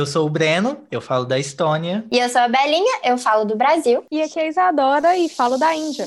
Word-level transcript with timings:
Eu 0.00 0.06
sou 0.06 0.28
o 0.28 0.30
Breno, 0.30 0.86
eu 0.92 1.00
falo 1.00 1.24
da 1.24 1.40
Estônia. 1.40 2.06
E 2.08 2.20
eu 2.20 2.28
sou 2.28 2.40
a 2.40 2.46
Belinha, 2.46 3.00
eu 3.02 3.18
falo 3.18 3.44
do 3.44 3.56
Brasil. 3.56 4.06
E 4.12 4.22
aqui 4.22 4.38
é 4.38 4.44
a 4.44 4.48
Isadora 4.48 5.18
e 5.18 5.28
falo 5.28 5.58
da 5.58 5.74
Índia. 5.74 6.06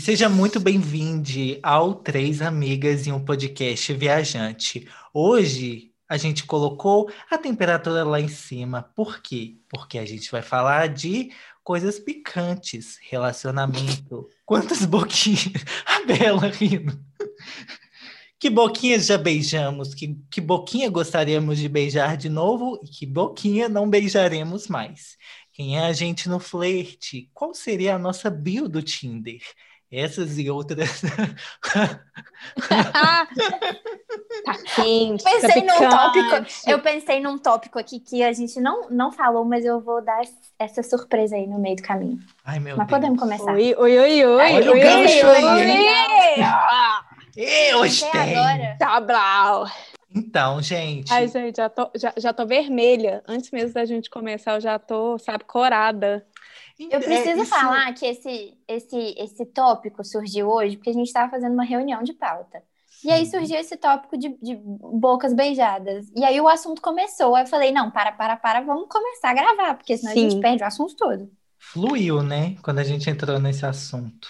Seja 0.00 0.28
muito 0.28 0.58
bem-vindo 0.58 1.30
ao 1.62 1.94
Três 1.94 2.42
Amigas 2.42 3.06
em 3.06 3.12
um 3.12 3.24
Podcast 3.24 3.94
Viajante. 3.94 4.88
Hoje 5.14 5.92
a 6.08 6.16
gente 6.16 6.44
colocou 6.44 7.08
a 7.30 7.38
temperatura 7.38 8.02
lá 8.02 8.20
em 8.20 8.26
cima. 8.26 8.90
Por 8.96 9.22
quê? 9.22 9.54
Porque 9.68 10.00
a 10.00 10.04
gente 10.04 10.28
vai 10.32 10.42
falar 10.42 10.88
de 10.88 11.30
coisas 11.62 12.00
picantes, 12.00 12.98
relacionamento. 13.08 14.28
Quantas 14.44 14.84
boquinhas? 14.84 15.64
A 15.86 16.04
Bela 16.04 16.48
rindo. 16.48 16.98
Que 18.38 18.48
boquinhas 18.48 19.06
já 19.06 19.18
beijamos? 19.18 19.94
Que, 19.94 20.16
que 20.30 20.40
boquinha 20.40 20.88
gostaríamos 20.88 21.58
de 21.58 21.68
beijar 21.68 22.16
de 22.16 22.28
novo? 22.28 22.78
E 22.84 22.86
que 22.86 23.04
boquinha 23.04 23.68
não 23.68 23.90
beijaremos 23.90 24.68
mais? 24.68 25.16
Quem 25.52 25.76
é 25.76 25.86
a 25.86 25.92
gente 25.92 26.28
no 26.28 26.38
flerte? 26.38 27.28
Qual 27.34 27.52
seria 27.52 27.96
a 27.96 27.98
nossa 27.98 28.30
bio 28.30 28.68
do 28.68 28.80
Tinder? 28.80 29.40
Essas 29.90 30.38
e 30.38 30.50
outras. 30.50 31.00
tá 32.68 33.26
quente, 34.76 35.24
Pensei 35.24 35.62
tá 35.62 35.80
num 35.80 35.88
tópico. 35.88 36.46
Eu 36.66 36.78
pensei 36.80 37.20
num 37.20 37.38
tópico 37.38 37.78
aqui 37.78 37.98
que 37.98 38.22
a 38.22 38.32
gente 38.32 38.60
não, 38.60 38.88
não 38.90 39.10
falou, 39.10 39.44
mas 39.46 39.64
eu 39.64 39.80
vou 39.80 40.04
dar 40.04 40.20
essa 40.58 40.82
surpresa 40.82 41.36
aí 41.36 41.46
no 41.46 41.58
meio 41.58 41.76
do 41.76 41.82
caminho. 41.82 42.18
Ai, 42.44 42.60
meu 42.60 42.76
mas 42.76 42.86
Deus. 42.86 43.00
podemos 43.00 43.18
começar. 43.18 43.52
Oi, 43.52 43.74
oi, 43.74 43.98
oi, 43.98 44.26
oi. 44.26 44.52
Olha 44.54 44.70
o 44.70 44.74
oi, 44.74 44.80
gancho 44.80 45.26
oi, 45.26 45.36
aí, 45.36 45.80
oi. 46.36 47.04
Eu 47.40 47.84
Até 47.84 48.18
agora. 48.18 48.76
Tá 48.80 49.00
brau. 49.00 49.66
Então, 50.12 50.60
gente. 50.60 51.12
Ai, 51.12 51.28
gente, 51.28 51.56
já 51.56 51.68
tô, 51.68 51.88
já, 51.94 52.12
já 52.16 52.32
tô 52.32 52.44
vermelha. 52.44 53.22
Antes 53.28 53.52
mesmo 53.52 53.72
da 53.74 53.84
gente 53.84 54.10
começar, 54.10 54.54
eu 54.56 54.60
já 54.60 54.76
tô, 54.76 55.16
sabe, 55.18 55.44
corada. 55.44 56.26
Eu 56.80 56.98
preciso 57.00 57.40
é, 57.40 57.42
isso- 57.42 57.50
falar 57.50 57.92
que 57.94 58.06
esse, 58.06 58.58
esse, 58.66 59.14
esse 59.16 59.46
tópico 59.46 60.02
surgiu 60.04 60.48
hoje 60.48 60.76
porque 60.76 60.90
a 60.90 60.94
gente 60.94 61.06
estava 61.06 61.30
fazendo 61.30 61.52
uma 61.52 61.64
reunião 61.64 62.02
de 62.02 62.12
pauta. 62.12 62.60
E 63.04 63.12
aí 63.12 63.24
surgiu 63.26 63.56
esse 63.56 63.76
tópico 63.76 64.18
de, 64.18 64.36
de 64.42 64.56
bocas 64.56 65.32
beijadas. 65.32 66.10
E 66.16 66.24
aí 66.24 66.40
o 66.40 66.48
assunto 66.48 66.82
começou. 66.82 67.36
Aí 67.36 67.44
eu 67.44 67.46
falei, 67.46 67.70
não, 67.70 67.88
para, 67.88 68.10
para, 68.10 68.36
para, 68.36 68.60
vamos 68.62 68.88
começar 68.88 69.30
a 69.30 69.34
gravar, 69.34 69.74
porque 69.76 69.96
senão 69.96 70.10
a 70.10 70.14
Sim. 70.14 70.30
gente 70.30 70.40
perde 70.40 70.64
o 70.64 70.66
assunto 70.66 70.96
todo. 70.96 71.30
Fluiu, 71.56 72.20
né? 72.20 72.56
Quando 72.62 72.80
a 72.80 72.84
gente 72.84 73.08
entrou 73.08 73.38
nesse 73.38 73.64
assunto. 73.64 74.28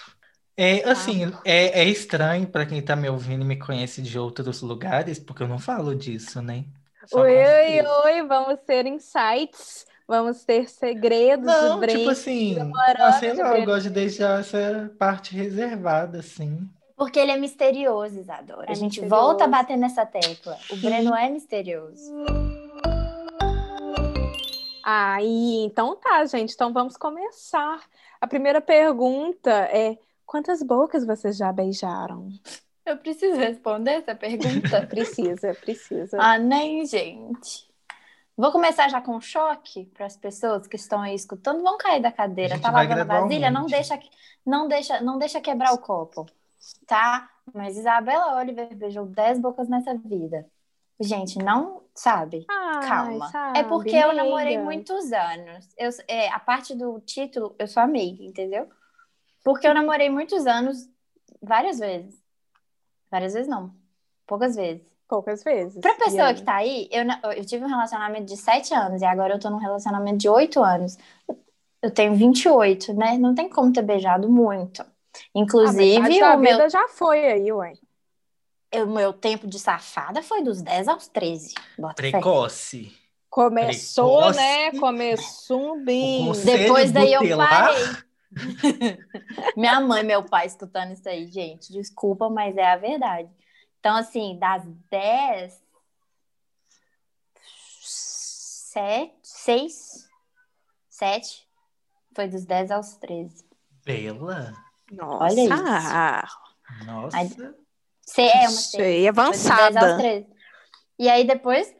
É 0.61 0.83
assim, 0.89 1.31
é, 1.45 1.83
é 1.83 1.85
estranho 1.85 2.45
para 2.45 2.65
quem 2.65 2.81
tá 2.81 2.93
me 2.93 3.07
ouvindo 3.07 3.43
e 3.43 3.47
me 3.47 3.55
conhece 3.55 4.01
de 4.01 4.19
outros 4.19 4.61
lugares, 4.61 5.17
porque 5.17 5.41
eu 5.41 5.47
não 5.47 5.57
falo 5.57 5.95
disso, 5.95 6.41
né? 6.41 6.65
Só 7.05 7.21
Oi, 7.21 7.31
oi, 7.31 7.81
oi. 8.03 8.27
Vamos 8.27 8.59
ter 8.67 8.85
insights. 8.85 9.85
Vamos 10.05 10.43
ter 10.43 10.67
segredos 10.67 11.45
Não, 11.45 11.79
tipo 11.79 12.09
assim, 12.09 12.57
ah, 12.97 13.13
sei 13.13 13.35
lá, 13.35 13.57
eu 13.57 13.63
gosto 13.63 13.83
de 13.83 13.89
deixar 13.91 14.41
essa 14.41 14.91
parte 14.99 15.33
reservada, 15.33 16.19
assim. 16.19 16.69
Porque 16.97 17.19
ele 17.19 17.31
é 17.31 17.37
misterioso, 17.37 18.19
Isadora. 18.19 18.65
É 18.67 18.71
a 18.71 18.75
gente 18.75 18.99
misterioso. 18.99 19.15
volta 19.15 19.45
a 19.45 19.47
bater 19.47 19.77
nessa 19.77 20.05
tecla. 20.05 20.57
O 20.71 20.75
Breno 20.75 21.15
é 21.15 21.29
misterioso. 21.29 22.11
Aí, 24.83 25.63
então 25.63 25.95
tá, 25.95 26.25
gente. 26.25 26.53
Então 26.53 26.73
vamos 26.73 26.97
começar. 26.97 27.79
A 28.19 28.27
primeira 28.27 28.59
pergunta 28.59 29.51
é: 29.51 29.97
quantas 30.29 30.61
bocas 30.61 31.03
vocês 31.03 31.35
já 31.35 31.51
beijaram? 31.51 32.29
Eu 32.85 32.97
preciso 32.97 33.35
responder 33.35 33.93
essa 33.93 34.13
pergunta? 34.13 34.85
Precisa, 34.85 35.55
precisa. 35.55 36.17
ah, 36.21 36.37
nem, 36.37 36.85
gente. 36.85 37.67
Vou 38.37 38.51
começar 38.51 38.87
já 38.89 39.01
com 39.01 39.15
um 39.15 39.21
choque 39.21 39.85
para 39.87 40.05
as 40.05 40.15
pessoas 40.15 40.67
que 40.67 40.75
estão 40.75 41.01
aí 41.01 41.15
escutando. 41.15 41.63
Vão 41.63 41.77
cair 41.77 42.01
da 42.01 42.11
cadeira. 42.11 42.59
Tá 42.59 42.71
lavando 42.71 43.01
a 43.01 43.03
vasilha? 43.03 43.51
Não 43.51 43.65
deixa, 43.65 43.99
não, 44.45 44.67
deixa, 44.67 45.01
não 45.01 45.17
deixa 45.17 45.41
quebrar 45.41 45.73
o 45.73 45.79
copo, 45.79 46.25
tá? 46.85 47.29
Mas 47.53 47.75
Isabela 47.75 48.37
Oliver 48.37 48.73
beijou 48.75 49.05
10 49.07 49.39
bocas 49.39 49.67
nessa 49.67 49.95
vida. 49.95 50.47
Gente, 50.99 51.39
não 51.39 51.83
sabe. 51.93 52.45
Ai, 52.49 52.87
Calma. 52.87 53.27
sabe, 53.29 53.59
é 53.59 53.63
porque 53.63 53.95
eu 53.95 54.13
namorei 54.13 54.57
muitos 54.57 55.11
anos. 55.11 55.67
Eu, 55.77 55.89
é, 56.07 56.29
a 56.29 56.39
parte 56.39 56.75
do 56.75 56.99
título, 56.99 57.55
eu 57.57 57.67
sou 57.67 57.81
amiga, 57.81 58.23
entendeu? 58.23 58.69
Porque 59.49 59.67
eu 59.67 59.73
namorei 59.73 60.11
muitos 60.11 60.45
anos, 60.45 60.87
várias 61.41 61.79
vezes. 61.79 62.15
Várias 63.09 63.33
vezes 63.33 63.49
não. 63.49 63.73
Poucas 64.27 64.55
vezes. 64.55 64.87
Poucas 65.07 65.43
vezes. 65.43 65.81
Pra 65.81 65.95
pessoa 65.95 66.27
aí? 66.27 66.35
que 66.35 66.43
tá 66.43 66.55
aí, 66.57 66.87
eu, 66.91 67.03
eu 67.35 67.43
tive 67.43 67.65
um 67.65 67.67
relacionamento 67.67 68.25
de 68.25 68.37
7 68.37 68.75
anos 68.75 69.01
e 69.01 69.05
agora 69.05 69.33
eu 69.33 69.39
tô 69.39 69.49
num 69.49 69.57
relacionamento 69.57 70.17
de 70.17 70.29
8 70.29 70.63
anos. 70.63 70.99
Eu 71.81 71.89
tenho 71.89 72.13
28, 72.13 72.93
né? 72.93 73.17
Não 73.17 73.33
tem 73.33 73.49
como 73.49 73.73
ter 73.73 73.81
beijado 73.81 74.29
muito. 74.29 74.83
A 74.83 74.85
Inclusive, 75.33 75.97
o 75.97 76.37
meu, 76.37 76.51
vida 76.51 76.69
já 76.69 76.87
foi 76.89 77.25
aí, 77.25 77.51
ué. 77.51 77.73
o 78.75 78.85
meu 78.85 79.11
tempo 79.13 79.47
de 79.47 79.57
safada 79.57 80.21
foi 80.21 80.43
dos 80.43 80.61
10 80.61 80.87
aos 80.89 81.07
13. 81.07 81.55
Bota 81.75 82.03
fé. 82.03 82.11
Precoce. 82.11 82.95
Começou, 83.31 84.17
Precoce. 84.17 84.39
né? 84.39 84.71
Começou 84.73 85.83
bem. 85.83 86.21
O 86.21 86.27
conselho 86.27 86.57
Depois 86.59 86.91
daí 86.91 87.13
eu 87.13 87.35
parei. 87.35 88.08
Minha 89.57 89.79
mãe 89.79 90.03
meu 90.03 90.23
pai 90.23 90.45
escutando 90.45 90.93
isso 90.93 91.07
aí, 91.07 91.27
gente. 91.27 91.71
Desculpa, 91.71 92.29
mas 92.29 92.55
é 92.57 92.65
a 92.65 92.77
verdade. 92.77 93.29
Então, 93.79 93.95
assim, 93.95 94.37
das 94.37 94.63
10, 94.89 95.61
7, 97.81 99.13
6, 99.23 100.09
7, 100.89 101.47
foi 102.15 102.27
dos 102.27 102.45
10 102.45 102.71
aos 102.71 102.95
13. 102.97 103.45
Bela. 103.85 104.53
Nossa, 104.91 105.23
Olha 105.23 105.41
isso. 105.41 106.85
Nossa. 106.85 107.17
Ai, 107.17 107.29
Cê 108.09 108.21
é 108.23 108.39
uma 108.41 108.49
Sei, 108.49 109.11
seis. 109.11 109.15
Foi 109.15 109.31
dos 109.31 109.43
10 109.43 109.45
aos 109.47 109.47
avançada. 109.57 109.97
13. 109.97 110.27
E 110.97 111.09
aí 111.09 111.23
depois, 111.23 111.73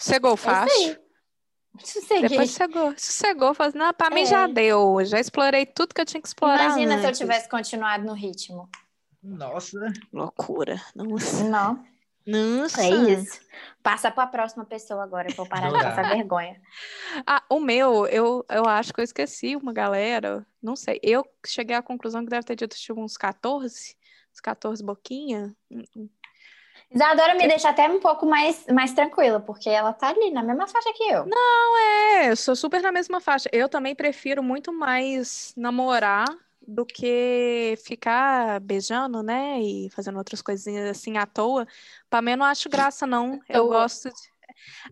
Chegou 0.00 0.34
é 0.34 0.36
fácil. 0.36 1.07
Sosseguei. 1.82 2.28
Depois 2.28 2.50
chegou. 2.50 2.94
Sossegou. 2.96 3.54
Falou 3.54 3.68
assim, 3.70 3.78
não, 3.78 3.92
pra 3.94 4.10
mim 4.10 4.22
É. 4.22 4.26
já 4.26 4.46
deu. 4.46 4.98
Já 5.04 5.18
explorei 5.20 5.66
tudo 5.66 5.94
que 5.94 6.00
eu 6.00 6.04
tinha 6.06 6.20
que 6.20 6.28
explorar 6.28 6.64
Imagina 6.64 6.96
se 6.98 7.02
eu 7.04 7.08
antes. 7.08 7.18
tivesse 7.18 7.48
continuado 7.48 8.04
no 8.04 8.12
ritmo. 8.12 8.68
Nossa. 9.22 9.78
Loucura. 10.12 10.80
Nossa. 10.94 11.44
Não, 11.44 11.84
Nossa. 12.26 12.82
é 12.82 12.90
isso. 12.90 13.40
Passa 13.82 14.10
pra 14.10 14.26
próxima 14.26 14.64
pessoa 14.64 15.02
agora, 15.02 15.28
eu 15.36 15.46
parar 15.46 15.70
de 15.70 15.82
passar 15.82 16.08
vergonha. 16.08 16.60
Ah, 17.26 17.42
o 17.50 17.58
meu, 17.58 18.06
eu, 18.06 18.44
eu 18.50 18.64
acho 18.66 18.92
que 18.92 19.00
eu 19.00 19.04
esqueci 19.04 19.56
uma 19.56 19.72
galera. 19.72 20.46
Não 20.62 20.76
sei. 20.76 21.00
Eu 21.02 21.24
cheguei 21.46 21.74
à 21.74 21.82
conclusão 21.82 22.22
que 22.24 22.30
deve 22.30 22.44
ter 22.46 22.54
dito 22.56 22.76
tipo, 22.76 23.00
uns 23.02 23.16
14. 23.16 23.96
Uns 24.32 24.40
14 24.40 24.84
boquinha. 24.84 25.54
Isadora 26.90 27.34
me 27.34 27.46
deixa 27.46 27.68
até 27.68 27.88
um 27.88 28.00
pouco 28.00 28.24
mais, 28.24 28.64
mais 28.68 28.92
tranquila, 28.92 29.40
porque 29.40 29.68
ela 29.68 29.92
tá 29.92 30.08
ali 30.08 30.30
na 30.30 30.42
mesma 30.42 30.66
faixa 30.66 30.90
que 30.94 31.04
eu. 31.04 31.26
É, 32.18 32.30
eu 32.30 32.36
sou 32.36 32.56
super 32.56 32.80
na 32.80 32.90
mesma 32.90 33.20
faixa. 33.20 33.48
Eu 33.52 33.68
também 33.68 33.94
prefiro 33.94 34.42
muito 34.42 34.72
mais 34.72 35.52
namorar 35.56 36.26
do 36.66 36.84
que 36.84 37.78
ficar 37.84 38.60
beijando, 38.60 39.22
né? 39.22 39.60
E 39.60 39.90
fazendo 39.90 40.18
outras 40.18 40.42
coisinhas 40.42 40.90
assim 40.90 41.16
à 41.16 41.24
toa. 41.26 41.66
Pra 42.10 42.20
mim, 42.20 42.32
eu 42.32 42.36
não 42.38 42.46
acho 42.46 42.68
graça, 42.68 43.06
não. 43.06 43.38
Eu 43.48 43.64
toa. 43.64 43.80
gosto 43.80 44.08
de. 44.08 44.38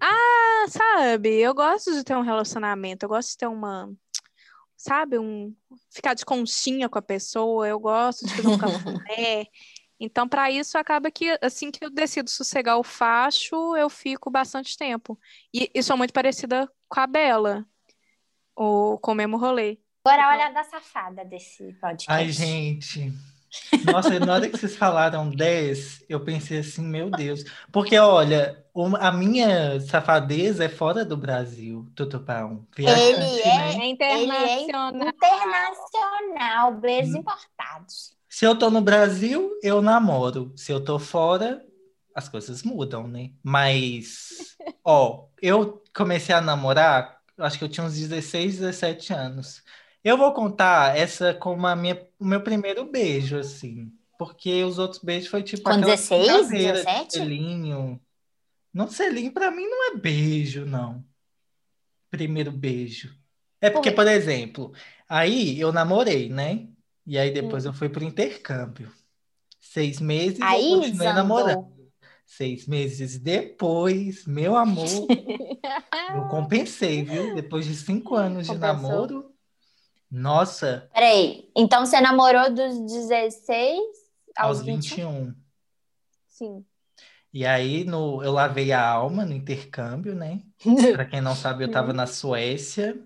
Ah, 0.01 0.67
sabe? 0.69 1.41
Eu 1.41 1.55
gosto 1.55 1.93
de 1.93 2.05
ter 2.05 2.17
um 2.17 2.23
relacionamento. 2.23 3.05
Eu 3.05 3.09
gosto 3.09 3.31
de 3.31 3.37
ter 3.39 3.47
uma. 3.47 3.93
Sabe? 4.77 5.19
Um. 5.19 5.55
Ficar 5.91 6.15
de 6.15 6.25
conchinha 6.25 6.89
com 6.89 6.99
a 6.99 7.03
pessoa. 7.03 7.67
Eu 7.67 7.78
gosto 7.78 8.27
de 8.27 8.34
fazer 8.34 8.49
um 8.49 8.59
café. 8.59 9.47
Então, 9.99 10.29
para 10.29 10.51
isso, 10.51 10.77
acaba 10.77 11.11
que 11.11 11.39
assim 11.43 11.71
que 11.71 11.84
eu 11.84 11.91
decido 11.91 12.29
sossegar 12.31 12.79
o 12.79 12.83
facho, 12.83 13.75
eu 13.77 13.89
fico 13.89 14.31
bastante 14.31 14.77
tempo. 14.77 15.19
E, 15.54 15.71
e 15.75 15.83
sou 15.83 15.97
muito 15.97 16.13
parecida 16.13 16.71
com 16.89 17.01
a 17.01 17.07
Bela, 17.07 17.65
ou 18.54 18.98
com 18.98 19.13
o 19.13 19.15
mesmo 19.15 19.37
rolê. 19.37 19.78
Agora 20.04 20.28
olha 20.28 20.47
a 20.47 20.51
da 20.51 20.65
safada 20.65 21.25
desse 21.25 21.72
podcast. 21.81 22.10
Ai, 22.13 22.31
gente. 22.31 23.13
Nossa, 23.84 24.21
na 24.21 24.34
hora 24.34 24.48
que 24.51 24.57
vocês 24.57 24.77
falaram 24.77 25.31
10, 25.31 26.04
eu 26.09 26.22
pensei 26.22 26.59
assim, 26.59 26.83
meu 26.83 27.09
Deus. 27.10 27.42
Porque, 27.72 27.99
olha, 27.99 28.65
uma- 28.75 28.99
a 28.99 29.10
minha 29.10 29.81
safadeza 29.81 30.65
é 30.65 30.69
fora 30.69 31.04
do 31.04 31.16
Brasil, 31.16 31.87
Tutupão. 31.97 32.66
Viajante, 32.77 33.09
Ele 33.09 33.25
né? 33.25 33.69
É 33.71 33.72
Ele 33.72 33.83
é 33.83 33.87
internacional. 33.91 34.95
internacional, 34.95 36.75
beijos 36.75 37.15
Hum. 37.15 37.19
importados. 37.19 38.16
Se 38.36 38.44
eu 38.44 38.54
tô 38.54 38.71
no 38.71 38.83
Brasil, 38.83 39.59
eu 39.62 39.80
namoro. 39.80 40.53
Se 40.54 40.71
eu 40.71 40.78
tô 40.78 40.98
fora, 40.98 41.65
as 42.15 42.28
coisas 42.28 42.62
mudam, 42.62 43.09
né? 43.09 43.30
Mas, 43.42 44.59
ó, 44.84 45.28
eu 45.41 45.83
comecei 45.97 46.34
a 46.34 46.41
namorar, 46.42 47.18
acho 47.38 47.56
que 47.56 47.65
eu 47.65 47.68
tinha 47.71 47.86
uns 47.86 47.94
16, 47.94 48.59
17 48.59 49.15
anos. 49.15 49.62
Eu 50.04 50.18
vou 50.18 50.34
contar 50.34 50.94
essa 50.98 51.33
como 51.33 51.66
a 51.66 51.74
minha, 51.74 52.06
o 52.18 52.27
meu 52.27 52.42
primeiro 52.42 52.84
beijo, 52.84 53.38
assim. 53.38 53.91
Porque 54.18 54.62
os 54.65 54.78
outros 54.78 55.03
beijos 55.03 55.30
foi 55.30 55.42
tipo 55.42 55.62
Com 55.62 55.71
aquela 55.71 55.97
16, 55.97 56.27
brincadeira 56.27 56.72
de 56.74 56.84
17? 56.84 57.12
selinho. 57.15 57.98
Não, 58.71 58.86
selinho 58.86 59.32
pra 59.32 59.50
mim 59.50 59.66
não 59.66 59.92
é 59.92 59.97
beijo, 59.97 60.66
não. 60.66 61.03
Primeiro 62.10 62.53
beijo. 62.53 63.16
É 63.62 63.71
porque, 63.71 63.91
por 63.91 64.06
exemplo, 64.06 64.74
aí 65.09 65.59
eu 65.59 65.72
namorei, 65.72 66.28
né? 66.28 66.68
E 67.06 67.16
aí 67.18 67.30
depois 67.32 67.64
eu 67.64 67.72
fui 67.72 67.88
pro 67.88 68.04
intercâmbio. 68.04 68.91
Seis 69.60 70.00
meses 70.00 70.38
eu 70.41 70.47
Aí, 70.47 70.68
continuei 70.70 71.08
Zandou. 71.08 71.14
namorando. 71.14 71.76
Seis 72.24 72.66
meses 72.66 73.18
depois, 73.20 74.26
meu 74.26 74.56
amor, 74.56 74.84
eu 76.16 76.28
compensei, 76.28 77.04
viu? 77.04 77.34
Depois 77.36 77.64
de 77.64 77.76
cinco 77.76 78.16
anos 78.16 78.47
de 78.47 78.53
Compensou. 78.53 78.91
namoro. 78.91 79.32
Nossa, 80.10 80.88
Peraí, 80.92 81.50
então 81.56 81.84
você 81.84 82.00
namorou 82.00 82.53
dos 82.53 82.80
16 82.80 83.78
aos 84.36 84.58
aos 84.58 84.66
21? 84.66 85.24
21. 85.26 85.34
Sim. 86.28 86.64
E 87.32 87.44
aí 87.44 87.84
no, 87.84 88.22
eu 88.22 88.32
lavei 88.32 88.72
a 88.72 88.84
alma 88.88 89.24
no 89.24 89.32
intercâmbio, 89.32 90.14
né? 90.14 90.42
Para 90.94 91.04
quem 91.04 91.20
não 91.20 91.34
sabe, 91.36 91.64
eu 91.64 91.68
estava 91.68 91.92
na 91.92 92.06
Suécia, 92.06 92.98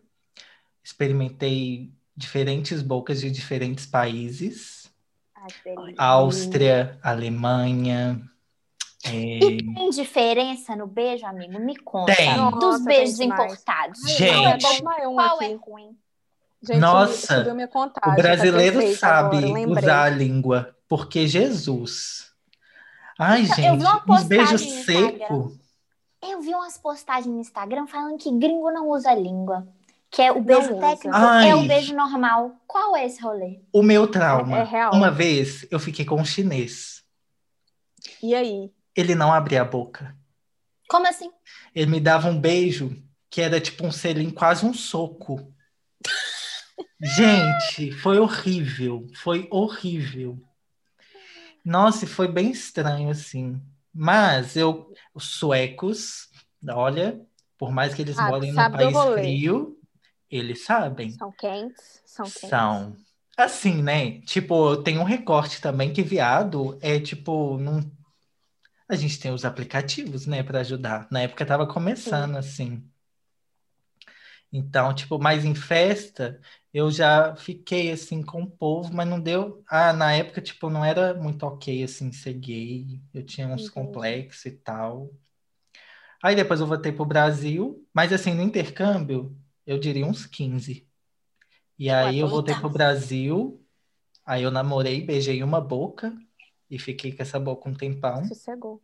experimentei 0.82 1.92
diferentes 2.20 2.82
bocas 2.82 3.20
de 3.20 3.30
diferentes 3.30 3.86
países. 3.86 4.90
Ai, 5.34 5.48
delícia. 5.64 5.94
Áustria, 5.98 6.98
Alemanha. 7.02 8.20
é, 9.04 9.10
E 9.10 9.74
tem 9.74 9.90
diferença 9.90 10.76
no 10.76 10.86
beijo, 10.86 11.24
amigo? 11.26 11.58
Me 11.58 11.76
conta. 11.76 12.14
Tem. 12.14 12.34
Dos 12.34 12.50
Nossa, 12.60 12.84
beijos 12.84 13.16
tem 13.16 13.28
importados. 13.28 14.00
Gente. 14.06 14.32
Não, 14.32 14.48
é 14.48 14.58
bom 14.58 14.84
mais 14.84 15.06
um 15.08 15.14
Qual 15.14 15.36
aqui. 15.36 15.44
é 15.44 15.54
ruim? 15.54 15.96
Gente, 16.62 16.78
Nossa, 16.78 17.42
contagem. 17.68 18.12
O 18.12 18.16
tá 18.16 18.22
brasileiro 18.22 18.76
perfeito 18.76 18.98
sabe 18.98 19.38
agora, 19.38 19.70
usar 19.80 20.02
a 20.02 20.10
língua, 20.10 20.76
porque 20.86 21.26
Jesus. 21.26 22.30
Ai, 23.18 23.42
Então, 23.44 23.56
gente, 23.56 23.66
no 24.68 24.74
Instagram. 24.76 25.18
secos. 25.18 25.60
Eu 26.22 26.42
vi 26.42 26.50
umas 26.54 26.76
postagens 26.76 27.34
no 27.34 27.40
Instagram 27.40 27.86
falando 27.86 28.18
que 28.18 28.30
gringo 28.30 28.70
não 28.70 28.90
usa 28.90 29.14
língua. 29.14 29.66
Que 30.10 30.22
é 30.22 30.32
o 30.32 30.40
beijo 30.42 30.72
usa. 30.72 30.80
técnico 30.80 31.16
Ai. 31.16 31.50
é 31.50 31.54
o 31.54 31.66
beijo 31.66 31.94
normal. 31.94 32.56
Qual 32.66 32.96
é 32.96 33.06
esse 33.06 33.20
rolê? 33.22 33.60
O 33.72 33.82
meu 33.82 34.08
trauma. 34.08 34.58
É- 34.58 34.60
é 34.62 34.64
real. 34.64 34.92
Uma 34.92 35.10
vez 35.10 35.66
eu 35.70 35.78
fiquei 35.78 36.04
com 36.04 36.16
um 36.16 36.24
chinês. 36.24 37.04
E 38.22 38.34
aí? 38.34 38.72
Ele 38.96 39.14
não 39.14 39.32
abria 39.32 39.62
a 39.62 39.64
boca. 39.64 40.16
Como 40.88 41.06
assim? 41.06 41.30
Ele 41.74 41.90
me 41.90 42.00
dava 42.00 42.28
um 42.28 42.38
beijo 42.40 43.00
que 43.30 43.40
era 43.40 43.60
tipo 43.60 43.86
um 43.86 43.92
selinho, 43.92 44.32
quase 44.32 44.66
um 44.66 44.74
soco. 44.74 45.52
Gente, 47.00 47.92
foi 47.92 48.18
horrível. 48.18 49.06
Foi 49.22 49.46
horrível. 49.50 50.38
Nossa, 51.64 52.04
e 52.04 52.08
foi 52.08 52.26
bem 52.26 52.50
estranho 52.50 53.10
assim. 53.10 53.60
Mas 53.92 54.56
eu, 54.56 54.92
os 55.14 55.24
suecos, 55.24 56.28
olha, 56.68 57.20
por 57.58 57.70
mais 57.70 57.94
que 57.94 58.02
eles 58.02 58.18
Ah, 58.18 58.28
morem 58.28 58.52
num 58.52 58.70
país 58.70 58.96
frio, 59.14 59.79
eles 60.30 60.64
sabem. 60.64 61.10
São 61.10 61.32
quentes? 61.32 62.02
São 62.04 62.24
quentes. 62.24 62.48
São. 62.48 62.96
Assim, 63.36 63.82
né? 63.82 64.20
Tipo, 64.22 64.76
tem 64.82 64.98
um 64.98 65.04
recorte 65.04 65.60
também 65.60 65.92
que 65.92 66.02
viado 66.02 66.78
é 66.80 67.00
tipo, 67.00 67.56
não... 67.58 67.80
a 68.88 68.94
gente 68.96 69.18
tem 69.18 69.32
os 69.32 69.44
aplicativos, 69.44 70.26
né, 70.26 70.42
para 70.42 70.60
ajudar. 70.60 71.08
Na 71.10 71.22
época 71.22 71.46
tava 71.46 71.66
começando 71.66 72.36
assim. 72.36 72.86
Então, 74.52 74.92
tipo, 74.94 75.18
mais 75.18 75.44
em 75.44 75.54
festa, 75.54 76.40
eu 76.74 76.90
já 76.90 77.34
fiquei 77.36 77.90
assim 77.92 78.22
com 78.22 78.42
o 78.42 78.50
povo, 78.50 78.92
mas 78.92 79.08
não 79.08 79.20
deu. 79.20 79.62
Ah, 79.68 79.92
na 79.92 80.12
época, 80.12 80.40
tipo, 80.40 80.68
não 80.68 80.84
era 80.84 81.14
muito 81.14 81.44
ok 81.44 81.84
assim 81.84 82.12
ser 82.12 82.34
gay. 82.34 83.00
Eu 83.14 83.24
tinha 83.24 83.46
uns 83.48 83.68
complexos 83.68 84.46
e 84.46 84.50
tal. 84.52 85.10
Aí 86.22 86.34
depois 86.36 86.60
eu 86.60 86.66
voltei 86.66 86.92
pro 86.92 87.04
Brasil, 87.04 87.86
mas 87.94 88.12
assim, 88.12 88.34
no 88.34 88.42
intercâmbio, 88.42 89.34
eu 89.66 89.78
diria 89.78 90.06
uns 90.06 90.26
15. 90.26 90.86
E 91.78 91.90
aí 91.90 92.18
eu 92.18 92.28
voltei 92.28 92.54
pro 92.54 92.68
Brasil, 92.68 93.64
aí 94.24 94.42
eu 94.42 94.50
namorei, 94.50 95.04
beijei 95.04 95.42
uma 95.42 95.60
boca 95.60 96.14
e 96.70 96.78
fiquei 96.78 97.12
com 97.12 97.22
essa 97.22 97.40
boca 97.40 97.68
um 97.68 97.74
tempão. 97.74 98.24
Sossegou. 98.26 98.82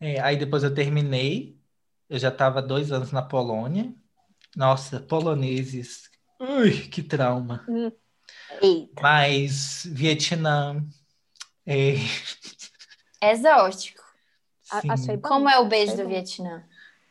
É, 0.00 0.20
aí 0.20 0.36
depois 0.36 0.64
eu 0.64 0.74
terminei, 0.74 1.56
eu 2.08 2.18
já 2.18 2.28
estava 2.28 2.60
dois 2.60 2.90
anos 2.90 3.12
na 3.12 3.22
Polônia. 3.22 3.94
Nossa, 4.56 5.00
poloneses, 5.00 6.10
ui, 6.40 6.88
que 6.88 7.02
trauma. 7.02 7.64
Eita. 8.60 9.02
Mas 9.02 9.84
Vietnã, 9.86 10.84
é, 11.64 11.94
Exótico. 13.22 14.02
A- 14.70 14.96
sim. 14.96 15.18
Como 15.20 15.48
é 15.48 15.58
o 15.58 15.68
beijo 15.68 15.96
do. 15.96 16.08
Vietnã? 16.08 16.64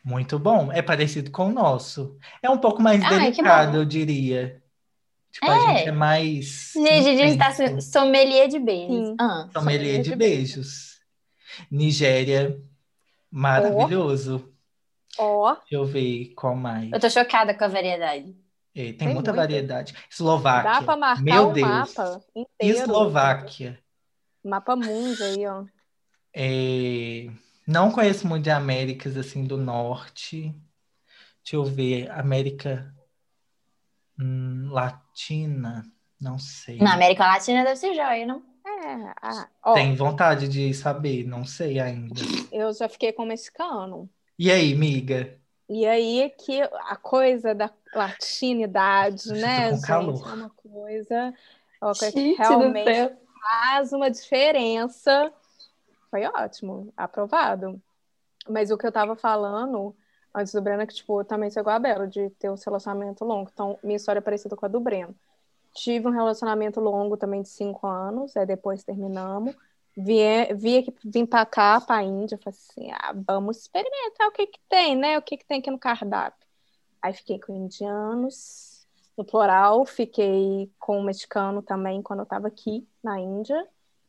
Muito 0.04 0.38
bom. 0.38 0.72
É 0.72 0.82
parecido 0.82 1.30
com 1.30 1.48
o 1.48 1.52
nosso. 1.52 2.16
É 2.42 2.48
um 2.50 2.58
pouco 2.58 2.82
mais 2.82 3.02
Ai, 3.02 3.18
delicado, 3.32 3.76
eu 3.78 3.84
diria. 3.84 4.62
Tipo, 5.30 5.50
a 5.50 5.56
É. 5.56 5.76
gente 5.78 5.88
é 5.88 5.92
mais 5.92 6.72
Gente, 6.74 7.08
a 7.08 7.14
gente 7.26 7.38
tá 7.38 7.80
sommelier 7.80 8.48
de 8.48 8.58
beijos. 8.58 9.14
Ah. 9.18 9.48
Sommelier 9.52 10.02
de 10.02 10.10
de 10.10 10.16
beijos. 10.16 11.00
Nigéria, 11.70 12.60
maravilhoso. 13.30 14.48
Ó, 15.18 15.52
Deixa 15.54 15.74
eu 15.74 15.84
ver 15.84 16.32
qual 16.34 16.54
mais. 16.56 16.90
Eu 16.92 16.98
tô 17.00 17.08
chocada 17.10 17.54
com 17.56 17.64
a 17.64 17.68
variedade. 17.68 18.34
É, 18.74 18.84
tem, 18.84 18.94
Tem 18.94 19.08
muita 19.08 19.30
muita. 19.30 19.32
variedade. 19.34 19.94
Eslováquia. 20.10 20.70
dá 20.72 20.82
pra 20.82 20.96
marcar 20.96 21.22
Meu 21.22 21.48
o 21.50 21.52
Deus. 21.52 21.68
mapa 21.68 22.20
inteiro. 22.34 22.78
Eslováquia. 22.78 23.78
Mapa 24.44 24.74
mundo 24.74 25.22
aí, 25.22 25.46
ó. 25.46 25.64
É, 26.34 27.26
Não 27.66 27.90
conheço 27.92 28.26
muito 28.26 28.44
de 28.44 28.50
Américas 28.50 29.16
assim 29.16 29.44
do 29.44 29.56
Norte. 29.56 30.54
Deixa 31.42 31.56
eu 31.56 31.64
ver, 31.64 32.10
América 32.10 32.94
hum, 34.18 34.68
Latina, 34.70 35.84
não 36.20 36.38
sei. 36.38 36.78
Na 36.78 36.94
América 36.94 37.26
Latina 37.26 37.64
deve 37.64 37.76
ser 37.76 37.94
joia, 37.94 38.26
não? 38.26 38.42
É, 38.64 39.12
ah, 39.22 39.48
ó, 39.64 39.74
Tem 39.74 39.94
vontade 39.94 40.48
de 40.48 40.72
saber, 40.74 41.24
não 41.26 41.44
sei 41.44 41.80
ainda. 41.80 42.20
eu 42.52 42.72
já 42.72 42.88
fiquei 42.88 43.12
com 43.12 43.22
o 43.24 43.26
mexicano. 43.26 44.08
E 44.38 44.50
aí, 44.50 44.74
miga? 44.74 45.38
E 45.68 45.86
aí 45.86 46.20
é 46.22 46.28
que 46.28 46.60
a 46.62 46.96
coisa 46.96 47.54
da 47.54 47.70
latinidade, 47.94 49.28
Eu 49.30 49.36
né, 49.36 49.70
gente? 49.72 49.86
calor. 49.86 50.28
É 50.28 50.34
uma 50.34 50.50
coisa, 50.50 51.34
uma 51.80 51.94
coisa 51.94 52.12
que 52.12 52.20
Gente 52.20 52.38
realmente 52.38 53.16
faz 53.40 53.92
uma 53.92 54.10
diferença. 54.10 55.32
Foi 56.12 56.26
ótimo, 56.26 56.92
aprovado. 56.94 57.82
Mas 58.46 58.70
o 58.70 58.76
que 58.76 58.86
eu 58.86 58.92
tava 58.92 59.16
falando 59.16 59.96
antes 60.34 60.52
do 60.52 60.60
Breno 60.60 60.82
é 60.82 60.86
que, 60.86 60.94
tipo, 60.94 61.24
também 61.24 61.50
sou 61.50 61.62
igual 61.62 61.76
a 61.76 61.78
Bela, 61.78 62.06
de 62.06 62.28
ter 62.38 62.50
um 62.50 62.54
relacionamento 62.54 63.24
longo. 63.24 63.48
Então, 63.50 63.78
minha 63.82 63.96
história 63.96 64.18
é 64.18 64.22
parecida 64.22 64.54
com 64.54 64.66
a 64.66 64.68
do 64.68 64.78
Breno. 64.78 65.14
Tive 65.74 66.06
um 66.06 66.10
relacionamento 66.10 66.80
longo 66.80 67.16
também 67.16 67.40
de 67.40 67.48
cinco 67.48 67.86
anos, 67.86 68.36
aí 68.36 68.44
depois 68.44 68.84
terminamos. 68.84 69.56
Vie, 69.96 70.52
via 70.54 70.82
que 70.82 70.94
vim 71.02 71.24
pra 71.24 71.46
cá, 71.46 71.80
pra 71.80 72.02
Índia, 72.02 72.38
falei 72.38 72.58
assim, 72.58 72.90
ah, 72.92 73.14
vamos 73.26 73.58
experimentar 73.58 74.28
o 74.28 74.32
que 74.32 74.46
que 74.46 74.60
tem, 74.68 74.94
né? 74.94 75.16
O 75.18 75.22
que 75.22 75.38
que 75.38 75.46
tem 75.46 75.60
aqui 75.60 75.70
no 75.70 75.78
cardápio. 75.78 76.46
Aí 77.00 77.14
fiquei 77.14 77.38
com 77.40 77.54
indianos, 77.56 78.86
no 79.16 79.24
plural, 79.24 79.86
fiquei 79.86 80.70
com 80.78 80.98
o 80.98 81.02
mexicano 81.02 81.62
também 81.62 82.02
quando 82.02 82.20
eu 82.20 82.26
tava 82.26 82.48
aqui 82.48 82.86
na 83.02 83.18
Índia, 83.18 83.66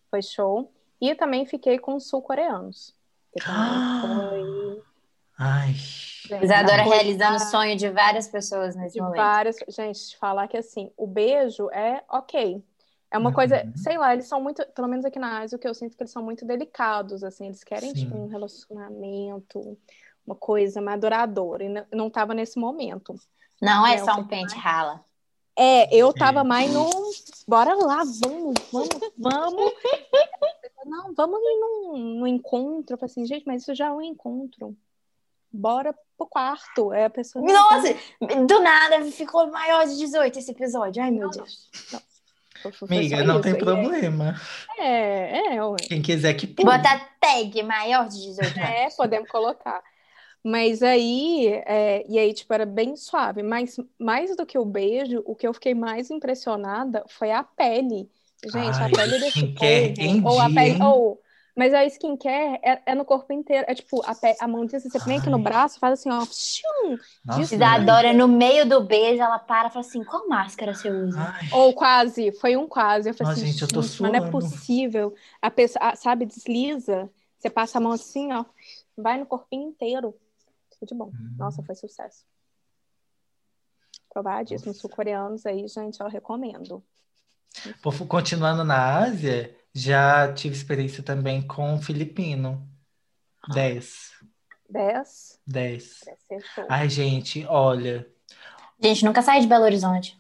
foi 0.10 0.22
show. 0.22 0.73
E 1.06 1.14
também 1.16 1.46
fiquei 1.46 1.78
com 1.78 1.96
os 1.96 2.08
sul-coreanos, 2.08 2.96
foi 3.42 3.44
Ai, 5.38 5.74
Isadora 6.42 6.84
Coisa- 6.84 6.96
realizando 6.96 7.36
o 7.36 7.40
sonho 7.40 7.76
de 7.76 7.90
várias 7.90 8.28
pessoas 8.30 8.74
nesse 8.76 8.94
de 8.96 9.02
momento. 9.02 9.18
várias. 9.18 9.58
Gente, 9.68 10.10
te 10.10 10.18
falar 10.18 10.48
que 10.48 10.56
assim, 10.56 10.90
o 10.96 11.06
beijo 11.06 11.70
é 11.72 12.02
ok. 12.10 12.64
É 13.12 13.18
uma 13.18 13.34
coisa, 13.34 13.62
Uhum. 13.66 13.74
sei 13.76 13.98
lá, 13.98 14.14
eles 14.14 14.28
são 14.28 14.42
muito, 14.42 14.66
pelo 14.68 14.88
menos 14.88 15.04
aqui 15.06 15.20
na 15.20 15.40
Ásia, 15.42 15.56
o 15.58 15.60
que 15.60 15.68
eu 15.68 15.74
sinto 15.74 15.94
é 15.94 15.96
que 15.98 16.04
eles 16.04 16.12
são 16.14 16.24
muito 16.24 16.46
delicados, 16.46 17.24
assim, 17.24 17.48
eles 17.48 17.64
querem, 17.64 17.94
tipo, 17.94 18.16
um 18.16 18.28
relacionamento, 18.28 19.78
uma 20.26 20.36
coisa 20.36 20.82
mais 20.82 21.00
duradoura, 21.02 21.64
e 21.66 21.70
não, 21.70 21.86
não 21.92 22.10
tava 22.10 22.34
nesse 22.34 22.58
momento. 22.58 23.14
Não 23.62 23.86
é 23.86 23.96
É, 23.96 23.98
só 23.98 24.16
um 24.16 24.24
pente 24.26 24.56
rala. 24.56 25.04
É, 25.56 25.94
eu 25.96 26.12
tava 26.14 26.44
mais 26.44 26.72
no, 26.74 26.90
bora 27.48 27.76
lá, 27.76 28.04
vamos, 28.22 28.54
vamos, 28.72 29.00
vamos. 29.18 29.74
Não, 30.86 31.14
vamos 31.14 31.40
ir 31.40 31.60
num, 31.60 31.98
num 32.20 32.28
encontro. 32.28 32.94
Eu 32.94 32.98
falei 32.98 33.12
assim, 33.12 33.26
gente, 33.26 33.46
mas 33.46 33.62
isso 33.62 33.74
já 33.76 33.88
é 33.88 33.92
um 33.92 34.02
encontro. 34.02 34.76
Bora 35.52 35.94
pro 36.18 36.28
quarto. 36.28 36.92
É 36.94 37.06
a 37.06 37.10
pessoa. 37.10 37.44
não, 37.46 37.54
Nossa, 37.72 37.96
do 38.48 38.60
nada 38.62 39.02
ficou 39.12 39.48
maior 39.52 39.86
de 39.86 39.98
18 39.98 40.40
esse 40.40 40.52
episódio. 40.52 41.02
Ai, 41.04 41.12
meu 41.12 41.30
Deus. 41.30 41.70
foi- 42.62 42.72
foi 42.72 42.88
só 42.88 42.96
amiga, 42.96 43.24
não 43.24 43.36
isso. 43.36 43.44
tem 43.44 43.58
problema. 43.58 44.36
É, 44.80 45.56
é, 45.56 45.64
ué. 45.66 45.76
Quem 45.88 46.02
quiser 46.02 46.34
que 46.34 46.48
pule. 46.48 46.66
Bota 46.72 47.00
tag 47.20 47.62
maior 47.64 48.08
de 48.08 48.22
18 48.24 48.58
anos. 48.58 48.70
É, 48.70 48.90
podemos 48.96 49.30
colocar. 49.30 49.84
Mas 50.46 50.82
aí, 50.84 51.48
é, 51.66 52.04
e 52.10 52.18
aí, 52.20 52.34
tipo, 52.34 52.54
era 52.54 52.66
bem 52.66 52.96
suave. 52.96 53.42
Mas 53.44 53.78
mais 54.00 54.36
do 54.36 54.46
que 54.46 54.58
o 54.58 54.66
beijo, 54.66 55.22
o 55.26 55.36
que 55.36 55.48
eu 55.48 55.54
fiquei 55.54 55.74
mais 55.74 56.10
impressionada 56.10 57.04
foi 57.08 57.32
a 57.32 57.44
pele. 57.44 58.10
Gente, 58.46 58.82
Ai, 58.82 58.88
a 58.88 58.90
pele 58.90 59.20
desse 59.20 59.38
skincare 59.38 59.94
povo. 59.94 60.02
em 60.02 60.24
ou 60.26 60.40
a 60.40 60.50
pele, 60.50 60.72
hein? 60.74 60.80
ou 60.82 61.22
Mas 61.56 61.74
a 61.74 61.86
skincare 61.86 62.60
é, 62.64 62.82
é 62.88 62.96
no 62.96 63.06
corpo 63.06 63.32
inteiro. 63.32 63.66
É 63.68 63.76
tipo, 63.76 64.02
a, 64.06 64.16
pé, 64.16 64.36
a 64.40 64.48
mãozinha, 64.48 64.80
você 64.80 65.00
vem 65.00 65.18
aqui 65.18 65.30
no 65.30 65.40
braço, 65.40 65.80
faz 65.80 66.00
assim, 66.00 66.10
ó. 66.10 66.26
Shum, 66.26 66.98
Nossa, 67.26 67.56
Isadora, 67.56 68.14
no 68.14 68.28
meio 68.28 68.68
do 68.68 68.82
beijo, 68.84 69.22
ela 69.22 69.40
para 69.40 69.68
e 69.68 69.72
fala 69.72 69.86
assim: 69.86 70.04
qual 70.04 70.28
máscara 70.28 70.74
você 70.74 70.90
usa? 70.90 71.20
Ai, 71.22 71.50
Ou 71.54 71.74
quase, 71.74 72.32
foi 72.34 72.58
um 72.58 72.68
quase. 72.68 73.10
Eu 73.10 73.14
falei 73.14 73.30
Nossa, 73.30 73.46
assim, 73.46 73.52
gente, 73.52 73.62
eu 73.62 73.68
tô 73.70 73.80
mas 73.80 74.12
não 74.12 74.16
é 74.16 74.32
possível. 74.32 75.14
A 75.42 75.52
pessoa, 75.52 75.86
a- 75.90 75.96
sabe, 75.96 76.26
desliza, 76.26 77.10
você 77.40 77.50
passa 77.50 77.78
a 77.78 77.82
mão 77.82 77.92
assim, 77.92 78.32
ó, 78.34 78.44
vai 78.98 79.18
no 79.18 79.26
corpinho 79.26 79.70
inteiro. 79.70 80.14
Tudo 80.80 80.90
de 80.90 80.96
bom. 80.96 81.06
Hum. 81.08 81.36
Nossa, 81.38 81.62
foi 81.64 81.76
sucesso. 81.76 82.26
Provadíssimo. 84.10 84.74
Sul-coreanos 84.74 85.46
aí, 85.46 85.68
gente, 85.68 86.00
eu 86.00 86.08
recomendo. 86.08 86.84
Continuando 88.08 88.64
na 88.64 88.98
Ásia, 89.04 89.56
já 89.74 90.32
tive 90.34 90.56
experiência 90.56 91.04
também 91.04 91.42
com 91.42 91.82
filipino. 91.82 92.68
10. 93.54 94.12
10, 94.70 95.40
10. 95.46 96.00
deve 96.06 96.18
ser 96.42 96.50
show. 96.54 96.66
Ai, 96.70 96.90
gente, 96.90 97.46
olha, 97.48 98.08
Gente, 98.82 99.06
nunca 99.06 99.22
sai 99.22 99.40
de 99.40 99.48
Belo 99.48 99.64
Horizonte. 99.64 100.18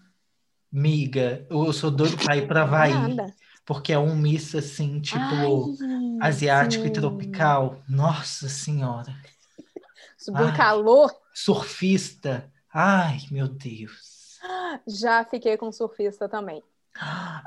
miga, 0.71 1.45
eu 1.49 1.71
sou 1.73 1.91
doido 1.91 2.17
pra 2.17 2.37
ir 2.37 2.47
pra 2.47 2.63
Havaí, 2.63 2.93
Nada. 2.93 3.33
porque 3.65 3.91
é 3.91 3.99
um 3.99 4.15
misto 4.15 4.57
assim, 4.57 4.99
tipo, 5.01 5.19
Ai, 5.19 6.17
asiático 6.29 6.83
e 6.85 6.87
sim. 6.87 6.93
tropical. 6.93 7.81
Nossa 7.89 8.47
Senhora. 8.47 9.13
Subiu 10.17 10.45
um 10.47 10.53
calor, 10.53 11.11
Surfista. 11.33 12.49
Ai, 12.73 13.19
meu 13.31 13.47
Deus. 13.47 14.39
já 14.87 15.23
fiquei 15.25 15.57
com 15.57 15.71
surfista 15.71 16.27
também. 16.29 16.63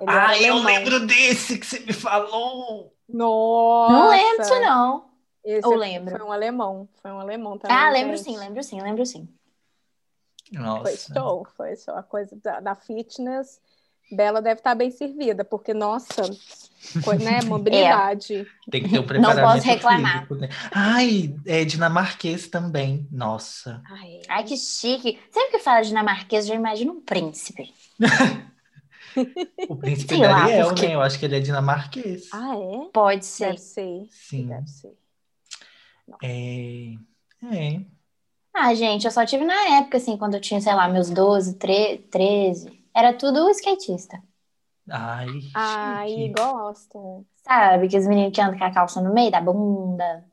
Ele 0.00 0.10
era 0.10 0.42
eu 0.42 0.56
lembro 0.58 1.06
desse 1.06 1.58
que 1.58 1.66
você 1.66 1.80
me 1.80 1.92
falou. 1.92 2.92
Nossa! 3.08 3.92
Não 3.92 4.08
lembro 4.10 4.42
disso, 4.42 4.60
não. 4.60 5.06
Esse 5.44 5.66
Ou 5.66 5.72
foi- 5.74 5.80
lembro. 5.80 6.16
Foi 6.16 6.26
um 6.26 6.32
alemão. 6.32 6.88
Foi 7.00 7.10
um 7.12 7.20
alemão 7.20 7.56
também. 7.56 7.76
Ah, 7.76 7.88
lembro 7.90 8.16
gente. 8.16 8.24
sim, 8.24 8.36
lembro 8.36 8.62
sim, 8.62 8.80
lembro 8.82 9.06
sim. 9.06 9.28
Foi 10.52 10.60
Nossa. 10.60 11.14
show, 11.14 11.46
foi 11.56 11.76
show. 11.76 11.94
A 11.96 12.02
coisa 12.02 12.36
da, 12.42 12.60
da 12.60 12.74
fitness, 12.74 13.60
Bela 14.10 14.40
deve 14.42 14.60
estar 14.60 14.74
bem 14.74 14.90
servida, 14.90 15.44
porque, 15.44 15.72
nossa, 15.74 16.22
foi, 17.02 17.18
né, 17.18 17.40
mobilidade. 17.46 18.46
Tem 18.70 18.82
que 18.82 18.88
ter 18.90 18.98
um 19.00 19.06
preparamento 19.06 19.54
posso 19.54 19.66
reclamar. 19.66 20.12
físico, 20.18 20.34
né? 20.36 20.48
Ai, 20.72 21.34
é 21.46 21.64
dinamarquês 21.64 22.46
também. 22.48 23.06
Nossa. 23.10 23.82
Ai, 23.88 24.20
Ai, 24.28 24.44
que 24.44 24.56
chique. 24.56 25.18
Sempre 25.30 25.52
que 25.52 25.58
fala 25.60 25.82
dinamarquês, 25.82 26.44
eu 26.44 26.50
já 26.50 26.54
imagino 26.54 26.92
um 26.92 27.00
príncipe. 27.00 27.72
O 29.68 29.76
príncipe 29.76 30.16
Sei 30.16 30.18
lá, 30.26 30.46
Dariel, 30.46 30.68
por 30.68 30.74
quê? 30.76 30.88
né? 30.88 30.94
Eu 30.94 31.00
acho 31.02 31.18
que 31.18 31.24
ele 31.24 31.36
é 31.36 31.40
dinamarquês. 31.40 32.28
Ah, 32.32 32.54
é? 32.56 32.90
Pode 32.92 33.24
ser. 33.26 33.46
Deve 33.46 33.58
ser. 33.58 34.06
Sim. 34.10 34.46
Deve 34.48 34.66
ser. 34.68 34.96
É... 36.22 36.94
é. 37.52 37.84
Ah, 38.54 38.74
gente, 38.74 39.04
eu 39.04 39.10
só 39.10 39.26
tive 39.26 39.44
na 39.44 39.78
época, 39.78 39.98
assim, 39.98 40.16
quando 40.16 40.34
eu 40.34 40.40
tinha, 40.40 40.60
sei 40.60 40.74
lá, 40.74 40.88
meus 40.88 41.10
12, 41.10 41.54
tre- 41.58 41.98
13. 42.10 42.84
Era 42.94 43.12
tudo 43.12 43.50
skatista. 43.50 44.22
Ai, 44.88 45.28
Ai, 45.54 46.08
chique. 46.10 46.32
gosto. 46.32 47.26
Sabe? 47.44 47.88
Que 47.88 47.98
os 47.98 48.06
meninos 48.06 48.32
que 48.34 48.40
andam 48.40 48.58
com 48.58 48.64
a 48.64 48.72
calça 48.72 49.00
no 49.00 49.12
meio 49.12 49.30
da 49.30 49.40
bunda, 49.40 50.24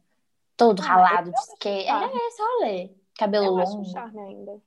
todo 0.58 0.82
Ah, 0.82 0.86
ralado 0.86 1.32
de 1.32 1.40
skate. 1.40 1.88
charme. 1.88 2.16
É 2.16 2.28
esse 2.28 2.42
rolê. 2.42 2.92
Cabelo 3.18 3.46
Eu 3.46 3.58
acho 3.60 3.74
um 3.74 3.76
longo. 3.78 3.90
charme 3.92 4.20
ainda. 4.20 4.62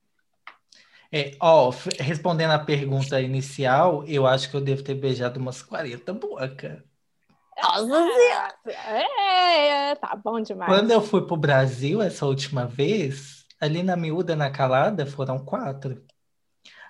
É, 1.13 1.37
ó, 1.41 1.73
respondendo 1.99 2.51
a 2.51 2.59
pergunta 2.59 3.21
inicial, 3.21 4.05
eu 4.07 4.27
acho 4.27 4.51
que 4.51 4.57
eu 4.57 4.61
devo 4.61 4.83
ter 4.83 4.95
beijado 4.95 5.39
umas 5.39 5.63
40 5.63 6.13
bocas. 6.13 6.83
Nossa 7.63 7.87
Senhora. 7.87 8.55
É, 8.67 9.95
tá 9.95 10.15
bom 10.17 10.41
demais. 10.41 10.71
Quando 10.71 10.91
eu 10.91 11.01
fui 11.01 11.27
pro 11.27 11.37
Brasil 11.37 12.03
essa 12.03 12.27
última 12.27 12.67
vez, 12.67 13.47
ali 13.61 13.83
na 13.83 13.97
miúda, 13.97 14.37
na 14.37 14.51
calada, 14.51 15.07
foram 15.07 15.39
quatro. 15.39 16.05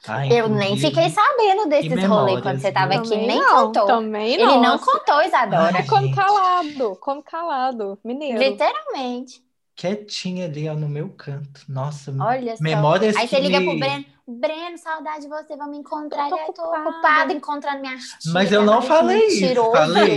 Ai, 0.09 0.29
Eu 0.31 0.49
nem 0.49 0.77
fiquei 0.77 1.11
sabendo 1.11 1.69
desses 1.69 2.05
rolês 2.05 2.41
quando 2.41 2.61
você 2.61 2.71
tava 2.71 2.93
viu? 2.93 3.01
aqui, 3.01 3.17
nem 3.17 3.41
não, 3.41 3.67
contou. 3.67 3.87
Também 3.87 4.35
Ele 4.35 4.45
não. 4.45 4.63
não 4.63 4.79
contou, 4.79 5.23
Isadora. 5.23 5.79
Ai, 5.79 5.83
gente. 5.83 6.15
calado, 6.15 6.97
come 7.01 7.23
calado. 7.23 7.99
Mineiro. 8.05 8.39
Literalmente. 8.39 9.46
Quietinha 9.77 10.47
ali, 10.47 10.69
ó, 10.71 10.75
no 10.75 10.89
meu 10.89 11.11
canto. 11.11 11.61
Nossa, 11.69 12.11
Olha 12.19 12.57
só. 12.57 12.63
memórias 12.63 13.15
Aí 13.15 13.29
você 13.29 13.39
liga 13.39 13.61
me- 13.61 13.67
pro 13.67 13.79
Breno. 13.79 14.05
Breno, 14.29 14.77
saudade 14.79 15.21
de 15.21 15.29
você, 15.29 15.55
vamos 15.57 15.79
encontrar. 15.79 16.25
Eu 16.25 16.31
tô 16.31 16.37
Ele, 16.37 16.45
"Ai, 16.49 16.53
tô 16.53 16.63
ocupada." 16.91 17.33
encontrando 17.33 17.81
minhas 17.81 18.03
tias. 18.03 18.33
Mas 18.35 18.51
eu 18.51 18.65
não 18.65 18.81
que 18.81 18.89
falei 18.89 19.27
isso, 19.29 19.71
falei. 19.71 20.17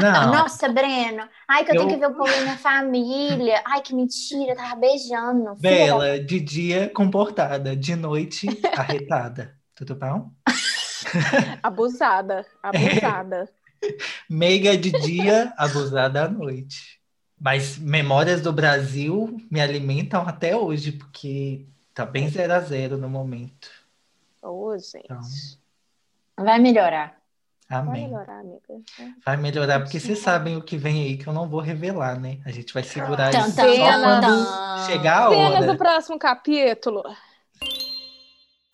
Não. 0.00 0.32
Nossa, 0.32 0.68
Breno. 0.70 1.28
Ai, 1.46 1.64
que 1.64 1.72
eu, 1.72 1.74
Eu- 1.74 1.80
tenho 1.86 1.94
que 1.94 2.06
ver 2.06 2.12
o 2.12 2.14
povo 2.14 2.30
da 2.30 2.40
minha 2.40 2.56
família. 2.56 3.60
Ai, 3.66 3.82
que 3.82 3.94
mentira, 3.94 4.52
eu 4.52 4.56
tava 4.56 4.76
beijando. 4.76 5.56
Filha 5.56 5.60
Bela, 5.60 6.20
de 6.20 6.40
dia 6.40 6.88
comportada, 6.94 7.76
de 7.76 7.94
noite 7.96 8.46
arretada. 8.74 9.54
Tudo 9.74 9.96
bom? 9.96 10.30
Abusada, 11.62 12.46
abusada. 12.62 13.48
Meiga 14.30 14.76
de 14.78 14.92
dia, 14.92 15.52
abusada 15.58 16.24
à 16.24 16.28
noite. 16.28 17.01
Mas 17.42 17.76
memórias 17.76 18.40
do 18.40 18.52
Brasil 18.52 19.36
me 19.50 19.60
alimentam 19.60 20.22
até 20.28 20.56
hoje, 20.56 20.92
porque 20.92 21.66
tá 21.92 22.06
bem 22.06 22.28
zero 22.28 22.52
a 22.52 22.60
zero 22.60 22.96
no 22.96 23.08
momento. 23.08 23.68
Ô, 24.40 24.78
gente. 24.78 25.02
Então, 25.06 25.20
Vai 26.38 26.60
melhorar. 26.60 27.20
Vai 27.68 27.80
Amém. 27.80 28.04
melhorar, 28.04 28.38
amiga. 28.40 28.80
Vai 29.26 29.36
melhorar, 29.36 29.80
porque 29.80 29.98
vocês 29.98 30.20
sabem 30.20 30.56
o 30.56 30.62
que 30.62 30.76
vem 30.76 31.02
aí 31.02 31.16
que 31.16 31.26
eu 31.26 31.32
não 31.32 31.48
vou 31.48 31.60
revelar, 31.60 32.20
né? 32.20 32.38
A 32.44 32.50
gente 32.52 32.72
vai 32.72 32.84
segurar 32.84 33.30
isso 33.34 33.50
só 33.52 33.62
quando 33.62 34.86
chegar 34.86 35.26
a 35.26 35.30
Cenas 35.30 35.54
hora. 35.62 35.66
do 35.72 35.78
próximo 35.78 36.18
capítulo. 36.20 37.02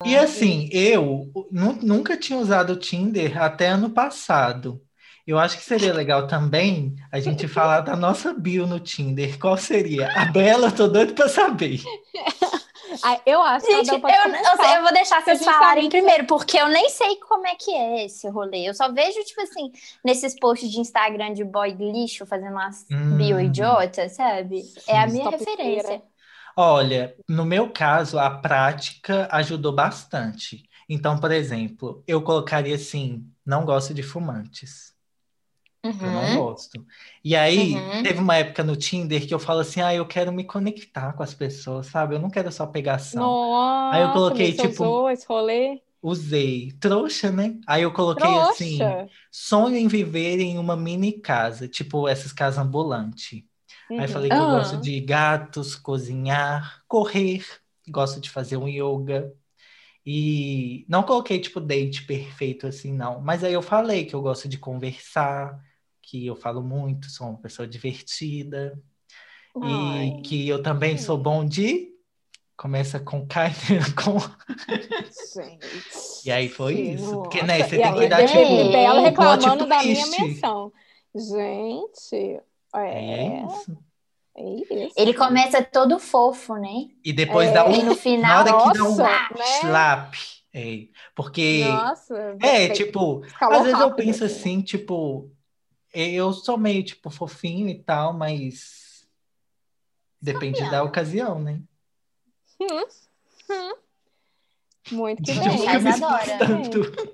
E 0.05 0.15
assim, 0.15 0.69
eu 0.71 1.31
nu- 1.51 1.79
nunca 1.81 2.15
tinha 2.15 2.37
usado 2.37 2.73
o 2.73 2.79
Tinder 2.79 3.41
até 3.41 3.69
ano 3.69 3.89
passado. 3.89 4.79
Eu 5.29 5.37
acho 5.37 5.59
que 5.59 5.63
seria 5.63 5.93
legal 5.93 6.25
também 6.25 6.95
a 7.11 7.19
gente 7.19 7.47
falar 7.47 7.81
da 7.81 7.95
nossa 7.95 8.33
bio 8.33 8.65
no 8.65 8.79
Tinder. 8.79 9.37
Qual 9.37 9.55
seria? 9.57 10.09
A 10.19 10.25
Bela, 10.25 10.69
eu 10.69 10.75
tô 10.75 10.87
doido 10.87 11.13
pra 11.13 11.29
saber. 11.29 11.79
Ah, 13.03 13.21
eu 13.23 13.39
acho 13.43 13.67
que 13.67 13.71
Gente, 13.71 13.89
eu, 13.89 13.97
eu, 13.99 14.75
eu 14.75 14.81
vou 14.81 14.91
deixar 14.91 15.21
vocês 15.21 15.45
falarem 15.45 15.83
sabe- 15.83 15.89
primeiro, 15.89 16.25
porque 16.25 16.57
eu 16.57 16.67
nem 16.69 16.89
sei 16.89 17.17
como 17.17 17.45
é 17.45 17.53
que 17.53 17.69
é 17.71 18.05
esse 18.05 18.27
rolê. 18.27 18.67
Eu 18.67 18.73
só 18.73 18.91
vejo, 18.91 19.23
tipo 19.23 19.39
assim, 19.41 19.71
nesses 20.03 20.33
posts 20.39 20.71
de 20.71 20.79
Instagram 20.79 21.33
de 21.33 21.43
boy 21.43 21.71
lixo 21.73 22.25
fazendo 22.25 22.53
umas 22.53 22.87
Hum. 22.91 23.15
bio 23.15 23.39
idiotas, 23.39 24.13
sabe? 24.13 24.63
É 24.87 24.97
a 24.99 25.05
minha 25.05 25.29
referência. 25.29 26.01
Olha, 26.57 27.15
no 27.29 27.45
meu 27.45 27.69
caso, 27.69 28.17
a 28.17 28.31
prática 28.31 29.29
ajudou 29.31 29.71
bastante. 29.71 30.63
Então, 30.89 31.19
por 31.19 31.31
exemplo, 31.31 32.03
eu 32.07 32.23
colocaria 32.23 32.73
assim: 32.73 33.23
não 33.45 33.65
gosto 33.65 33.93
de 33.93 34.01
fumantes. 34.01 34.97
Eu 36.01 36.11
não 36.11 36.29
Uhum. 36.29 36.31
gosto. 36.31 36.85
E 37.23 37.35
aí, 37.35 37.91
Uhum. 37.91 38.03
teve 38.03 38.19
uma 38.19 38.37
época 38.37 38.63
no 38.63 38.75
Tinder 38.77 39.27
que 39.27 39.33
eu 39.33 39.39
falo 39.39 39.59
assim: 39.61 39.81
ah, 39.81 39.93
eu 39.93 40.07
quero 40.07 40.31
me 40.31 40.45
conectar 40.45 41.13
com 41.13 41.23
as 41.23 41.33
pessoas, 41.33 41.87
sabe? 41.87 42.15
Eu 42.15 42.19
não 42.19 42.29
quero 42.29 42.51
só 42.51 42.65
pegação. 42.67 43.37
Nossa, 43.37 43.89
Aí 43.89 44.03
eu 44.03 44.11
coloquei, 44.11 44.53
tipo, 44.55 44.85
usou 44.85 45.09
esse 45.09 45.25
rolê. 45.27 45.81
Usei. 46.01 46.71
Trouxa, 46.79 47.31
né? 47.31 47.59
Aí 47.67 47.83
eu 47.83 47.91
coloquei 47.93 48.37
assim: 48.39 48.97
Trouxa. 48.97 49.09
sonho 49.31 49.75
em 49.75 49.87
viver 49.87 50.39
em 50.39 50.57
uma 50.57 50.75
mini 50.77 51.19
casa, 51.19 51.67
tipo 51.67 52.07
essas 52.07 52.31
casas 52.31 52.59
ambulantes. 52.59 53.43
Aí 53.97 54.07
Uhum. 54.07 54.07
falei 54.07 54.31
que 54.31 54.41
eu 54.41 54.47
Ah. 54.47 54.47
gosto 54.47 54.77
de 54.77 54.99
gatos, 55.01 55.75
cozinhar, 55.75 56.83
correr, 56.87 57.45
gosto 57.89 58.21
de 58.21 58.29
fazer 58.29 58.55
um 58.57 58.67
yoga. 58.67 59.33
E 60.05 60.85
não 60.89 61.03
coloquei 61.03 61.39
tipo 61.39 61.59
date 61.61 62.05
perfeito 62.05 62.67
assim, 62.67 62.93
não. 62.93 63.21
Mas 63.21 63.43
aí 63.43 63.53
eu 63.53 63.61
falei 63.61 64.05
que 64.05 64.15
eu 64.15 64.21
gosto 64.21 64.47
de 64.49 64.57
conversar, 64.57 65.59
que 66.09 66.25
eu 66.25 66.35
falo 66.35 66.61
muito, 66.61 67.09
sou 67.09 67.27
uma 67.27 67.37
pessoa 67.37 67.67
divertida. 67.67 68.79
Ai. 69.61 70.07
E 70.07 70.21
que 70.21 70.47
eu 70.47 70.61
também 70.63 70.97
sou 70.97 71.17
bom 71.17 71.45
de. 71.45 71.89
Começa 72.57 72.99
com 72.99 73.25
K 73.25 73.51
com. 74.03 74.17
Gente. 75.33 75.67
E 76.25 76.31
aí 76.31 76.49
foi 76.49 76.73
isso. 76.73 77.13
Porque, 77.21 77.41
né, 77.41 77.59
você 77.63 77.77
e 77.77 77.81
tem 77.81 77.93
que 77.95 78.07
dar, 78.07 78.21
de- 78.21 78.27
tipo, 78.27 78.39
e 78.39 78.71
Bela 78.71 78.99
o 78.99 79.03
reclamando 79.03 79.65
da 79.65 79.83
minha 79.83 80.07
menção. 80.07 80.71
Gente, 81.15 82.39
É 82.75 83.39
é, 83.41 83.45
isso. 83.45 83.77
é 84.35 84.43
isso. 84.83 84.93
Ele 84.97 85.13
começa 85.13 85.61
todo 85.63 85.97
fofo, 85.99 86.55
né? 86.55 86.87
E 87.03 87.11
depois 87.13 87.49
É. 87.49 87.53
dá 87.53 87.69
E 87.69 87.79
um. 87.79 87.83
no 87.83 87.89
Na 87.89 87.95
final, 87.95 88.39
hora 88.45 88.71
que 88.71 88.77
dá 88.77 88.83
um 88.85 88.95
né? 88.97 89.59
slap. 89.61 90.13
É, 90.53 90.87
porque. 91.15 91.63
Nossa. 91.65 92.37
É, 92.41 92.69
tipo, 92.69 93.21
às 93.39 93.63
vezes 93.63 93.79
eu 93.79 93.93
penso 93.95 94.23
assim. 94.25 94.35
assim, 94.57 94.61
tipo, 94.61 95.31
eu 95.93 96.31
sou 96.33 96.57
meio, 96.57 96.83
tipo, 96.83 97.09
fofinho 97.09 97.69
e 97.69 97.81
tal, 97.83 98.13
mas 98.13 99.07
depende 100.21 100.69
da 100.69 100.83
ocasião, 100.83 101.39
né? 101.41 101.61
Hum, 102.59 102.83
hum. 103.49 103.73
Muito 104.91 105.21
que 105.23 105.31
Gente, 105.33 105.47
bem. 105.49 105.59
eu 105.59 105.81
Mas 105.81 105.85
adora. 106.03 106.23
espantando. 106.23 107.09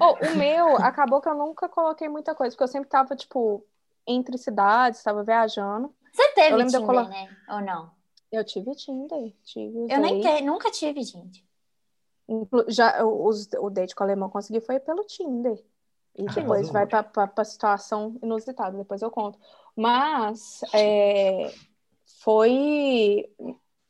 Oh, 0.00 0.26
o 0.28 0.34
meu, 0.36 0.76
acabou 0.78 1.20
que 1.20 1.28
eu 1.28 1.34
nunca 1.34 1.68
coloquei 1.68 2.08
muita 2.08 2.34
coisa, 2.34 2.54
porque 2.54 2.64
eu 2.64 2.68
sempre 2.68 2.88
tava, 2.88 3.14
tipo, 3.16 3.64
entre 4.06 4.38
cidades, 4.38 4.98
estava 5.00 5.22
viajando. 5.22 5.94
Você 6.12 6.32
teve 6.32 6.54
eu 6.54 6.66
Tinder, 6.66 6.86
colo- 6.86 7.08
né? 7.08 7.36
Ou 7.48 7.60
não? 7.60 7.90
Eu 8.32 8.44
tive 8.44 8.74
Tinder, 8.74 9.32
tive, 9.44 9.86
Eu 9.90 10.00
nem 10.00 10.20
te, 10.20 10.40
nunca 10.42 10.70
tive, 10.70 11.02
gente. 11.02 11.44
Já, 12.68 13.04
o, 13.04 13.26
os- 13.26 13.48
o 13.58 13.70
date 13.70 13.94
com 13.94 14.04
o 14.04 14.06
alemão 14.06 14.28
consegui 14.28 14.60
foi 14.60 14.78
pelo 14.78 15.04
Tinder. 15.04 15.62
E 16.16 16.26
Ah, 16.26 16.32
depois 16.34 16.68
arrasou. 16.68 16.72
vai 16.72 16.86
pra, 16.86 17.02
pra 17.02 17.44
situação 17.44 18.18
inusitada, 18.22 18.76
depois 18.76 19.02
eu 19.02 19.10
conto. 19.10 19.38
Mas 19.76 20.60
é, 20.74 21.52
foi. 22.22 23.24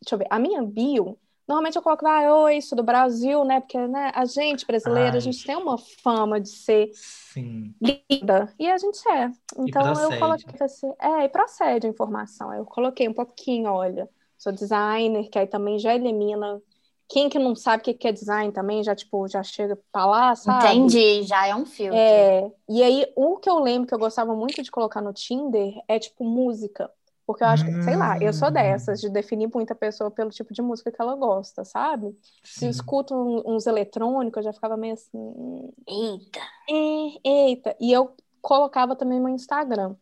Deixa 0.01 0.15
eu 0.15 0.19
ver, 0.19 0.27
a 0.31 0.39
minha 0.39 0.63
bio. 0.63 1.19
Normalmente 1.47 1.77
eu 1.77 1.83
coloco, 1.83 2.07
ah, 2.07 2.43
oi, 2.45 2.61
sou 2.61 2.77
do 2.77 2.83
Brasil, 2.83 3.43
né? 3.45 3.61
Porque 3.61 3.79
né, 3.79 4.13
a 4.15 4.25
gente 4.27 4.67
brasileira, 4.67 5.13
Ai. 5.13 5.17
a 5.17 5.21
gente 5.21 5.45
tem 5.47 5.57
uma 5.57 5.79
fama 5.79 6.39
de 6.39 6.51
ser 6.51 6.91
Sim. 6.93 7.75
linda. 7.81 8.53
E 8.59 8.69
a 8.71 8.77
gente 8.77 9.07
é. 9.09 9.31
Então 9.59 9.99
eu 9.99 10.11
coloquei 10.19 10.61
assim, 10.61 10.93
é, 11.01 11.25
e 11.25 11.29
procede 11.29 11.87
a 11.87 11.91
informação. 11.91 12.53
Eu 12.53 12.65
coloquei 12.67 13.09
um 13.09 13.15
pouquinho, 13.15 13.71
olha, 13.71 14.09
sou 14.37 14.53
designer, 14.53 15.29
que 15.31 15.39
aí 15.39 15.47
também 15.47 15.79
já 15.79 15.95
elimina. 15.95 16.61
Quem 17.09 17.29
que 17.31 17.39
não 17.39 17.57
sabe 17.57 17.81
o 17.81 17.85
que 17.85 17.95
que 17.95 18.07
é 18.07 18.13
design 18.13 18.53
também, 18.53 18.83
já, 18.85 18.95
tipo, 18.95 19.27
já 19.29 19.43
chega 19.43 19.79
pra 19.91 20.05
lá, 20.05 20.37
sabe? 20.37 20.77
Entendi, 20.77 21.23
já 21.23 21.47
é 21.47 21.55
um 21.55 21.65
filtro. 21.65 21.99
É, 21.99 22.53
e 22.69 22.83
aí, 22.83 23.11
o 23.17 23.39
que 23.39 23.49
eu 23.49 23.59
lembro 23.59 23.89
que 23.89 23.95
eu 23.95 23.99
gostava 23.99 24.35
muito 24.35 24.63
de 24.63 24.71
colocar 24.71 25.01
no 25.01 25.13
Tinder 25.13 25.73
é, 25.89 25.99
tipo, 25.99 26.23
música. 26.23 26.91
Porque 27.27 27.43
eu 27.45 27.49
acho 27.49 27.65
que, 27.65 27.83
sei 27.83 27.97
lá, 27.97 28.17
eu 28.23 28.33
sou 28.33 28.49
Hum. 28.49 28.53
dessas, 28.53 29.01
de 29.01 29.11
definir 29.11 29.51
muita 29.55 29.75
pessoa 29.75 30.11
pelo 30.11 30.31
tipo 30.31 30.53
de 30.53 30.63
música 30.63 30.91
que 30.91 31.01
ela 31.01 31.15
gosta, 31.15 31.65
sabe? 31.65 32.09
Se 32.43 32.65
eu 32.67 32.69
Sim. 32.69 32.69
escuto 32.71 33.15
um- 33.15 33.55
uns 33.55 33.67
eletrônicos, 33.67 34.39
eu 34.39 34.43
já 34.45 34.53
ficava 34.53 34.77
meio 34.79 34.95
assim, 34.95 35.11
hum, 35.19 35.71
Eita. 35.87 36.41
é, 36.71 37.29
eita. 37.29 37.77
E 37.81 37.93
eu 37.93 38.15
colocava 38.41 38.97
também 38.97 39.21
no 39.21 39.29
Instagram, 39.29 39.95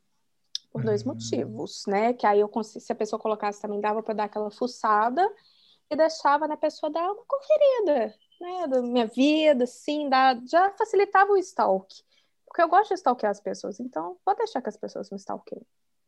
por 0.72 0.84
dois 0.84 1.02
Hum. 1.04 1.08
motivos, 1.08 1.82
né? 1.88 2.12
Que 2.12 2.26
aí 2.26 2.38
eu 2.40 2.50
se 2.62 2.92
a 2.92 2.96
pessoa 2.96 3.18
colocasse 3.18 3.60
também, 3.60 3.80
dava 3.80 4.02
para 4.02 4.14
dar 4.14 4.24
aquela 4.24 4.50
fuçada 4.50 5.28
e 5.90 5.96
deixava 5.96 6.46
né, 6.46 6.54
a 6.54 6.58
pessoa 6.58 6.90
dar 6.90 7.10
uma 7.10 7.22
conferida, 7.26 8.14
né? 8.40 8.66
Da 8.68 8.82
minha 8.82 9.06
vida, 9.06 9.64
assim, 9.64 10.08
dá, 10.08 10.38
já 10.46 10.70
facilitava 10.72 11.32
o 11.32 11.36
stalk. 11.36 12.02
Porque 12.46 12.62
eu 12.62 12.68
gosto 12.68 12.88
de 12.88 12.94
stalkear 12.94 13.30
as 13.30 13.40
pessoas, 13.40 13.78
então 13.80 14.16
vou 14.24 14.36
deixar 14.36 14.62
que 14.62 14.68
as 14.68 14.76
pessoas 14.76 15.10
me 15.10 15.16
stalkeiem. 15.16 15.62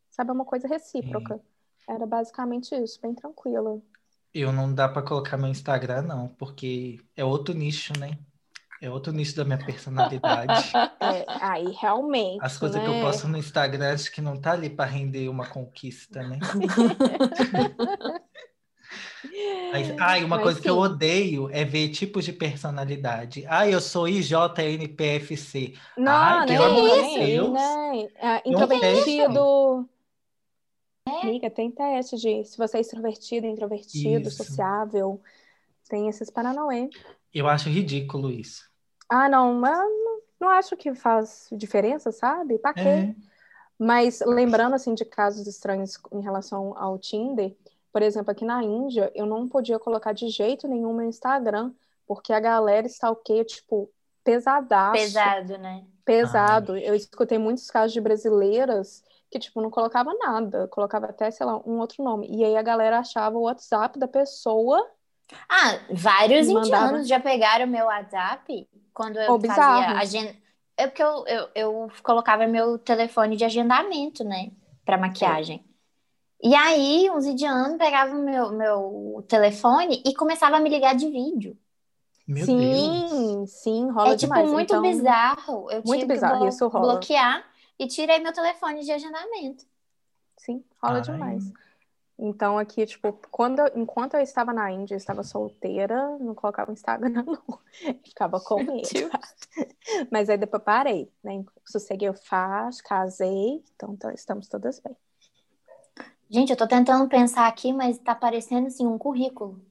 Sabe, 0.09 0.31
é 0.31 0.33
uma 0.33 0.45
coisa 0.45 0.67
recíproca. 0.67 1.39
Era 1.87 2.05
basicamente 2.05 2.75
isso, 2.75 2.99
bem 3.01 3.13
tranquila. 3.13 3.81
Eu 4.33 4.51
não 4.51 4.73
dá 4.73 4.87
pra 4.87 5.01
colocar 5.01 5.37
meu 5.37 5.49
Instagram, 5.49 6.03
não, 6.03 6.27
porque 6.27 6.99
é 7.15 7.23
outro 7.23 7.53
nicho, 7.53 7.93
né? 7.99 8.17
É 8.81 8.89
outro 8.89 9.11
nicho 9.11 9.35
da 9.35 9.43
minha 9.43 9.57
personalidade. 9.57 10.71
É, 11.01 11.25
aí 11.41 11.71
realmente. 11.71 12.43
As 12.43 12.57
coisas 12.57 12.79
que 12.79 12.87
eu 12.87 12.93
né? 12.93 13.01
posto 13.01 13.27
no 13.27 13.37
Instagram, 13.37 13.93
acho 13.93 14.11
que 14.11 14.21
não 14.21 14.39
tá 14.39 14.51
ali 14.51 14.69
pra 14.69 14.85
render 14.85 15.29
uma 15.29 15.47
conquista, 15.47 16.21
né? 16.21 16.37
Mas, 19.71 19.93
ai, 19.99 20.23
uma 20.23 20.37
Mas 20.37 20.43
coisa 20.43 20.59
que 20.61 20.69
eu 20.69 20.75
sim. 20.75 20.79
odeio 20.79 21.49
é 21.51 21.63
ver 21.63 21.89
tipos 21.89 22.25
de 22.25 22.33
personalidade. 22.33 23.45
Ai, 23.47 23.73
eu 23.73 23.79
sou 23.81 24.07
IJNPFC. 24.07 25.73
Não, 25.97 26.11
Ai, 26.11 26.47
aí, 26.55 27.27
Deus. 27.27 27.49
né? 27.49 28.07
É, 28.15 28.49
Não 28.49 28.49
introvertido. 28.51 29.87
Amiga, 31.05 31.49
tem 31.51 31.71
teste 31.71 32.15
de 32.17 32.43
se 32.45 32.57
você 32.57 32.77
é 32.77 32.81
extrovertido, 32.81 33.45
introvertido, 33.45 34.29
Isso. 34.29 34.43
sociável. 34.43 35.21
Tem 35.89 36.07
esses 36.07 36.29
paranauê. 36.29 36.89
Eu 37.33 37.47
acho 37.47 37.69
ridículo 37.69 38.31
isso. 38.31 38.69
Ah, 39.09 39.27
não, 39.29 39.53
mas 39.55 39.77
não, 39.77 40.21
não 40.39 40.49
acho 40.49 40.77
que 40.77 40.93
faz 40.93 41.47
diferença, 41.51 42.11
sabe? 42.11 42.59
Pra 42.59 42.73
quê? 42.73 42.89
É. 42.89 43.15
Mas 43.79 44.21
lembrando 44.25 44.75
assim 44.75 44.93
de 44.93 45.05
casos 45.05 45.47
estranhos 45.47 45.97
em 46.11 46.21
relação 46.21 46.77
ao 46.77 46.99
Tinder, 46.99 47.55
por 47.91 48.01
exemplo, 48.01 48.31
aqui 48.31 48.45
na 48.45 48.63
Índia, 48.63 49.11
eu 49.15 49.25
não 49.25 49.47
podia 49.47 49.79
colocar 49.79 50.13
de 50.13 50.29
jeito 50.29 50.67
nenhum 50.67 50.93
meu 50.93 51.07
Instagram, 51.07 51.73
porque 52.05 52.33
a 52.33 52.39
galera 52.39 52.87
stalkeia, 52.87 53.43
tipo, 53.43 53.89
pesadaço. 54.23 54.93
Pesado, 54.93 55.57
né? 55.57 55.85
pesado. 56.09 56.75
Eu 56.75 56.95
escutei 56.95 57.37
muitos 57.37 57.69
casos 57.69 57.93
de 57.93 58.01
brasileiras 58.01 59.03
que, 59.29 59.37
tipo, 59.37 59.61
não 59.61 59.69
colocava 59.69 60.11
nada, 60.15 60.67
colocava 60.69 61.05
até, 61.05 61.29
sei 61.29 61.45
lá, 61.45 61.57
um 61.57 61.77
outro 61.77 62.03
nome. 62.03 62.27
E 62.27 62.43
aí 62.43 62.57
a 62.57 62.63
galera 62.63 62.97
achava 62.97 63.37
o 63.37 63.43
WhatsApp 63.43 63.99
da 63.99 64.07
pessoa. 64.07 64.83
Ah, 65.47 65.79
vários 65.91 66.47
mandava. 66.47 66.65
indianos 66.65 67.07
já 67.07 67.19
pegaram 67.19 67.67
meu 67.67 67.85
WhatsApp 67.85 68.67
quando 68.91 69.17
eu 69.17 69.35
Oh, 69.35 69.39
fazia 69.39 69.99
agenda. 69.99 70.35
É 70.75 70.87
porque 70.87 71.03
eu, 71.03 71.27
eu, 71.27 71.49
eu 71.53 71.91
colocava 72.01 72.47
meu 72.47 72.79
telefone 72.79 73.35
de 73.35 73.45
agendamento, 73.45 74.23
né? 74.23 74.49
Pra 74.83 74.97
maquiagem. 74.97 75.63
E 76.41 76.55
aí, 76.55 77.09
uns 77.11 77.25
indianos 77.25 77.77
pegavam 77.77 78.21
meu, 78.23 78.51
meu 78.51 79.25
telefone 79.27 80.01
e 80.05 80.13
começavam 80.13 80.57
a 80.57 80.61
me 80.61 80.69
ligar 80.69 80.95
de 80.95 81.09
vídeo. 81.09 81.57
Meu 82.27 82.45
sim, 82.45 83.05
Deus. 83.09 83.49
sim, 83.51 83.89
rola 83.89 84.13
é 84.13 84.17
tipo 84.17 84.33
demais. 84.33 84.49
muito 84.51 84.71
Então, 84.73 84.81
bizarro. 84.81 85.69
Eu 85.71 85.83
muito 85.85 86.01
tive 86.01 86.13
bizarro, 86.13 86.33
que 86.35 86.39
blo- 86.39 86.49
isso 86.49 86.67
rola. 86.67 86.93
bloquear 86.93 87.45
e 87.77 87.87
tirei 87.87 88.19
meu 88.19 88.31
telefone 88.31 88.83
de 88.83 88.91
agendamento. 88.91 89.65
Sim, 90.37 90.63
rola 90.81 90.97
Ai. 90.97 91.01
demais. 91.01 91.51
Então 92.17 92.57
aqui, 92.57 92.85
tipo, 92.85 93.13
quando 93.31 93.61
enquanto 93.75 94.13
eu 94.15 94.21
estava 94.21 94.53
na 94.53 94.71
Índia, 94.71 94.93
eu 94.93 94.97
estava 94.97 95.23
solteira, 95.23 96.17
não 96.19 96.35
colocava 96.35 96.71
Instagram, 96.71 97.09
não. 97.09 97.59
Ficava 98.05 98.39
com 98.39 98.61
medo. 98.63 98.87
Mas 100.11 100.29
aí 100.29 100.37
depois 100.37 100.61
parei, 100.63 101.11
né? 101.23 101.43
Sosseguei 101.65 102.09
o 102.09 102.13
faz, 102.13 102.81
casei, 102.81 103.63
então 103.75 103.95
tá- 103.95 104.13
estamos 104.13 104.47
todas 104.47 104.79
bem. 104.79 104.95
Gente, 106.29 106.51
eu 106.51 106.57
tô 106.57 106.67
tentando 106.67 107.07
pensar 107.09 107.47
aqui, 107.47 107.73
mas 107.73 107.97
tá 107.99 108.15
parecendo 108.15 108.67
assim 108.67 108.85
um 108.87 108.97
currículo. 108.97 109.61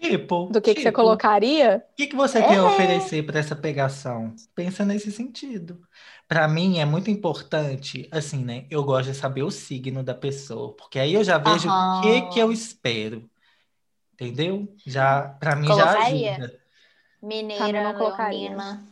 Tipo, 0.00 0.54
Do 0.54 0.60
que, 0.60 0.74
que 0.74 0.80
você 0.82 0.90
tipo, 0.90 0.92
colocaria? 0.92 1.84
O 1.92 1.96
que, 1.96 2.08
que 2.08 2.16
você 2.16 2.42
tem 2.42 2.58
a 2.58 2.64
É. 2.64 2.66
oferecer 2.66 3.24
para 3.26 3.38
essa 3.40 3.56
pegação? 3.56 4.34
Pensa 4.54 4.84
nesse 4.84 5.12
sentido. 5.12 5.82
Para 6.28 6.48
mim 6.48 6.78
é 6.78 6.84
muito 6.86 7.10
importante, 7.10 8.08
assim, 8.12 8.44
né? 8.44 8.66
Eu 8.70 8.84
gosto 8.84 9.12
de 9.12 9.18
saber 9.18 9.42
o 9.44 9.50
signo 9.50 10.02
da 10.04 10.14
pessoa, 10.14 10.76
porque 10.76 10.98
aí 10.98 11.14
eu 11.14 11.24
já 11.24 11.38
vejo 11.38 11.70
o 11.70 11.84
que 11.90 12.22
Aham. 12.22 12.22
que 12.22 12.38
eu 12.40 12.52
espero. 12.52 13.30
Entendeu? 14.14 14.76
Já, 14.86 15.28
para 15.40 15.56
mim 15.56 15.72
já 15.74 15.92
Colocaria. 15.92 15.94
ajuda. 15.94 16.60
Mineira, 17.22 17.82
não 17.82 17.94
colocaria. 17.94 18.56
leonina. 18.56 18.82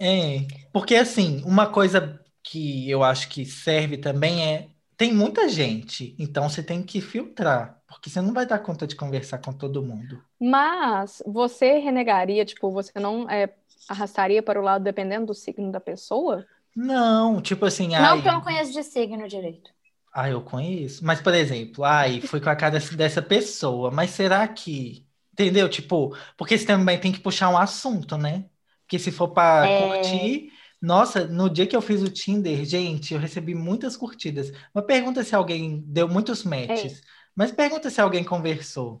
É, 0.00 0.46
porque 0.72 0.94
assim, 0.96 1.42
uma 1.44 1.70
coisa 1.70 2.20
que 2.42 2.88
eu 2.90 3.02
acho 3.04 3.28
que 3.28 3.44
serve 3.46 3.96
também 3.98 4.42
é 4.54 4.71
tem 5.02 5.12
muita 5.12 5.48
gente, 5.48 6.14
então 6.18 6.48
você 6.48 6.62
tem 6.62 6.82
que 6.82 7.00
filtrar, 7.00 7.82
porque 7.88 8.08
você 8.08 8.20
não 8.20 8.32
vai 8.32 8.46
dar 8.46 8.58
conta 8.60 8.86
de 8.86 8.94
conversar 8.94 9.38
com 9.38 9.52
todo 9.52 9.82
mundo. 9.82 10.22
Mas 10.38 11.22
você 11.26 11.78
renegaria, 11.78 12.44
tipo, 12.44 12.70
você 12.70 12.92
não 13.00 13.28
é, 13.28 13.52
arrastaria 13.88 14.42
para 14.42 14.60
o 14.60 14.62
lado 14.62 14.84
dependendo 14.84 15.26
do 15.26 15.34
signo 15.34 15.72
da 15.72 15.80
pessoa? 15.80 16.46
Não, 16.74 17.40
tipo 17.40 17.64
assim, 17.64 17.94
Não, 17.96 17.96
ai, 17.96 18.16
porque 18.16 18.28
eu 18.28 18.32
não 18.32 18.40
conheço 18.40 18.72
de 18.72 18.82
signo 18.82 19.26
direito. 19.28 19.70
Ah, 20.12 20.28
eu 20.28 20.42
conheço. 20.42 21.04
Mas, 21.04 21.20
por 21.20 21.34
exemplo, 21.34 21.84
ai, 21.84 22.20
fui 22.20 22.40
com 22.40 22.50
a 22.50 22.56
cara 22.56 22.78
dessa- 22.96 23.22
pessoa, 23.22 23.90
mas 23.90 24.10
será 24.10 24.46
que. 24.48 25.06
Entendeu? 25.32 25.68
Tipo, 25.68 26.14
porque 26.36 26.58
você 26.58 26.66
também 26.66 27.00
tem 27.00 27.10
que 27.12 27.20
puxar 27.20 27.48
um 27.48 27.56
assunto, 27.56 28.18
né? 28.18 28.44
Porque 28.82 28.98
se 28.98 29.10
for 29.10 29.28
pra 29.28 29.68
É. 29.68 29.78
curtir. 29.78 30.52
Nossa, 30.82 31.28
no 31.28 31.48
dia 31.48 31.64
que 31.64 31.76
eu 31.76 31.80
fiz 31.80 32.02
o 32.02 32.10
Tinder, 32.10 32.64
gente, 32.64 33.14
eu 33.14 33.20
recebi 33.20 33.54
muitas 33.54 33.96
curtidas. 33.96 34.50
Mas 34.74 34.84
pergunta 34.84 35.22
se 35.22 35.32
alguém 35.32 35.80
deu 35.86 36.08
muitos 36.08 36.42
matches. 36.42 37.00
Mas 37.36 37.52
pergunta 37.52 37.88
se 37.88 38.00
alguém 38.00 38.24
conversou. 38.24 39.00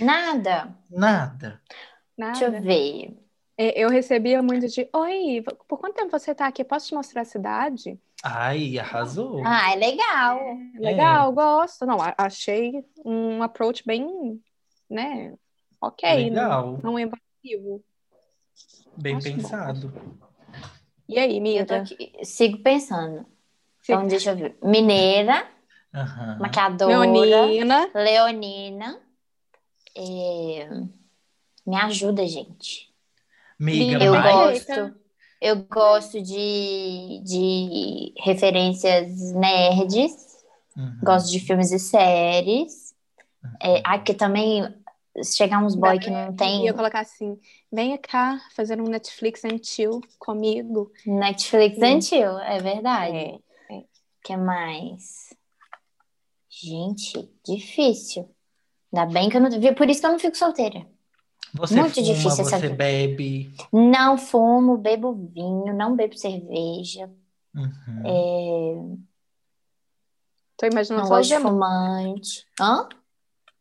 Nada. 0.00 0.76
Nada. 0.90 1.62
Deixa 2.18 2.46
eu 2.46 2.52
Nada. 2.52 2.64
ver. 2.64 3.16
É, 3.56 3.80
Eu 3.80 3.88
recebia 3.88 4.42
muito 4.42 4.66
de, 4.66 4.88
oi, 4.92 5.44
por 5.68 5.78
quanto 5.78 5.94
tempo 5.94 6.10
você 6.10 6.34
tá 6.34 6.48
aqui? 6.48 6.64
Posso 6.64 6.88
te 6.88 6.94
mostrar 6.94 7.22
a 7.22 7.24
cidade? 7.24 7.98
Ai, 8.22 8.76
arrasou. 8.76 9.42
Ah, 9.46 9.72
é 9.72 9.76
legal. 9.76 10.40
Legal, 10.74 11.32
gosto. 11.32 11.86
Não, 11.86 11.98
achei 12.18 12.84
um 13.04 13.40
approach 13.40 13.84
bem, 13.86 14.42
né? 14.90 15.34
Ok, 15.80 16.30
Legal. 16.30 16.72
não, 16.82 16.92
não 16.92 16.98
é 16.98 17.02
invasivo. 17.02 17.84
Bem 18.96 19.16
acho 19.16 19.28
bom, 19.28 19.36
pensado. 19.36 20.25
E 21.08 21.18
aí, 21.18 21.36
Eu 21.36 21.66
tô 21.66 21.74
Mira? 21.74 21.82
aqui, 21.82 22.12
sigo 22.24 22.58
pensando. 22.58 23.24
Então, 23.84 24.06
deixa 24.06 24.30
eu 24.32 24.36
ver. 24.36 24.56
Mineira, 24.62 25.46
Aham. 25.94 26.38
maquiadora, 26.40 26.98
Leonina, 26.98 27.90
leonina. 27.94 29.00
É, 29.96 30.68
Me 31.66 31.76
ajuda, 31.76 32.26
gente. 32.26 32.92
Miga, 33.58 34.02
Eu 34.04 34.12
mas- 34.14 34.64
gosto. 34.66 34.94
Eu 35.40 35.56
gosto 35.64 36.20
de, 36.22 37.20
de 37.24 38.12
referências 38.18 39.32
nerds. 39.32 40.12
Uhum. 40.76 40.98
Gosto 41.02 41.30
de 41.30 41.40
filmes 41.40 41.72
e 41.72 41.78
séries. 41.78 42.94
É, 43.62 43.74
Uhum. 43.76 43.82
ai, 43.84 43.98
porque 43.98 44.14
também 44.14 44.74
chegar 45.24 45.64
uns 45.64 45.74
boy 45.74 45.98
que 45.98 46.10
não 46.10 46.30
E 46.32 46.36
tem 46.36 46.66
eu 46.66 46.74
colocar 46.74 47.00
assim, 47.00 47.38
venha 47.72 47.98
cá 47.98 48.40
fazer 48.54 48.80
um 48.80 48.84
Netflix 48.84 49.42
chill 49.62 50.00
comigo. 50.18 50.92
Netflix 51.06 51.76
Sim. 51.76 51.84
antigo, 51.84 52.38
é 52.38 52.58
verdade. 52.60 53.16
É, 53.70 53.84
que 54.22 54.36
mais? 54.36 55.34
Gente, 56.48 57.30
difícil. 57.44 58.28
Ainda 58.92 59.12
bem 59.12 59.28
que 59.28 59.36
eu 59.36 59.40
não. 59.40 59.50
Por 59.74 59.90
isso 59.90 60.00
que 60.00 60.06
eu 60.06 60.12
não 60.12 60.18
fico 60.18 60.36
solteira. 60.36 60.86
Você 61.54 61.74
Muito 61.80 61.94
fuma, 61.94 62.06
difícil 62.06 62.30
essa 62.30 62.44
você 62.44 62.58
vida. 62.58 62.74
bebe. 62.74 63.54
Não 63.72 64.18
fumo, 64.18 64.76
bebo 64.76 65.12
vinho, 65.14 65.72
não 65.74 65.96
bebo 65.96 66.16
cerveja. 66.16 67.10
Uhum. 67.54 68.02
é, 68.04 68.96
Tô 70.56 70.66
imaginando 70.66 71.02
não 71.02 71.08
só 71.08 71.16
gosto 71.16 71.28
de 71.28 71.34
emojis. 71.34 71.50
fumante. 71.52 72.46
Hã? 72.60 72.88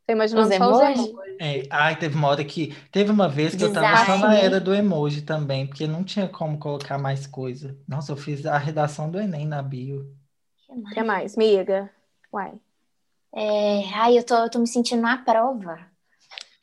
Tô 0.05 0.13
imaginando 0.13 0.49
Os 0.49 0.51
só 0.51 0.71
os 0.71 0.79
emojis? 0.79 0.99
emojis. 1.07 1.35
É, 1.39 1.63
ai, 1.71 1.97
teve 1.99 2.15
uma 2.15 2.27
hora 2.29 2.43
que. 2.45 2.75
Teve 2.91 3.11
uma 3.11 3.27
vez 3.29 3.55
que 3.55 3.63
eu 3.63 3.71
tava 3.71 3.97
só 3.97 4.17
na 4.17 4.35
era 4.35 4.59
do 4.59 4.73
emoji 4.73 5.21
também, 5.23 5.67
porque 5.67 5.87
não 5.87 6.03
tinha 6.03 6.27
como 6.29 6.59
colocar 6.59 6.97
mais 6.97 7.25
coisa. 7.27 7.77
Nossa, 7.87 8.11
eu 8.11 8.17
fiz 8.17 8.45
a 8.45 8.57
redação 8.57 9.09
do 9.11 9.19
Enem 9.19 9.45
na 9.47 9.61
bio. 9.61 10.15
O 10.69 10.83
que 10.89 11.03
mais, 11.03 11.35
miga? 11.35 11.91
Uai. 12.31 12.59
É, 13.33 13.85
ai, 13.95 14.17
eu 14.19 14.25
tô, 14.25 14.35
eu 14.35 14.49
tô 14.51 14.59
me 14.59 14.67
sentindo 14.67 15.01
na 15.03 15.17
prova. 15.17 15.91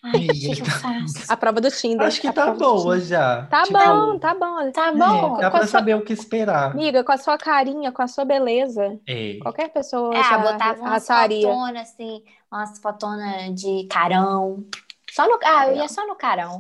Ai, 0.05 0.11
o 0.11 0.19
que, 0.21 0.31
Amiga, 0.31 0.55
que 0.57 0.61
eu 0.63 0.67
faço? 0.67 1.33
A 1.33 1.37
prova 1.37 1.61
do 1.61 1.71
Tinder. 1.71 2.07
Acho 2.07 2.21
que 2.21 2.33
tá 2.33 2.51
boa 2.53 2.99
já. 3.01 3.47
Tá 3.47 3.63
Tipo, 3.63 3.79
bom, 3.79 4.19
tá 4.19 4.35
bom. 4.35 4.71
Tá 4.73 4.89
é, 4.89 4.93
bom. 4.93 5.37
dá 5.39 5.51
Com 5.51 5.59
pra 5.59 5.67
sua- 5.67 5.79
saber 5.79 5.95
o 5.95 6.03
que 6.05 6.13
esperar. 6.13 6.73
Amiga, 6.73 7.05
com 7.05 7.13
a 7.13 7.17
sua 7.19 7.39
carinha, 7.39 7.93
com 7.93 8.03
a 8.03 8.09
sua 8.09 8.25
beleza. 8.25 8.99
É. 9.07 9.39
Qualquer 9.41 9.69
pessoa 9.69 10.13
Ah, 10.19 10.23
já 10.23 10.39
botava 10.39 10.81
umas 10.83 11.07
fotonas 11.07 11.83
assim, 11.89 12.25
umas 12.51 12.79
fotonas 12.81 13.55
de 13.55 13.87
carão. 13.89 14.65
Só 15.11 15.29
no, 15.29 15.39
ah, 15.45 15.69
eu 15.69 15.77
ia 15.77 15.89
só 15.89 16.05
no 16.07 16.17
carão. 16.17 16.59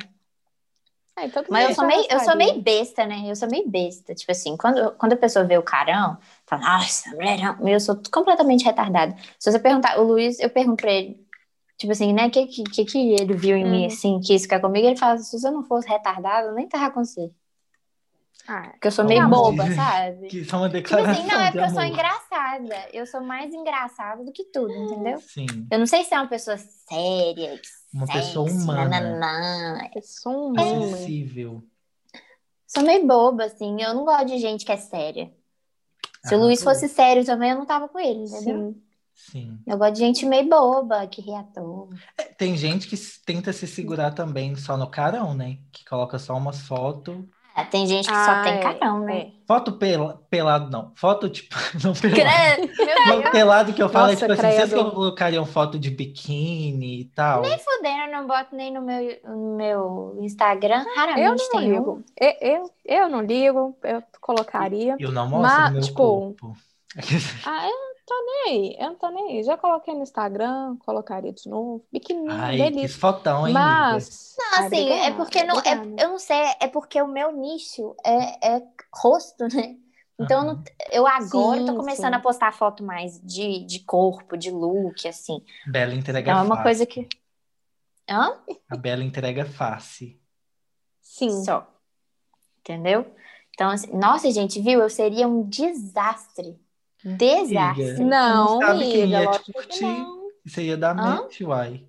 É, 1.18 1.28
Mas 1.50 1.68
eu 1.68 1.74
sou 1.74 1.87
meio, 1.87 2.07
eu 2.11 2.20
sou 2.20 2.37
meio 2.37 2.62
besta, 2.62 3.05
né? 3.07 3.24
Eu 3.26 3.37
sou 3.37 3.48
meio 3.48 3.68
besta. 3.68 4.14
Tipo 4.14 4.33
assim, 4.33 4.57
quando, 4.57 4.92
quando 4.92 5.12
a 5.12 5.16
pessoa 5.16 5.44
vê 5.44 5.59
o 5.59 5.62
carão, 5.62 6.16
fala, 6.46 6.62
nossa, 6.62 7.11
mulherão. 7.11 7.57
Eu 7.68 7.78
sou 7.81 8.00
completamente 8.11 8.64
retardada. 8.64 9.14
Se 9.38 9.50
você 9.52 9.59
perguntar, 9.59 9.98
o 9.98 10.05
Luiz, 10.05 10.38
eu 10.40 10.48
pergunto 10.48 10.81
pra 10.83 10.90
ele, 10.90 11.20
tipo 11.78 11.92
assim, 11.92 12.12
né? 12.12 12.26
O 12.26 12.30
que, 12.30 12.46
que, 12.46 12.85
que 12.85 13.12
ele 13.14 13.35
viu 13.35 13.56
em 13.56 13.64
mim, 13.68 13.80
Uhum. 13.82 13.87
assim, 13.87 14.20
quis 14.20 14.42
ficar 14.42 14.61
comigo? 14.61 14.87
Ele 14.87 14.96
fala, 14.96 15.18
se 15.18 15.38
você 15.38 15.50
não 15.50 15.62
fosse 15.64 15.88
retardada, 15.88 16.48
eu 16.48 16.54
nem 16.54 16.68
tava 16.68 16.92
com 16.92 17.04
você. 17.04 17.30
Ah, 18.48 18.70
Porque 18.72 18.88
eu 18.88 18.92
sou 18.92 19.04
meio 19.04 19.20
Vamos 19.22 19.38
boba, 19.38 19.62
dizer 19.64 19.76
sabe? 19.76 20.26
Que 20.26 20.38
isso 20.40 20.52
é 20.54 20.58
uma 20.58 20.68
Tipo 20.68 20.78
declaração 20.82 21.12
assim, 21.12 21.26
não, 21.32 21.40
é 21.40 21.44
de 21.44 21.52
porque 21.52 21.64
eu 21.64 21.70
sou 21.74 21.85
engraçada. 21.85 22.88
Eu 22.92 23.06
sou 23.06 23.20
mais 23.20 23.54
engraçada 23.54 24.24
do 24.24 24.32
que 24.32 24.44
tudo, 24.44 24.72
entendeu? 24.72 25.20
Sim. 25.20 25.46
Eu 25.70 25.78
não 25.78 25.87
sei 25.87 26.02
se 26.02 26.12
é 26.12 26.18
uma 26.18 26.26
pessoa 26.28 26.56
séria, 26.58 27.61
Uma 27.94 28.06
sexy, 28.06 28.18
pessoa 28.20 28.50
humana. 28.50 28.88
nananã. 29.00 29.88
eu 29.94 30.02
sou 30.02 30.32
um 30.32 30.46
humano. 30.48 30.94
Acessível. 30.94 31.62
Sou 32.66 32.82
meio 32.82 33.06
boba, 33.06 33.44
assim. 33.44 33.80
Eu 33.80 33.94
não 33.94 34.04
gosto 34.04 34.26
de 34.26 34.38
gente 34.38 34.64
que 34.64 34.72
é 34.72 34.76
séria. 34.76 35.26
Se 36.24 36.28
o 36.35 36.37
Arrasou. 36.37 36.46
Luiz 36.46 36.64
fosse 36.64 36.88
sério 36.88 37.24
também, 37.24 37.50
eu 37.50 37.56
não 37.58 37.66
tava 37.66 37.88
com 37.88 37.98
ele, 38.00 38.24
entendeu? 38.24 38.72
Sim. 38.72 38.82
Sim. 39.14 39.59
Eu 39.66 39.79
gosto 39.79 39.94
de 39.94 40.01
gente 40.01 40.27
meio 40.27 40.48
boba, 40.48 41.07
que 41.07 41.22
toa. 41.55 41.88
É, 42.18 42.25
Tem 42.25 42.57
gente 42.57 42.88
que 42.88 42.96
tenta 43.25 43.53
se 43.53 43.66
segurar 43.66 44.12
também 44.12 44.57
só 44.57 44.77
no 44.77 44.88
carão, 44.90 45.35
né? 45.35 45.59
Que 45.70 45.85
coloca 45.85 46.18
só 46.18 46.37
umas 46.37 46.62
fotos. 46.62 47.16
Ah, 47.55 47.64
tem 47.66 47.87
gente 47.87 48.07
que 48.09 48.14
Ah, 48.14 48.25
só 48.25 48.42
tem 48.42 48.55
é, 48.55 48.59
carão, 48.59 49.01
né? 49.01 49.18
é. 49.18 49.33
Foto 49.46 49.72
pela- 49.72 50.16
pelado, 50.31 50.70
não. 50.70 50.92
Foto, 50.96 51.29
tipo, 51.29 51.55
não 51.85 51.92
pelado. 51.92 52.68
Foto 53.09 53.31
pelado 53.31 53.72
que 53.75 53.83
eu 53.83 53.88
falo 53.90 54.07
é 54.07 54.12
Nossa, 54.12 54.27
tipo 54.27 54.33
assim, 54.33 54.42
vocês 54.57 54.72
colocariam 54.72 55.44
foto 55.44 55.79
de 55.79 55.90
biquíni 55.90 57.01
e 57.03 57.05
tal? 57.07 57.42
Nem 57.42 57.59
fudendo, 57.59 58.03
eu 58.07 58.12
não 58.12 58.27
boto 58.27 58.57
nem 58.57 58.72
no 58.72 58.81
meu, 58.81 59.20
no 59.25 59.57
meu 59.57 60.16
Instagram. 60.22 60.83
Eu 60.83 60.94
Raramente 60.96 61.42
não 61.42 61.51
tem 61.51 61.61
um. 61.72 61.75
ligo. 61.75 62.05
Eu, 62.18 62.35
eu, 62.40 62.70
eu 62.85 63.09
não 63.11 63.20
ligo, 63.20 63.77
eu 63.83 64.03
colocaria. 64.20 64.96
Eu 64.98 65.12
não 65.12 65.29
mostro 65.29 65.42
Mas, 65.42 65.72
meu 65.72 65.83
tipo, 65.83 65.94
corpo. 65.94 66.57
Ah, 67.44 67.66
eu 67.68 67.91
tô 68.06 68.14
nem 68.24 68.42
aí, 68.48 68.76
eu 68.78 68.88
não 68.90 68.96
tô 68.96 69.08
nem 69.10 69.38
aí. 69.38 69.42
Já 69.42 69.56
coloquei 69.56 69.94
no 69.94 70.02
Instagram, 70.02 70.76
colocaria 70.78 71.32
de 71.32 71.48
novo. 71.48 71.84
Biquininho, 71.92 72.30
Ai, 72.30 72.56
que 72.56 72.70
delícia. 72.70 72.98
fotão, 72.98 73.46
hein? 73.46 73.54
Mas. 73.54 74.34
Não, 74.38 74.58
assim, 74.66 74.88
é 74.90 75.10
porque 75.12 75.42
não. 75.44 75.58
É, 75.60 76.04
eu 76.04 76.08
não 76.10 76.18
sei, 76.18 76.36
é 76.60 76.68
porque 76.68 77.00
o 77.00 77.08
meu 77.08 77.32
nicho 77.32 77.94
é, 78.04 78.56
é 78.56 78.62
rosto, 78.94 79.44
né? 79.54 79.76
Então 80.18 80.40
eu, 80.46 80.54
não- 80.54 80.64
eu 80.92 81.06
agora 81.06 81.60
Sim, 81.60 81.66
tô 81.66 81.74
começando 81.76 82.12
sim. 82.12 82.18
a 82.18 82.20
postar 82.20 82.52
foto 82.52 82.84
mais 82.84 83.20
de, 83.22 83.64
de 83.64 83.80
corpo, 83.80 84.36
de 84.36 84.50
look, 84.50 85.06
assim. 85.08 85.44
Bela 85.66 85.94
entrega 85.94 86.20
Então 86.20 86.38
é 86.38 86.42
uma 86.42 86.56
face. 86.56 86.62
coisa 86.62 86.86
que. 86.86 87.08
Hã? 88.08 88.38
A 88.68 88.76
Bela 88.76 89.02
entrega 89.02 89.44
face. 89.44 90.20
Sim. 91.00 91.42
Só. 91.44 91.66
Entendeu? 92.60 93.12
Então, 93.50 93.70
assim, 93.70 93.90
nossa, 93.96 94.30
gente, 94.30 94.60
viu? 94.60 94.80
Eu 94.80 94.88
seria 94.90 95.26
um 95.26 95.42
desastre. 95.48 96.58
Desastre. 97.04 98.04
Amiga. 98.04 98.04
Não, 98.04 98.48
sabe 98.48 98.86
quem 98.86 99.12
ia 99.12 99.28
te 99.28 99.40
que 99.44 99.52
curtir? 99.52 99.78
não. 99.80 100.30
Você 100.44 100.64
ia 100.66 100.76
dar 100.76 100.94
Hã? 100.96 101.18
match, 101.18 101.40
uai. 101.42 101.88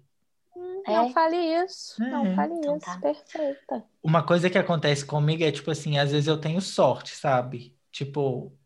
Não 0.88 1.06
É? 1.06 1.12
fale 1.12 1.36
isso. 1.66 2.02
Não 2.10 2.26
É, 2.26 2.34
fale 2.34 2.54
então 2.60 2.78
isso. 2.78 2.80
tá. 2.80 3.02
Perfeita. 3.02 3.86
Uma 4.04 4.26
coisa 4.26 4.50
que 4.50 4.58
acontece 4.58 5.06
comigo 5.06 5.44
é, 5.44 5.52
tipo 5.52 5.72
assim, 5.72 5.98
às 5.98 6.12
vezes 6.12 6.28
eu 6.28 6.40
tenho 6.40 6.62
sorte, 6.62 7.16
sabe? 7.16 7.78
Tipo, 7.92 8.58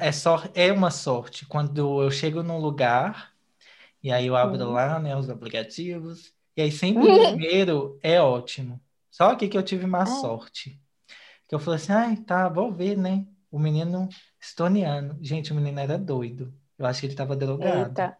é, 0.00 0.12
só, 0.12 0.42
é 0.54 0.72
uma 0.72 0.90
sorte. 0.90 1.46
Quando 1.46 2.02
eu 2.02 2.10
chego 2.10 2.42
num 2.42 2.58
lugar, 2.58 3.34
e 4.02 4.12
aí 4.12 4.26
eu 4.26 4.36
abro 4.36 4.64
Hum. 4.64 4.72
lá, 4.72 4.98
né, 5.00 5.16
os 5.16 5.30
aplicativos, 5.30 6.34
e 6.56 6.62
aí 6.62 6.72
sempre 6.72 7.06
o 7.08 7.12
primeiro 7.14 7.98
é 8.02 8.20
ótimo. 8.20 8.80
Só 9.10 9.30
aqui 9.32 9.48
que 9.48 9.58
eu 9.58 9.62
tive 9.64 9.86
má 9.86 10.06
É. 10.06 10.06
sorte. 10.06 10.80
Que 11.48 11.54
eu 11.54 11.60
falei 11.60 11.78
assim, 11.80 11.92
ai, 11.92 12.16
tá, 12.18 12.48
vou 12.48 12.72
ver, 12.72 12.96
né? 12.98 13.26
O 13.52 13.58
menino 13.58 14.08
estoniano. 14.40 15.16
Gente, 15.20 15.52
o 15.52 15.54
menino 15.54 15.78
era 15.78 15.96
doido. 15.98 16.52
Eu 16.78 16.86
acho 16.86 17.00
que 17.00 17.06
ele 17.06 17.14
tava 17.14 17.36
drogado. 17.36 17.88
Eita. 17.90 18.16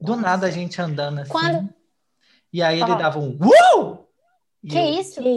Do 0.00 0.14
nada 0.16 0.46
a 0.46 0.50
gente 0.50 0.80
andando 0.80 1.18
assim. 1.18 1.30
Quando- 1.32 1.68
E 2.52 2.62
aí 2.62 2.80
ele 2.80 2.94
dava 2.96 3.18
um 3.18 3.36
UU! 3.40 4.06
E 4.62 4.68
Que 4.70 4.78
eu- 4.78 5.00
isso? 5.00 5.20
Que 5.22 5.28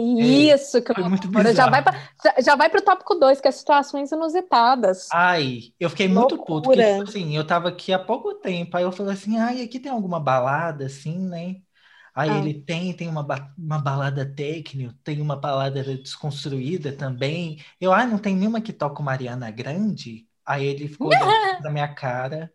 isso, 0.52 0.82
que 0.82 0.94
Foi 0.94 1.04
muito 1.08 1.24
loucura. 1.24 1.44
Já 1.44 1.66
bizarro. 1.66 1.70
vai, 1.70 1.82
pra, 1.82 1.92
já, 2.24 2.34
já 2.42 2.56
vai 2.56 2.70
pro 2.70 2.82
tópico 2.82 3.14
2, 3.16 3.40
que 3.40 3.48
é 3.48 3.50
situações 3.52 4.10
inusitadas. 4.12 5.08
Ai, 5.12 5.72
eu 5.78 5.90
fiquei 5.90 6.08
muito 6.08 6.36
puto, 6.38 6.62
porque, 6.62 6.80
Loucura. 6.80 6.98
tipo 7.06 7.10
assim, 7.10 7.36
eu 7.36 7.46
tava 7.46 7.68
aqui 7.68 7.92
há 7.92 7.98
pouco 7.98 8.34
tempo, 8.34 8.76
aí 8.76 8.82
eu 8.84 8.90
falei 8.92 9.12
assim, 9.14 9.38
ai, 9.38 9.62
aqui 9.62 9.78
tem 9.78 9.92
alguma 9.92 10.18
balada, 10.18 10.86
assim, 10.86 11.18
né? 11.18 11.56
Aí 12.14 12.30
Ah. 12.30 12.38
ele 12.38 12.54
tem, 12.62 12.94
tem 12.94 13.08
uma, 13.08 13.22
ba- 13.22 13.52
uma 13.56 13.78
balada 13.78 14.24
técnica, 14.26 14.94
tem 15.02 15.20
uma 15.20 15.36
balada 15.36 15.82
desconstruída 15.96 16.92
também. 16.96 17.58
Eu, 17.80 17.92
ai, 17.92 18.06
não 18.06 18.18
tem 18.18 18.36
nenhuma 18.36 18.60
que 18.60 18.72
toca 18.72 19.00
o 19.00 19.04
Mariana 19.04 19.50
Grande? 19.50 20.28
Aí 20.44 20.66
ele 20.66 20.88
ficou 20.88 21.08
olhando 21.08 21.22
pra 21.62 21.70
minha 21.70 21.88
cara, 21.94 22.52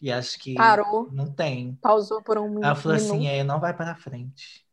e 0.00 0.12
acho 0.12 0.38
que 0.38 0.54
Parou, 0.54 1.08
não 1.12 1.32
tem. 1.32 1.76
pausou 1.82 2.22
por 2.22 2.38
um 2.38 2.44
Aí 2.62 2.70
eu 2.70 2.76
falei 2.76 2.98
minuto. 2.98 3.14
assim, 3.14 3.26
é, 3.26 3.42
não 3.44 3.58
vai 3.60 3.76
para 3.76 3.96
frente. 3.96 4.64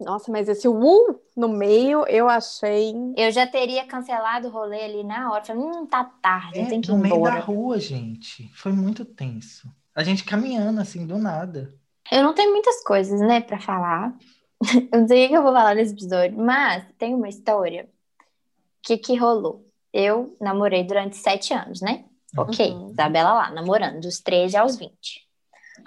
Nossa, 0.00 0.32
mas 0.32 0.48
esse 0.48 0.66
uh 0.66 1.20
no 1.36 1.48
meio 1.48 2.06
eu 2.08 2.28
achei. 2.28 2.94
Eu 3.16 3.30
já 3.30 3.46
teria 3.46 3.86
cancelado 3.86 4.48
o 4.48 4.50
rolê 4.50 4.82
ali 4.84 5.04
na 5.04 5.30
hora. 5.30 5.44
Falei, 5.44 5.62
hum, 5.62 5.86
tá 5.86 6.04
tarde, 6.04 6.58
eu 6.58 6.64
É, 6.64 6.68
tenho 6.70 6.82
que 6.82 6.90
ir 6.90 6.94
no 6.94 6.98
meio 6.98 7.14
da 7.22 7.34
embora. 7.34 7.40
rua, 7.40 7.78
gente. 7.78 8.48
Foi 8.54 8.72
muito 8.72 9.04
tenso. 9.04 9.70
A 9.94 10.02
gente 10.02 10.24
caminhando 10.24 10.80
assim, 10.80 11.06
do 11.06 11.18
nada. 11.18 11.74
Eu 12.10 12.22
não 12.22 12.34
tenho 12.34 12.50
muitas 12.50 12.82
coisas, 12.82 13.20
né, 13.20 13.40
pra 13.40 13.60
falar. 13.60 14.14
Eu 14.92 15.00
não 15.00 15.08
sei 15.08 15.24
o 15.24 15.28
que 15.28 15.34
eu 15.34 15.42
vou 15.42 15.52
falar 15.52 15.74
nesse 15.74 15.94
episódio, 15.94 16.36
mas 16.36 16.84
tem 16.98 17.14
uma 17.14 17.28
história. 17.28 17.84
O 17.84 18.82
que 18.82 18.98
que 18.98 19.16
rolou? 19.16 19.66
Eu 19.92 20.36
namorei 20.38 20.84
durante 20.84 21.16
sete 21.16 21.54
anos, 21.54 21.80
né? 21.80 22.04
Ok, 22.36 22.70
Uhum. 22.70 22.90
Isabela 22.90 23.32
lá, 23.32 23.50
namorando, 23.50 24.00
dos 24.00 24.20
13 24.20 24.56
aos 24.56 24.76
20. 24.76 25.26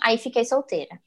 Aí 0.01 0.17
fiquei 0.17 0.43
solteira. 0.43 0.99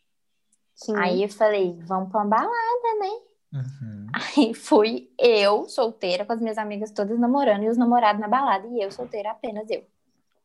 Sim. 0.75 0.97
Aí 0.97 1.23
eu 1.23 1.29
falei, 1.29 1.77
vamos 1.87 2.11
pra 2.11 2.21
uma 2.21 2.29
balada, 2.29 2.99
né? 3.01 3.21
Uhum. 3.53 4.07
Aí 4.15 4.55
fui 4.55 5.11
eu, 5.19 5.69
solteira, 5.69 6.25
com 6.25 6.33
as 6.33 6.41
minhas 6.41 6.59
amigas 6.59 6.91
todas 6.91 7.19
namorando 7.19 7.65
e 7.65 7.69
os 7.69 7.77
namorados 7.77 8.21
na 8.21 8.29
balada. 8.29 8.67
E 8.69 8.81
eu, 8.81 8.91
solteira, 8.91 9.31
apenas 9.33 9.69
eu. 9.71 9.85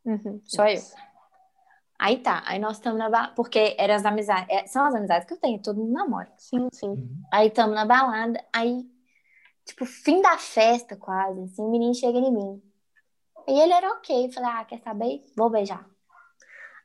Uhum. 0.06 0.42
Só 0.44 0.68
eu. 0.68 0.82
Aí 2.02 2.18
tá, 2.18 2.42
aí 2.48 2.58
nós 2.58 2.78
estamos 2.78 2.98
na 2.98 3.12
balada, 3.12 3.34
porque 3.36 3.76
eram 3.78 3.94
as 3.94 4.04
amizades, 4.04 4.48
é, 4.50 4.66
são 4.66 4.84
as 4.84 4.96
amizades 4.96 5.28
que 5.28 5.36
eu 5.36 5.38
tenho, 5.38 5.62
todo 5.62 5.78
mundo 5.78 5.92
namora. 5.92 6.34
Sim, 6.36 6.68
sim. 6.74 6.88
Uhum. 6.88 7.24
Aí 7.32 7.50
estamos 7.50 7.76
na 7.76 7.86
balada, 7.86 8.44
aí, 8.52 8.90
tipo, 9.64 9.86
fim 9.86 10.20
da 10.20 10.36
festa 10.36 10.96
quase, 10.98 11.44
assim, 11.44 11.62
o 11.62 11.70
menino 11.70 11.94
chega 11.94 12.18
em 12.18 12.34
mim. 12.34 12.60
E 13.48 13.52
ele 13.52 13.72
era 13.72 13.88
ok, 13.92 14.32
falei, 14.32 14.50
ah, 14.50 14.66
quer 14.66 14.80
saber? 14.80 15.24
Vou 15.38 15.52
beijar. 15.52 15.88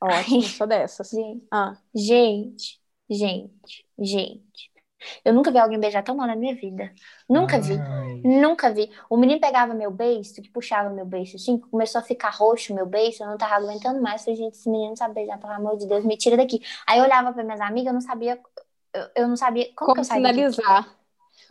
Ótimo, 0.03 0.43
sou 0.43 0.67
dessas. 0.67 1.09
Gente, 1.09 1.47
Ah, 1.51 1.79
gente, 1.95 2.79
gente, 3.09 3.87
gente. 3.99 4.76
Eu 5.25 5.33
nunca 5.35 5.51
vi 5.51 5.59
alguém 5.59 5.79
beijar 5.81 6.03
tão 6.03 6.17
mal 6.17 6.27
na 6.27 6.37
minha 6.37 6.55
vida. 6.55 6.93
Nunca 7.29 7.61
vi. 7.61 7.75
Ai. 7.81 8.21
Nunca 8.25 8.73
vi. 8.73 8.91
O 9.09 9.17
menino 9.17 9.41
pegava 9.41 9.75
meu 9.75 9.91
beiço, 9.91 10.41
que 10.43 10.51
puxava 10.51 10.91
meu 10.91 11.05
beiço 11.07 11.37
assim, 11.37 11.59
começou 11.59 12.01
a 12.01 12.03
ficar 12.05 12.31
roxo 12.31 12.75
meu 12.75 12.87
beiço, 12.87 13.23
eu 13.23 13.29
não 13.29 13.37
tava 13.39 13.55
aguentando 13.57 14.01
mais. 14.03 14.23
Falei, 14.25 14.37
gente, 14.37 14.55
esse 14.55 14.69
menino 14.69 14.91
não 14.91 14.97
sabe 14.97 15.15
beijar, 15.15 15.39
pelo 15.39 15.53
amor 15.53 15.77
de 15.77 15.87
Deus, 15.87 16.05
me 16.05 16.17
tira 16.17 16.37
daqui. 16.37 16.61
Aí 16.87 16.99
eu 16.99 17.05
olhava 17.05 17.33
para 17.33 17.45
minhas 17.45 17.61
amigas, 17.61 17.89
eu 17.89 17.93
não 17.95 18.01
sabia, 18.01 18.41
eu, 18.95 19.11
eu 19.17 19.29
não 19.29 19.37
sabia 19.37 19.73
como, 19.77 19.93
que 19.93 19.95
como 19.95 20.01
eu 20.01 20.05
saio 20.05 20.23
daqui? 20.23 20.39
sinalizar? 20.43 20.99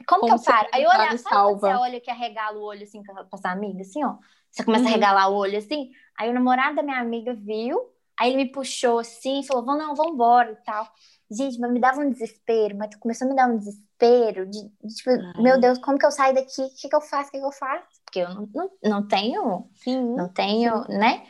Como, 0.07 0.21
como 0.21 0.25
que 0.25 0.33
eu 0.33 0.43
paro? 0.43 0.69
Aí 0.73 0.83
eu 0.83 0.89
olhava, 0.89 1.17
sabe 1.17 1.37
você 1.53 1.73
olha 1.73 2.01
que 2.01 2.11
arregala 2.11 2.57
o 2.57 2.63
olho 2.63 2.83
assim 2.83 3.03
com 3.03 3.13
as 3.31 3.45
amigas, 3.45 3.89
assim, 3.89 4.03
ó? 4.03 4.17
Você 4.51 4.63
começa 4.63 4.83
Uhum. 4.83 4.89
a 4.89 4.91
regalar 4.91 5.29
o 5.29 5.35
olho 5.35 5.57
assim. 5.57 5.91
Aí 6.17 6.29
o 6.29 6.33
namorado 6.33 6.75
da 6.75 6.83
minha 6.83 6.99
amiga 6.99 7.33
viu, 7.33 7.79
aí 8.19 8.29
ele 8.31 8.37
me 8.45 8.51
puxou 8.51 8.99
assim, 8.99 9.43
falou: 9.43 9.65
vamos, 9.65 9.83
não, 9.83 9.95
vamos 9.95 10.13
embora 10.13 10.51
e 10.51 10.55
tal. 10.63 10.87
Gente, 11.29 11.59
mas 11.59 11.71
me 11.71 11.79
dava 11.79 12.01
um 12.01 12.09
desespero, 12.09 12.77
mas 12.77 12.95
começou 12.97 13.25
a 13.25 13.29
me 13.29 13.35
dar 13.35 13.47
um 13.47 13.57
desespero 13.57 14.45
de, 14.45 14.59
de, 14.83 14.95
tipo, 14.95 15.09
Ai. 15.09 15.41
meu 15.41 15.59
Deus, 15.59 15.79
como 15.79 15.97
que 15.97 16.05
eu 16.05 16.11
saio 16.11 16.35
daqui? 16.35 16.61
O 16.61 16.69
que, 16.75 16.87
que 16.87 16.95
eu 16.95 17.01
faço? 17.01 17.29
O 17.29 17.31
que, 17.31 17.39
que 17.39 17.45
eu 17.45 17.51
faço? 17.51 17.87
Porque 18.05 18.19
eu 18.19 18.29
não, 18.29 18.49
não, 18.53 18.71
não 18.83 19.07
tenho 19.07 19.69
Sim. 19.75 20.15
não 20.15 20.29
tenho, 20.29 20.83
né? 20.87 21.25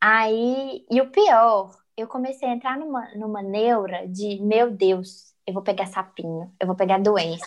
Aí, 0.00 0.84
e 0.90 1.00
o 1.00 1.10
pior, 1.10 1.70
eu 1.96 2.06
comecei 2.06 2.46
a 2.46 2.52
entrar 2.52 2.76
numa, 2.78 3.08
numa 3.14 3.42
neura 3.42 4.06
de, 4.06 4.38
meu 4.42 4.70
Deus, 4.70 5.32
eu 5.46 5.54
vou 5.54 5.62
pegar 5.62 5.86
sapinho, 5.86 6.52
eu 6.60 6.66
vou 6.66 6.76
pegar 6.76 7.00
doença. 7.00 7.46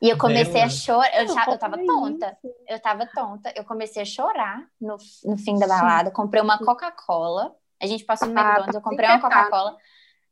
E 0.00 0.08
eu 0.08 0.16
comecei 0.16 0.62
a 0.62 0.68
chorar, 0.68 1.12
eu, 1.20 1.26
já, 1.26 1.44
eu 1.50 1.58
tava 1.58 1.76
tonta, 1.84 2.38
eu 2.68 2.80
tava 2.80 3.06
tonta. 3.06 3.52
Eu 3.56 3.64
comecei 3.64 4.02
a 4.02 4.04
chorar 4.04 4.64
no, 4.80 4.96
no 5.24 5.36
fim 5.36 5.58
da 5.58 5.66
Sim. 5.66 5.72
balada, 5.72 6.10
comprei 6.12 6.40
uma 6.40 6.56
Coca-Cola, 6.56 7.52
a 7.82 7.86
gente 7.86 8.04
passou 8.04 8.28
no 8.28 8.38
Ah, 8.38 8.42
McDonald's, 8.42 8.76
eu 8.76 8.80
comprei 8.80 9.08
uma. 9.08 9.20
Coca-Cola 9.20 9.76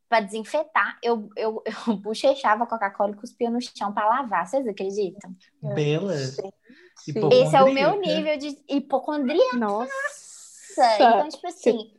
pra 0.08 0.20
desinfetar. 0.20 0.98
Eu, 1.02 1.28
eu, 1.36 1.62
eu 1.86 1.96
bochechava 1.96 2.64
a 2.64 2.66
Coca-Cola 2.66 3.12
e 3.12 3.16
cuspia 3.16 3.50
no 3.50 3.60
chão 3.60 3.92
pra 3.92 4.08
lavar, 4.08 4.46
vocês 4.46 4.66
acreditam? 4.66 5.34
Bela. 5.62 6.14
Esse 6.14 7.56
é 7.56 7.62
o 7.62 7.72
meu 7.72 8.00
nível 8.00 8.36
de 8.38 8.58
hipocondria 8.68 9.52
Nossa. 9.54 9.92
Então, 10.96 11.28
tipo 11.28 11.46
assim, 11.46 11.92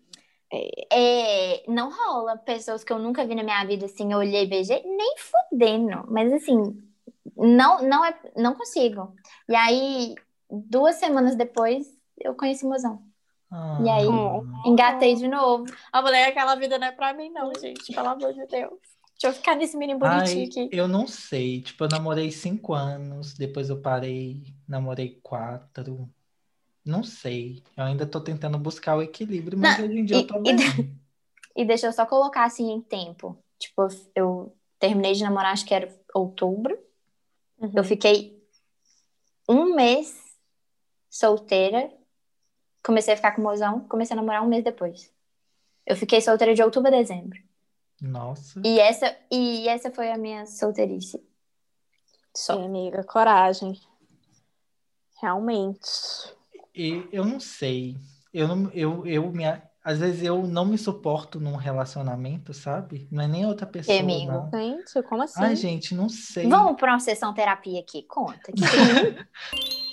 é, 0.91 1.63
não 1.67 1.91
rola 1.91 2.37
pessoas 2.37 2.83
que 2.83 2.91
eu 2.91 2.99
nunca 2.99 3.25
vi 3.25 3.35
na 3.35 3.43
minha 3.43 3.63
vida, 3.65 3.85
assim, 3.85 4.11
eu 4.11 4.19
olhei, 4.19 4.45
beijei, 4.47 4.81
nem 4.83 5.15
fudendo. 5.17 6.05
Mas, 6.09 6.31
assim, 6.33 6.55
não, 7.35 7.81
não, 7.83 8.05
é, 8.05 8.17
não 8.35 8.55
consigo. 8.55 9.13
E 9.49 9.55
aí, 9.55 10.15
duas 10.49 10.95
semanas 10.95 11.35
depois, 11.35 11.87
eu 12.19 12.35
conheci 12.35 12.65
o 12.65 12.69
mozão. 12.69 13.06
Ah. 13.51 13.79
E 13.83 13.89
aí? 13.89 14.05
Oh. 14.07 14.43
Engatei 14.65 15.15
de 15.15 15.27
novo. 15.27 15.65
A 15.91 16.01
mulher, 16.01 16.29
aquela 16.29 16.55
vida 16.55 16.77
não 16.77 16.87
é 16.87 16.91
pra 16.91 17.13
mim, 17.13 17.29
não, 17.29 17.51
gente. 17.59 17.93
Pelo 17.93 18.09
amor 18.09 18.33
de 18.33 18.45
Deus. 18.47 18.73
Deixa 19.19 19.27
eu 19.29 19.33
ficar 19.33 19.55
nesse 19.55 19.75
menino 19.75 19.97
bonitinho 19.99 20.41
Ai, 20.41 20.45
aqui. 20.45 20.69
eu 20.71 20.87
não 20.87 21.07
sei. 21.07 21.61
Tipo, 21.61 21.85
eu 21.85 21.89
namorei 21.89 22.29
cinco 22.31 22.73
anos, 22.73 23.33
depois 23.33 23.69
eu 23.69 23.81
parei, 23.81 24.43
namorei 24.67 25.19
quatro. 25.23 26.07
Não 26.85 27.03
sei. 27.03 27.63
Eu 27.75 27.85
ainda 27.85 28.05
tô 28.05 28.21
tentando 28.21 28.57
buscar 28.59 28.95
o 28.95 29.01
equilíbrio, 29.01 29.57
mas 29.57 29.77
Não, 29.79 29.85
hoje 29.85 29.99
em 29.99 30.05
dia 30.05 30.17
e- 30.17 30.21
eu 30.21 30.27
tô 30.27 30.37
e- 30.39 30.41
bem. 30.43 30.55
E 31.55 31.65
deixa 31.65 31.87
eu 31.87 31.91
só 31.91 32.05
colocar 32.05 32.45
assim 32.45 32.71
em 32.71 32.79
tempo. 32.79 33.35
Tipo, 33.57 33.87
eu 34.13 34.55
terminei 34.77 35.13
de 35.13 35.23
namorar, 35.23 35.53
acho 35.53 35.65
que 35.65 35.73
era 35.73 35.91
outubro. 36.13 36.77
Uhum. 37.57 37.71
Eu 37.75 37.83
fiquei 37.83 38.39
um 39.49 39.73
mês 39.73 40.15
solteira. 41.09 41.91
Comecei 42.87 43.13
a 43.13 43.17
ficar 43.17 43.33
com 43.33 43.41
o 43.41 43.43
mozão. 43.43 43.81
Comecei 43.81 44.13
a 44.13 44.15
namorar 44.15 44.41
um 44.41 44.47
mês 44.47 44.63
depois. 44.63 45.11
Eu 45.85 45.97
fiquei 45.97 46.21
solteira 46.21 46.55
de 46.55 46.63
outubro 46.63 46.87
a 46.87 46.97
dezembro. 46.97 47.37
Nossa. 48.01 48.61
E 48.63 48.79
essa, 48.79 49.13
e 49.29 49.67
essa 49.67 49.91
foi 49.91 50.09
a 50.09 50.17
minha 50.17 50.45
solteirice. 50.45 51.21
Só. 52.33 52.63
Amiga, 52.63 53.03
coragem. 53.03 53.77
Realmente. 55.21 56.33
E 56.73 57.05
eu 57.11 57.25
não 57.25 57.41
sei. 57.41 57.97
Eu 58.33 58.47
não, 58.47 58.71
eu, 58.71 59.05
eu 59.05 59.29
me, 59.33 59.43
às 59.83 59.99
vezes 59.99 60.23
eu 60.23 60.47
não 60.47 60.63
me 60.63 60.77
suporto 60.77 61.41
num 61.41 61.57
relacionamento, 61.57 62.53
sabe? 62.53 63.05
Não 63.11 63.21
é 63.21 63.27
nem 63.27 63.45
outra 63.45 63.67
pessoa, 63.67 63.99
amigo? 63.99 64.31
não. 64.31 64.49
Gente, 64.49 65.03
como 65.03 65.23
assim? 65.23 65.43
Ai, 65.43 65.57
gente, 65.57 65.93
não 65.93 66.07
sei. 66.07 66.47
Vamos 66.47 66.79
para 66.79 66.93
uma 66.93 66.99
sessão 67.01 67.33
terapia 67.33 67.81
aqui. 67.81 68.03
Conta. 68.03 68.49
Que 68.53 68.61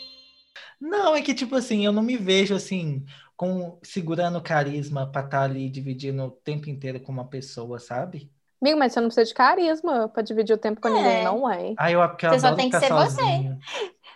Não, 0.80 1.14
é 1.16 1.22
que 1.22 1.34
tipo 1.34 1.54
assim, 1.56 1.84
eu 1.84 1.92
não 1.92 2.02
me 2.02 2.16
vejo 2.16 2.54
assim, 2.54 3.04
com 3.36 3.78
segurando 3.82 4.42
carisma 4.42 5.10
pra 5.10 5.24
estar 5.24 5.42
ali 5.42 5.68
dividindo 5.70 6.24
o 6.24 6.30
tempo 6.30 6.68
inteiro 6.70 7.00
com 7.00 7.12
uma 7.12 7.28
pessoa, 7.28 7.78
sabe? 7.78 8.30
Amigo, 8.60 8.78
mas 8.78 8.92
você 8.92 9.00
não 9.00 9.08
precisa 9.08 9.26
de 9.26 9.34
carisma 9.34 10.08
pra 10.08 10.22
dividir 10.22 10.54
o 10.54 10.58
tempo 10.58 10.80
com 10.80 10.88
É. 10.88 10.92
ninguém, 10.92 11.24
não 11.24 11.50
é? 11.50 11.74
Ai, 11.76 11.94
eu, 11.94 12.08
porque 12.08 12.26
eu 12.26 12.30
Você 12.30 12.40
só 12.40 12.48
adoro 12.48 12.56
tem 12.56 12.70
que 12.70 12.78
ficar 12.78 12.80
ser 12.80 12.92
você. 12.92 13.16
sozinho. 13.16 13.58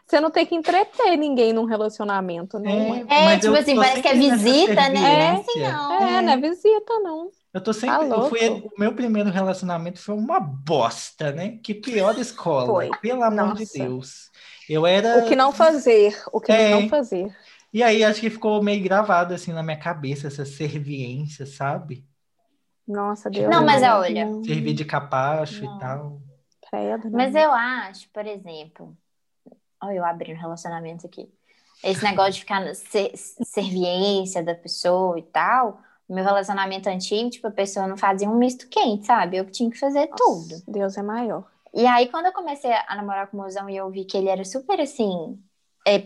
Você 0.07 0.21
não 0.21 0.31
tem 0.31 0.47
que 0.47 0.55
entreter 0.55 1.17
ninguém 1.19 1.53
num 1.53 1.65
relacionamento, 1.67 2.59
não 2.59 2.95
é? 2.95 3.05
É, 3.09 3.25
mas 3.25 3.41
tipo 3.41 3.55
eu 3.55 3.55
assim, 3.55 3.75
tô 3.75 3.81
parece 3.83 4.01
que 4.03 4.09
é 4.09 4.15
sempre 4.15 4.27
nessa 4.27 4.45
visita, 4.45 4.89
né? 4.89 5.01
Não 5.01 5.07
é 5.07 5.31
assim, 5.33 5.45
serviência. 5.53 5.73
não. 5.73 5.93
É, 6.07 6.23
não 6.23 6.33
é 6.33 6.37
visita, 6.39 6.99
não. 7.01 7.31
Eu 7.53 7.63
tô 7.63 7.73
sempre. 7.73 8.09
Tá 8.09 8.17
eu 8.17 8.23
fui, 8.23 8.39
louco. 8.49 8.69
o 8.77 8.79
meu 8.79 8.95
primeiro 8.95 9.31
relacionamento 9.31 9.99
foi 10.01 10.15
uma 10.15 10.39
bosta, 10.41 11.33
né? 11.33 11.59
Que 11.59 11.75
pior 11.75 12.19
escola. 12.19 12.67
Foi. 12.67 12.91
Pelo 13.01 13.23
amor 13.23 13.55
de 13.55 13.61
Nossa. 13.61 13.73
Deus. 13.73 14.28
Eu 14.69 14.87
era. 14.87 15.19
O 15.25 15.29
que 15.29 15.35
não 15.37 15.53
fazer, 15.53 16.21
o 16.33 16.41
que 16.41 16.53
É. 16.53 16.71
não 16.71 16.89
fazer. 16.89 17.35
E 17.73 17.83
aí 17.83 18.03
acho 18.03 18.21
que 18.21 18.31
ficou 18.31 18.63
meio 18.63 18.83
gravado 18.83 19.35
assim 19.35 19.53
na 19.53 19.63
minha 19.63 19.79
cabeça 19.79 20.27
essa 20.27 20.45
serviência, 20.45 21.45
sabe? 21.47 22.05
Nossa, 22.87 23.29
Deus. 23.29 23.51
Não, 23.51 23.65
mas 23.65 23.83
olha. 23.83 24.27
Servir 24.45 24.73
de 24.73 24.85
capacho 24.85 25.65
Não. 25.65 25.77
e 25.77 25.81
tal. 25.81 26.23
credo, 26.71 27.11
Mas 27.11 27.35
eu 27.35 27.51
acho, 27.53 28.09
por 28.11 28.27
exemplo, 28.27 28.95
olha 29.83 29.97
eu 29.97 30.05
abrindo 30.05 30.37
relacionamento 30.39 31.07
aqui. 31.07 31.29
Esse 31.83 32.03
negócio 32.05 32.33
de 32.35 32.41
ficar 32.41 32.61
na 32.61 32.75
ser- 32.75 33.13
serviência 33.17 34.43
da 34.43 34.55
pessoa 34.55 35.19
e 35.19 35.23
tal. 35.23 35.81
Meu 36.09 36.25
relacionamento 36.25 36.89
antigo, 36.89 37.29
tipo, 37.31 37.47
a 37.47 37.51
pessoa 37.51 37.87
não 37.87 37.97
fazia 37.97 38.29
um 38.29 38.37
misto 38.37 38.67
quente, 38.69 39.07
sabe? 39.07 39.37
Eu 39.37 39.45
que 39.45 39.51
tinha 39.53 39.71
que 39.71 39.79
fazer 39.79 40.09
tudo. 40.17 40.51
Nossa, 40.53 40.65
Deus 40.67 40.97
é 40.97 41.03
maior. 41.03 41.45
E 41.75 41.87
aí, 41.87 42.09
quando 42.11 42.27
eu 42.27 42.33
comecei 42.33 42.73
a 42.73 42.97
namorar 42.97 43.29
com 43.29 43.37
o 43.37 43.41
mozão 43.43 43.69
e 43.69 43.77
eu 43.77 43.91
vi 43.91 44.05
que 44.05 44.17
ele 44.17 44.29
era 44.29 44.45
super 44.45 44.81
assim. 44.81 45.39
é, 45.87 45.97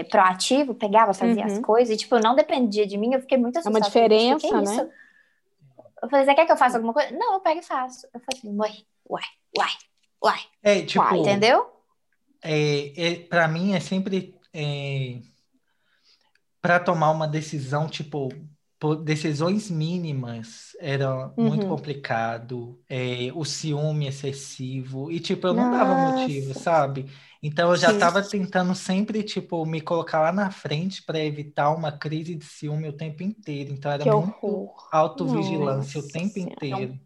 é, 0.00 0.04
proativo, 0.04 0.74
pegava, 0.74 1.14
fazia 1.14 1.44
Uhum. 1.44 1.46
as 1.46 1.58
coisas, 1.60 1.94
e 1.94 1.98
tipo, 1.98 2.18
não 2.18 2.34
dependia 2.34 2.86
de 2.86 2.96
mim, 2.98 3.14
eu 3.14 3.20
fiquei 3.20 3.38
muito 3.38 3.56
É 3.56 3.60
assustada. 3.60 3.78
uma 3.78 3.86
Eu 3.86 3.92
falei, 3.92 4.08
"Gente, 4.18 4.34
o 4.34 4.38
que 4.38 4.46
diferença, 4.46 4.56
é 4.56 4.62
né? 4.62 4.62
isso?" 4.62 4.92
Eu 6.02 6.08
falei, 6.08 6.24
você 6.24 6.34
quer 6.34 6.46
que 6.46 6.52
eu 6.52 6.56
faça 6.56 6.76
alguma 6.76 6.92
coisa? 6.92 7.10
Não, 7.12 7.34
eu 7.34 7.40
pego 7.40 7.60
e 7.60 7.62
faço. 7.62 8.06
Eu 8.14 8.20
falei 8.20 8.38
assim, 8.38 8.56
uai, 8.56 8.72
uai, 9.08 9.22
uai, 9.56 9.70
uai. 10.24 10.40
É, 10.62 10.82
tipo, 10.84 11.00
Uai, 11.04 11.18
Entendeu? 11.20 11.66
é, 12.42 13.12
é, 13.12 13.16
para 13.28 13.48
mim 13.48 13.74
é 13.74 13.80
sempre 13.80 14.38
é, 14.52 15.20
para 16.60 16.80
tomar 16.80 17.10
uma 17.10 17.26
decisão, 17.28 17.88
tipo, 17.88 18.28
por 18.78 18.96
decisões 18.96 19.70
mínimas 19.70 20.76
era 20.80 21.28
muito 21.38 21.66
Uhum. 21.66 21.66
complicado, 21.66 22.80
é, 22.88 23.32
o 23.34 23.44
ciúme 23.44 24.06
excessivo, 24.06 25.10
e 25.10 25.20
tipo, 25.20 25.46
eu 25.46 25.54
não 25.54 25.68
dava 25.68 25.96
motivo, 25.96 26.54
Nossa. 26.54 26.54
sabe? 26.54 27.06
Então 27.42 27.70
eu 27.70 27.76
já 27.78 27.92
Sim. 27.92 27.98
tava 27.98 28.22
tentando 28.22 28.74
sempre, 28.74 29.22
tipo, 29.22 29.64
me 29.66 29.80
colocar 29.80 30.20
lá 30.20 30.32
na 30.32 30.50
frente 30.50 31.02
para 31.04 31.18
evitar 31.20 31.70
uma 31.74 31.90
crise 31.92 32.34
de 32.36 32.44
ciúme 32.44 32.88
o 32.88 32.92
tempo 32.96 33.22
inteiro. 33.22 33.72
Então 33.72 33.90
era 33.90 34.04
Que 34.04 34.08
muito 34.08 34.34
horror. 34.46 34.74
autovigilância 34.90 36.00
o 36.00 36.02
Nossa 36.02 36.08
tempo 36.08 36.38
Senhora. 36.38 36.38
inteiro. 36.38 36.98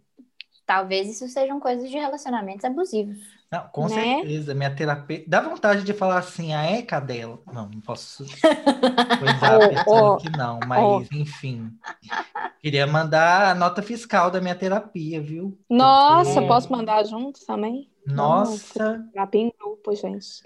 Talvez 0.64 1.09
isso 1.09 1.29
sejam 1.29 1.59
coisas 1.61 1.90
de 1.90 1.96
relacionamentos 1.98 2.64
abusivos. 2.64 3.18
Não, 3.51 3.68
com 3.68 3.88
Né? 3.88 4.16
certeza, 4.18 4.55
minha 4.55 4.75
terapeuta. 4.75 5.25
Dá 5.29 5.40
vontade 5.40 5.83
de 5.83 5.92
falar 5.92 6.18
assim, 6.18 6.55
a 6.55 6.62
é 6.64 6.83
cadela. 6.83 7.38
Não, 7.53 7.68
não 7.68 7.81
posso 7.81 8.25
coisar 9.18 9.55
a 9.55 9.66
Ô, 9.66 9.68
pessoa 9.68 10.12
ô, 10.12 10.16
que 10.18 10.31
não, 10.31 10.61
mas 10.66 10.83
ô. 10.85 11.14
enfim. 11.14 11.70
Queria 12.61 12.87
mandar 12.87 13.51
a 13.51 13.55
nota 13.55 13.83
fiscal 13.83 14.31
da 14.31 14.40
minha 14.40 14.55
terapia, 14.55 15.20
viu? 15.20 15.59
Nossa, 15.68 16.35
Porque- 16.35 16.48
posso 16.48 16.72
mandar 16.72 17.05
juntos 17.05 17.44
também? 17.44 17.90
Nossa, 18.07 19.05
Terapia 19.12 19.40
em 19.42 19.53
grupo, 19.59 19.94
gente. 19.94 20.42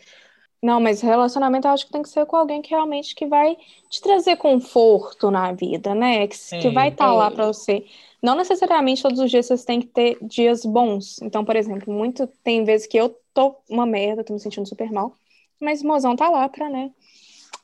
Não, 0.62 0.80
mas 0.80 1.00
relacionamento 1.00 1.68
eu 1.68 1.72
acho 1.72 1.86
que 1.86 1.92
tem 1.92 2.02
que 2.02 2.08
ser 2.08 2.26
com 2.26 2.36
alguém 2.36 2.60
que 2.62 2.70
realmente 2.70 3.14
que 3.14 3.26
vai 3.26 3.56
te 3.88 4.00
trazer 4.00 4.36
conforto 4.36 5.30
na 5.30 5.52
vida, 5.52 5.94
né? 5.94 6.26
Que, 6.26 6.36
que 6.60 6.70
vai 6.70 6.88
estar 6.88 7.12
lá 7.12 7.26
É. 7.28 7.30
pra 7.30 7.46
você. 7.46 7.84
Não 8.22 8.34
necessariamente 8.34 9.02
todos 9.02 9.18
os 9.20 9.30
dias 9.30 9.46
vocês 9.46 9.64
têm 9.64 9.80
que 9.80 9.86
ter 9.88 10.18
dias 10.22 10.64
bons. 10.64 11.20
Então, 11.22 11.44
por 11.44 11.56
exemplo, 11.56 11.92
muito 11.92 12.26
tem 12.42 12.64
vezes 12.64 12.86
que 12.86 12.96
eu 12.96 13.16
tô 13.34 13.56
uma 13.68 13.86
merda, 13.86 14.24
tô 14.24 14.32
me 14.32 14.40
sentindo 14.40 14.66
super 14.66 14.90
mal, 14.90 15.14
mas 15.60 15.82
o 15.82 15.86
mozão 15.86 16.16
tá 16.16 16.28
lá 16.28 16.48
pra, 16.48 16.68
né, 16.68 16.90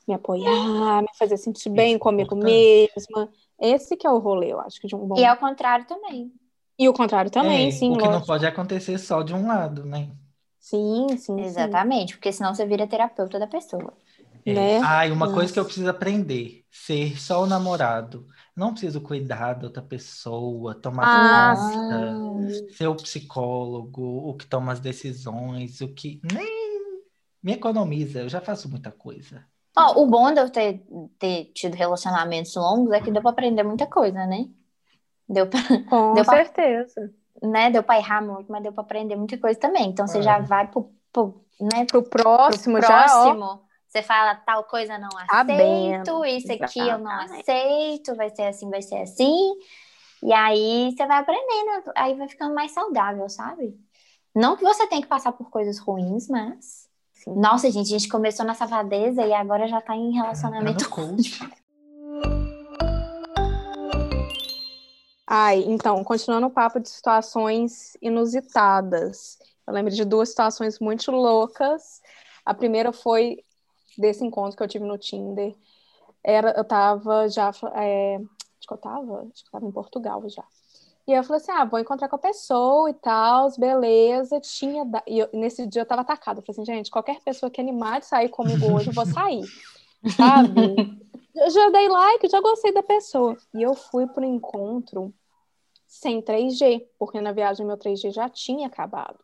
me 0.07 0.13
apoiar, 0.13 1.01
me 1.01 1.07
fazer 1.17 1.37
sentir 1.37 1.69
bem 1.69 1.87
Isso 1.89 1.95
é 1.95 1.99
comigo 1.99 2.35
importante. 2.35 2.45
mesma. 2.45 3.29
Esse 3.59 3.95
que 3.95 4.05
é 4.05 4.09
o 4.09 4.19
rolê, 4.19 4.51
eu 4.51 4.59
acho 4.59 4.79
que 4.79 4.87
de 4.87 4.95
um 4.95 4.99
bom. 4.99 5.17
E 5.17 5.25
ao 5.25 5.37
contrário 5.37 5.85
também. 5.85 6.31
E 6.77 6.89
o 6.89 6.93
contrário 6.93 7.29
também, 7.31 7.67
é, 7.67 7.71
sim, 7.71 7.91
o 7.91 7.97
que 7.97 8.03
não 8.03 8.11
lógico. 8.11 8.27
pode 8.27 8.45
acontecer 8.45 8.97
só 8.97 9.21
de 9.21 9.33
um 9.33 9.47
lado, 9.47 9.85
né? 9.85 10.09
Sim, 10.59 11.07
sim, 11.09 11.17
sim. 11.17 11.41
Exatamente, 11.43 12.15
porque 12.15 12.31
senão 12.31 12.53
você 12.53 12.65
vira 12.65 12.87
terapeuta 12.87 13.37
da 13.37 13.47
pessoa. 13.47 13.93
É. 14.45 14.53
Né? 14.53 14.79
Ah, 14.83 15.05
e 15.07 15.11
uma 15.11 15.31
coisa 15.31 15.53
que 15.53 15.59
eu 15.59 15.65
preciso 15.65 15.89
aprender: 15.89 16.65
ser 16.71 17.19
só 17.19 17.43
o 17.43 17.45
namorado. 17.45 18.27
Não 18.55 18.71
preciso 18.71 19.01
cuidar 19.01 19.53
da 19.53 19.65
outra 19.67 19.81
pessoa, 19.81 20.75
tomar 20.75 21.05
Ah, 21.07 21.55
conta, 21.55 22.73
ser 22.73 22.87
o 22.87 22.95
psicólogo, 22.95 24.01
o 24.29 24.35
que 24.35 24.45
toma 24.45 24.71
as 24.71 24.79
decisões, 24.79 25.81
o 25.81 25.87
que. 25.87 26.21
Nem 26.31 26.83
me 27.41 27.53
economiza, 27.53 28.19
eu 28.19 28.29
já 28.29 28.39
faço 28.39 28.69
muita 28.69 28.91
coisa. 28.91 29.43
Ó, 29.75 30.03
o 30.03 30.07
bom 30.07 30.31
de 30.31 30.39
eu 30.39 30.49
ter, 30.51 30.85
ter 31.17 31.45
tido 31.45 31.73
relacionamentos 31.73 32.55
longos 32.55 32.91
é 32.93 33.01
que 33.01 33.09
deu 33.11 33.21
pra 33.23 33.31
aprender 33.31 33.63
muita 33.63 33.87
coisa, 33.87 34.25
né? 34.27 34.45
Deu 35.27 35.47
pra, 35.47 35.59
Com 35.89 36.13
Deu 36.13 36.23
pra- 36.23 36.35
certeza. 36.45 37.11
né? 37.41 37.71
Deu 37.71 37.81
pra 37.81 37.97
errar 37.97 38.21
muito, 38.21 38.51
mas 38.51 38.61
deu 38.61 38.71
pra 38.71 38.83
aprender 38.83 39.15
muita 39.15 39.35
coisa 39.37 39.59
também. 39.59 39.89
Então 39.89 40.05
você 40.07 40.21
Claro. 40.21 40.41
já 40.43 40.47
vai 40.47 40.67
pro, 40.69 40.91
pro, 41.11 41.43
né, 41.59 41.85
Pro 41.85 42.03
próximo, 42.03 42.77
pro 42.77 42.87
já, 42.87 43.07
ó. 43.09 43.59
Você 43.93 44.01
fala 44.01 44.33
tal 44.33 44.63
coisa 44.63 44.97
não 44.97 45.07
Sabendo, 45.29 46.23
aceito, 46.23 46.25
isso 46.25 46.51
aqui 46.51 46.79
eu 46.79 46.97
não 46.97 47.11
aceito, 47.11 48.15
vai 48.15 48.31
ser 48.31 48.47
assim, 48.47 48.67
vai 48.67 48.81
ser 48.81 48.97
assim. 49.03 49.53
E 50.23 50.33
aí 50.33 50.91
você 50.97 51.05
vai 51.05 51.19
aprendendo, 51.19 51.91
aí 51.95 52.15
vai 52.15 52.27
ficando 52.27 52.55
mais 52.55 52.71
saudável, 52.71 53.29
sabe? 53.29 53.79
Não 54.33 54.57
que 54.57 54.63
você 54.63 54.87
tenha 54.87 54.99
que 55.03 55.07
passar 55.07 55.31
por 55.33 55.51
coisas 55.51 55.77
ruins, 55.77 56.27
mas. 56.27 56.89
Nossa, 57.27 57.69
gente, 57.69 57.93
a 57.93 57.99
gente 57.99 58.09
começou 58.09 58.43
na 58.43 58.55
safadeza 58.55 59.21
e 59.27 59.31
agora 59.31 59.67
já 59.67 59.79
tá 59.79 59.95
em 59.95 60.09
Tá 60.09 60.23
relacionamento. 60.23 60.89
coach. 60.89 61.39
Ai, 65.27 65.63
então, 65.67 66.03
continuando 66.03 66.47
o 66.47 66.51
papo 66.51 66.79
de 66.79 66.89
situações 66.89 67.95
inusitadas. 68.01 69.37
Eu 69.67 69.73
lembro 69.75 69.93
de 69.93 70.03
duas 70.03 70.29
situações 70.29 70.79
muito 70.79 71.11
loucas. 71.11 72.01
A 72.43 72.55
primeira 72.55 72.91
foi 72.91 73.37
desse 73.97 74.25
encontro 74.25 74.57
que 74.57 74.63
eu 74.63 74.67
tive 74.67 74.85
no 74.85 74.97
Tinder. 74.97 75.55
Era, 76.23 76.51
eu 76.57 76.63
tava 76.65 77.27
já, 77.29 77.51
é, 77.75 78.17
acho 78.17 78.67
que 78.67 78.73
eu 78.73 78.77
tava, 78.77 79.21
acho 79.33 79.43
que 79.43 79.47
eu 79.49 79.51
tava 79.51 79.65
em 79.67 79.71
Portugal 79.71 80.23
já. 80.29 80.43
E 81.07 81.11
aí 81.13 81.19
eu 81.19 81.23
falei 81.23 81.41
assim, 81.41 81.51
ah, 81.51 81.65
vou 81.65 81.79
encontrar 81.79 82.07
com 82.09 82.15
a 82.15 82.19
pessoa 82.19 82.89
e 82.89 82.93
tal, 82.93 83.49
beleza. 83.59 84.39
Tinha, 84.39 84.85
da- 84.85 85.03
e 85.07 85.19
eu- 85.19 85.29
nesse 85.33 85.67
dia 85.67 85.81
eu 85.81 85.85
tava 85.85 86.01
atacada. 86.01 86.39
Eu 86.39 86.45
falei 86.45 86.61
assim, 86.61 86.65
gente, 86.73 86.91
qualquer 86.91 87.19
pessoa 87.21 87.49
que 87.51 87.59
animar 87.61 87.99
de 87.99 88.05
sair 88.07 88.29
comigo 88.29 88.67
hoje, 88.67 88.89
eu 88.89 88.93
vou 88.93 89.05
sair, 89.05 89.51
sabe? 90.07 90.81
Eu 91.35 91.49
já 91.51 91.69
dei 91.71 91.89
like, 91.89 92.29
já 92.29 92.41
gostei 92.41 92.73
da 92.73 92.83
pessoa. 92.83 93.37
E 93.53 93.61
eu 93.63 93.75
fui 93.75 94.07
pro 94.07 94.23
encontro 94.25 95.13
sem 95.87 96.21
3G, 96.21 96.87
porque 96.99 97.21
na 97.21 97.31
viagem 97.31 97.65
meu 97.65 97.77
3G 97.77 98.11
já 98.11 98.29
tinha 98.29 98.67
acabado. 98.67 99.22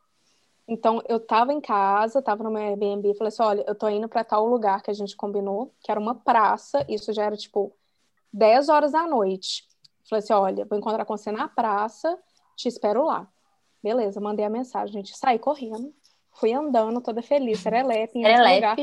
Então 0.69 1.01
eu 1.09 1.19
tava 1.19 1.51
em 1.51 1.59
casa, 1.59 2.21
tava 2.21 2.43
no 2.43 2.51
meu 2.51 2.61
Airbnb, 2.61 3.15
falei 3.15 3.29
assim: 3.29 3.41
olha, 3.41 3.65
eu 3.67 3.73
tô 3.73 3.89
indo 3.89 4.07
pra 4.07 4.23
tal 4.23 4.45
lugar 4.45 4.83
que 4.83 4.91
a 4.91 4.93
gente 4.93 5.15
combinou, 5.15 5.73
que 5.81 5.89
era 5.91 5.99
uma 5.99 6.13
praça, 6.13 6.85
isso 6.87 7.11
já 7.11 7.25
era 7.25 7.35
tipo 7.35 7.75
10 8.31 8.69
horas 8.69 8.91
da 8.91 9.07
noite. 9.07 9.67
Falei 10.07 10.23
assim: 10.23 10.33
olha, 10.33 10.65
vou 10.65 10.77
encontrar 10.77 11.05
com 11.05 11.17
você 11.17 11.31
na 11.31 11.47
praça, 11.47 12.17
te 12.55 12.67
espero 12.67 13.03
lá. 13.05 13.27
Beleza, 13.81 14.21
mandei 14.21 14.45
a 14.45 14.49
mensagem, 14.49 14.93
gente, 14.93 15.17
saí 15.17 15.39
correndo, 15.39 15.93
fui 16.33 16.53
andando, 16.53 17.01
toda 17.01 17.21
feliz, 17.21 17.59
serelepe, 17.59 18.19
em 18.19 18.25
lugar 18.55 18.77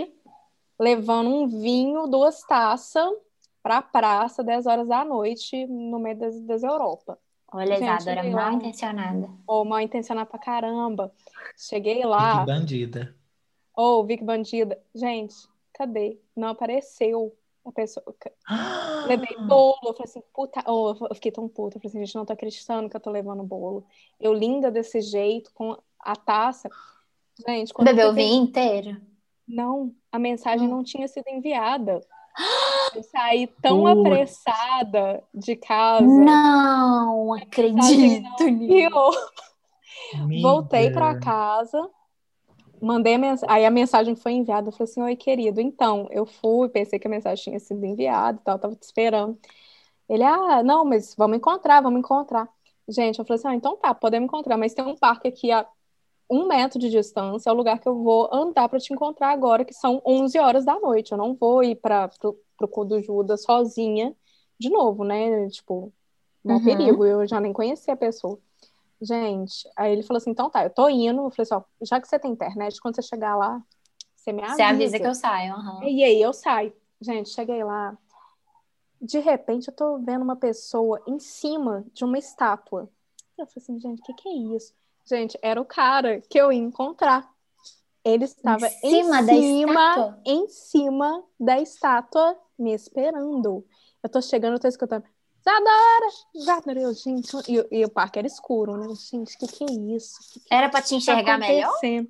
levando 0.78 1.30
um 1.30 1.46
vinho, 1.46 2.06
duas 2.06 2.42
taças 2.42 3.08
pra 3.62 3.82
praça, 3.82 4.44
10 4.44 4.66
horas 4.66 4.88
da 4.88 5.04
noite, 5.04 5.66
no 5.66 5.98
meio 5.98 6.18
das, 6.18 6.40
das 6.42 6.62
Europa. 6.62 7.18
Olha, 7.52 7.78
Gente, 7.78 8.00
Isadora, 8.00 8.22
mal 8.24 8.32
lá. 8.34 8.52
intencionada. 8.52 9.30
Ou 9.46 9.64
mal 9.64 9.80
intencionada 9.80 10.28
pra 10.28 10.38
caramba. 10.38 11.12
Cheguei 11.56 12.04
lá, 12.04 12.44
bandida. 12.44 13.14
ou 13.74 14.04
Vic 14.04 14.22
Bandida. 14.24 14.78
Gente, 14.94 15.34
cadê? 15.72 16.18
Não 16.34 16.48
apareceu 16.48 17.34
a 17.64 17.72
pessoa. 17.72 18.04
Levei 19.06 19.36
bolo, 19.38 19.78
eu 19.84 19.92
falei 19.94 20.04
assim, 20.04 20.22
puta, 20.34 20.62
oh, 20.70 20.94
eu 21.08 21.14
fiquei 21.14 21.30
tão 21.32 21.48
puta, 21.48 21.76
eu 21.76 21.80
falei 21.80 21.90
assim, 21.90 22.04
gente, 22.04 22.14
não 22.16 22.24
tô 22.26 22.32
acreditando 22.32 22.88
que 22.90 22.96
eu 22.96 23.00
tô 23.00 23.10
levando 23.10 23.42
bolo. 23.42 23.84
Eu 24.20 24.32
linda 24.32 24.70
desse 24.70 25.00
jeito, 25.00 25.52
com 25.54 25.76
a 26.00 26.16
taça. 26.16 26.68
Gente, 27.46 27.72
quando 27.72 27.88
eu 27.88 27.94
Bebeu 27.94 28.10
o 28.10 28.14
vinho 28.14 28.42
inteiro? 28.44 29.00
Não, 29.46 29.94
a 30.10 30.18
mensagem 30.18 30.66
Hum. 30.66 30.70
não 30.72 30.82
tinha 30.84 31.06
sido 31.06 31.28
enviada. 31.28 32.00
Eu 32.96 33.02
saí 33.02 33.46
tão 33.60 33.82
Putz. 33.82 34.00
apressada 34.00 35.22
de 35.34 35.54
casa. 35.54 36.06
Não 36.06 37.34
acredito 37.34 38.44
nisso. 38.44 38.90
voltei 40.40 40.90
pra 40.90 41.18
casa, 41.20 41.90
mandei 42.80 43.14
a 43.14 43.18
mensagem. 43.18 43.54
Aí 43.54 43.66
a 43.66 43.70
mensagem 43.70 44.16
foi 44.16 44.32
enviada. 44.32 44.68
Eu 44.68 44.72
falei 44.72 44.90
assim: 44.90 45.02
Oi, 45.02 45.14
querido. 45.14 45.60
Então, 45.60 46.08
eu 46.10 46.24
fui, 46.24 46.70
pensei 46.70 46.98
que 46.98 47.06
a 47.06 47.10
mensagem 47.10 47.44
tinha 47.44 47.60
sido 47.60 47.84
enviada 47.84 48.38
e 48.40 48.44
tal, 48.44 48.58
tava 48.58 48.74
te 48.74 48.84
esperando. 48.84 49.38
Ele, 50.08 50.22
ah, 50.24 50.62
não, 50.62 50.82
mas 50.84 51.14
vamos 51.14 51.36
encontrar, 51.36 51.82
vamos 51.82 51.98
encontrar. 51.98 52.48
Gente, 52.88 53.18
eu 53.18 53.26
falei 53.26 53.38
assim: 53.38 53.48
ah, 53.48 53.54
então 53.54 53.76
tá, 53.76 53.94
podemos 53.94 54.26
encontrar, 54.26 54.56
mas 54.56 54.72
tem 54.72 54.86
um 54.86 54.96
parque 54.96 55.28
aqui 55.28 55.52
a 55.52 55.66
um 56.30 56.46
metro 56.48 56.78
de 56.78 56.90
distância, 56.90 57.50
é 57.50 57.52
o 57.52 57.56
lugar 57.56 57.78
que 57.78 57.88
eu 57.88 58.02
vou 58.02 58.28
andar 58.32 58.68
pra 58.68 58.80
te 58.80 58.92
encontrar 58.92 59.30
agora, 59.30 59.64
que 59.64 59.72
são 59.72 60.02
11 60.04 60.38
horas 60.38 60.64
da 60.64 60.78
noite. 60.78 61.12
Eu 61.12 61.18
não 61.18 61.34
vou 61.34 61.62
ir 61.62 61.76
para 61.76 62.08
pro, 62.56 62.68
cu 62.68 62.84
do 62.84 63.00
Judas 63.00 63.42
sozinha 63.42 64.14
de 64.58 64.70
novo, 64.70 65.04
né? 65.04 65.48
Tipo, 65.50 65.92
não 66.44 66.56
Uhum. 66.56 66.64
perigo, 66.64 67.04
eu 67.04 67.26
já 67.26 67.40
nem 67.40 67.52
conhecia 67.52 67.94
a 67.94 67.96
pessoa. 67.96 68.38
Gente, 69.00 69.68
aí 69.76 69.92
ele 69.92 70.02
falou 70.02 70.18
assim: 70.18 70.30
então 70.30 70.48
tá, 70.48 70.64
eu 70.64 70.70
tô 70.70 70.88
indo. 70.88 71.22
Eu 71.22 71.30
falei 71.30 71.42
assim: 71.42 71.54
ó, 71.54 71.62
já 71.82 72.00
que 72.00 72.08
você 72.08 72.18
tem 72.18 72.30
internet, 72.32 72.80
quando 72.80 72.96
você 72.96 73.02
chegar 73.02 73.36
lá, 73.36 73.62
você 74.14 74.32
me 74.32 74.42
avisa. 74.42 74.56
Você 74.56 74.62
avisa 74.62 75.00
que 75.00 75.06
eu 75.06 75.14
saio. 75.14 75.54
aham. 75.54 75.84
E 75.84 76.02
aí 76.02 76.20
eu 76.20 76.32
saio. 76.32 76.72
Gente, 77.00 77.28
cheguei 77.30 77.62
lá. 77.62 77.96
De 79.00 79.18
repente, 79.18 79.68
eu 79.68 79.74
tô 79.74 79.98
vendo 79.98 80.22
uma 80.22 80.36
pessoa 80.36 81.02
em 81.06 81.18
cima 81.18 81.84
de 81.92 82.04
uma 82.04 82.18
estátua. 82.18 82.88
Eu 83.36 83.46
falei 83.46 83.62
assim, 83.62 83.78
gente, 83.78 84.00
o 84.00 84.02
que, 84.02 84.14
que 84.14 84.28
é 84.28 84.56
isso? 84.56 84.72
Gente, 85.04 85.38
era 85.42 85.60
o 85.60 85.64
cara 85.64 86.20
que 86.22 86.38
eu 86.38 86.50
ia 86.50 86.58
encontrar. 86.58 87.30
Ele 88.06 88.24
estava 88.24 88.68
em 88.84 88.90
cima 88.90 89.20
da 89.20 89.32
cima, 89.32 89.72
estátua? 89.72 90.20
em 90.24 90.48
cima 90.48 91.24
da 91.40 91.60
estátua, 91.60 92.38
me 92.56 92.72
esperando. 92.72 93.66
Eu 94.00 94.08
tô 94.08 94.22
chegando, 94.22 94.52
eu 94.52 94.60
tô 94.60 94.68
escutando. 94.68 95.02
Zadora! 95.44 96.06
Zadora! 96.40 96.80
Eu, 96.82 96.94
gente, 96.94 97.36
e, 97.48 97.80
e 97.80 97.84
o 97.84 97.90
parque 97.90 98.20
era 98.20 98.28
escuro, 98.28 98.76
né? 98.76 98.94
Gente, 98.94 99.34
o 99.34 99.38
que, 99.40 99.48
que 99.48 99.64
é 99.64 99.96
isso? 99.96 100.20
Que 100.32 100.38
que 100.38 100.46
Era 100.54 100.68
pra 100.68 100.80
te 100.80 100.90
tá 100.90 100.94
enxergar 100.94 101.36
melhor? 101.36 101.70
acontecendo? 101.70 102.08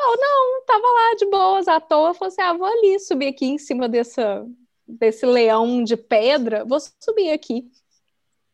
Oh, 0.00 0.16
não, 0.18 0.64
tava 0.64 0.84
lá 0.84 1.14
de 1.16 1.26
boas, 1.26 1.68
à 1.68 1.80
toa. 1.80 2.12
Falei 2.12 2.32
assim: 2.32 2.42
ah, 2.42 2.52
vou 2.52 2.66
ali 2.66 2.98
subir 2.98 3.28
aqui 3.28 3.46
em 3.46 3.58
cima 3.58 3.88
dessa, 3.88 4.44
desse 4.84 5.24
leão 5.24 5.84
de 5.84 5.96
pedra, 5.96 6.64
vou 6.64 6.80
subir 6.80 7.30
aqui. 7.30 7.70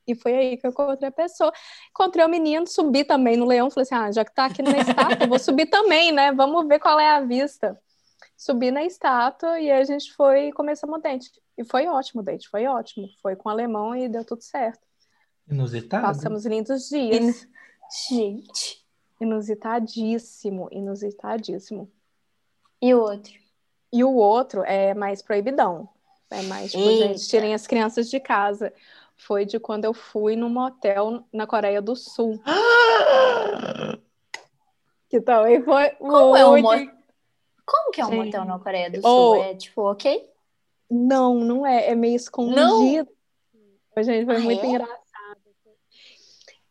E 0.08 0.14
foi 0.14 0.34
aí 0.34 0.56
que 0.56 0.66
eu 0.66 0.70
encontrei 0.70 1.08
a 1.08 1.12
pessoa. 1.12 1.52
Encontrei 1.90 2.24
o 2.24 2.28
menino, 2.28 2.66
subi 2.66 3.04
também 3.04 3.36
no 3.36 3.44
leão. 3.44 3.70
Falei 3.70 3.82
assim: 3.82 3.94
ah, 3.94 4.10
já 4.10 4.24
que 4.24 4.34
tá 4.34 4.46
aqui 4.46 4.62
na 4.62 4.70
estátua, 4.78 5.18
eu 5.20 5.28
vou 5.28 5.38
subir 5.38 5.66
também, 5.66 6.10
né? 6.10 6.32
Vamos 6.32 6.66
ver 6.66 6.78
qual 6.80 6.98
é 6.98 7.10
a 7.10 7.20
vista. 7.20 7.78
Subi 8.36 8.70
na 8.70 8.84
estátua 8.84 9.60
e 9.60 9.70
a 9.70 9.84
gente 9.84 10.12
foi 10.14 10.48
e 10.48 10.52
começamos 10.52 10.98
o 10.98 11.02
date. 11.02 11.30
E 11.58 11.64
foi 11.64 11.86
ótimo 11.86 12.22
o 12.22 12.24
date, 12.24 12.48
foi 12.48 12.66
ótimo. 12.66 13.08
Foi 13.20 13.36
com 13.36 13.48
o 13.48 13.52
alemão 13.52 13.94
e 13.94 14.08
deu 14.08 14.24
tudo 14.24 14.42
certo. 14.42 14.80
Inusitado. 15.50 16.06
Passamos 16.06 16.46
lindos 16.46 16.88
dias. 16.88 17.46
Gente. 18.08 18.84
Inusitadíssimo, 19.20 20.68
inusitadíssimo. 20.70 21.90
E 22.80 22.94
o 22.94 23.00
outro? 23.00 23.32
E 23.92 24.04
o 24.04 24.14
outro 24.14 24.62
é 24.62 24.94
mais 24.94 25.20
proibidão. 25.20 25.88
É 26.30 26.42
mais, 26.42 26.70
tipo, 26.70 26.84
Eita. 26.84 27.08
gente, 27.08 27.26
tirem 27.26 27.54
as 27.54 27.66
crianças 27.66 28.08
de 28.10 28.20
casa. 28.20 28.72
Foi 29.18 29.44
de 29.44 29.59
quando 29.59 29.85
eu 29.85 29.92
fui 29.92 30.37
num 30.37 30.48
motel 30.48 31.24
na 31.33 31.46
Coreia 31.46 31.83
do 31.83 31.94
Sul. 31.96 32.40
Que 35.11 35.20
também 35.22 35.62
foi 35.62 35.88
Como 35.92 36.37
é 36.37 36.44
um 36.46 36.61
motel? 36.61 36.87
Como 37.66 37.90
que 37.92 38.00
é 38.00 38.04
um 38.04 38.11
Gente. 38.11 38.24
motel 38.26 38.44
na 38.44 38.59
Coreia 38.59 38.90
do 38.90 38.98
Oh. 38.98 39.35
Sul? 39.35 39.37
É 39.42 39.54
tipo, 39.54 39.83
ok? 39.90 40.31
Não, 40.90 41.35
não 41.37 41.66
é. 41.66 41.88
É 41.88 41.94
meio 41.94 42.14
escondido. 42.16 43.09
Gente, 43.98 44.26
foi 44.26 44.37
Ah, 44.37 44.40
muito 44.40 44.62
é? 44.64 44.66
engraçado. 44.68 44.98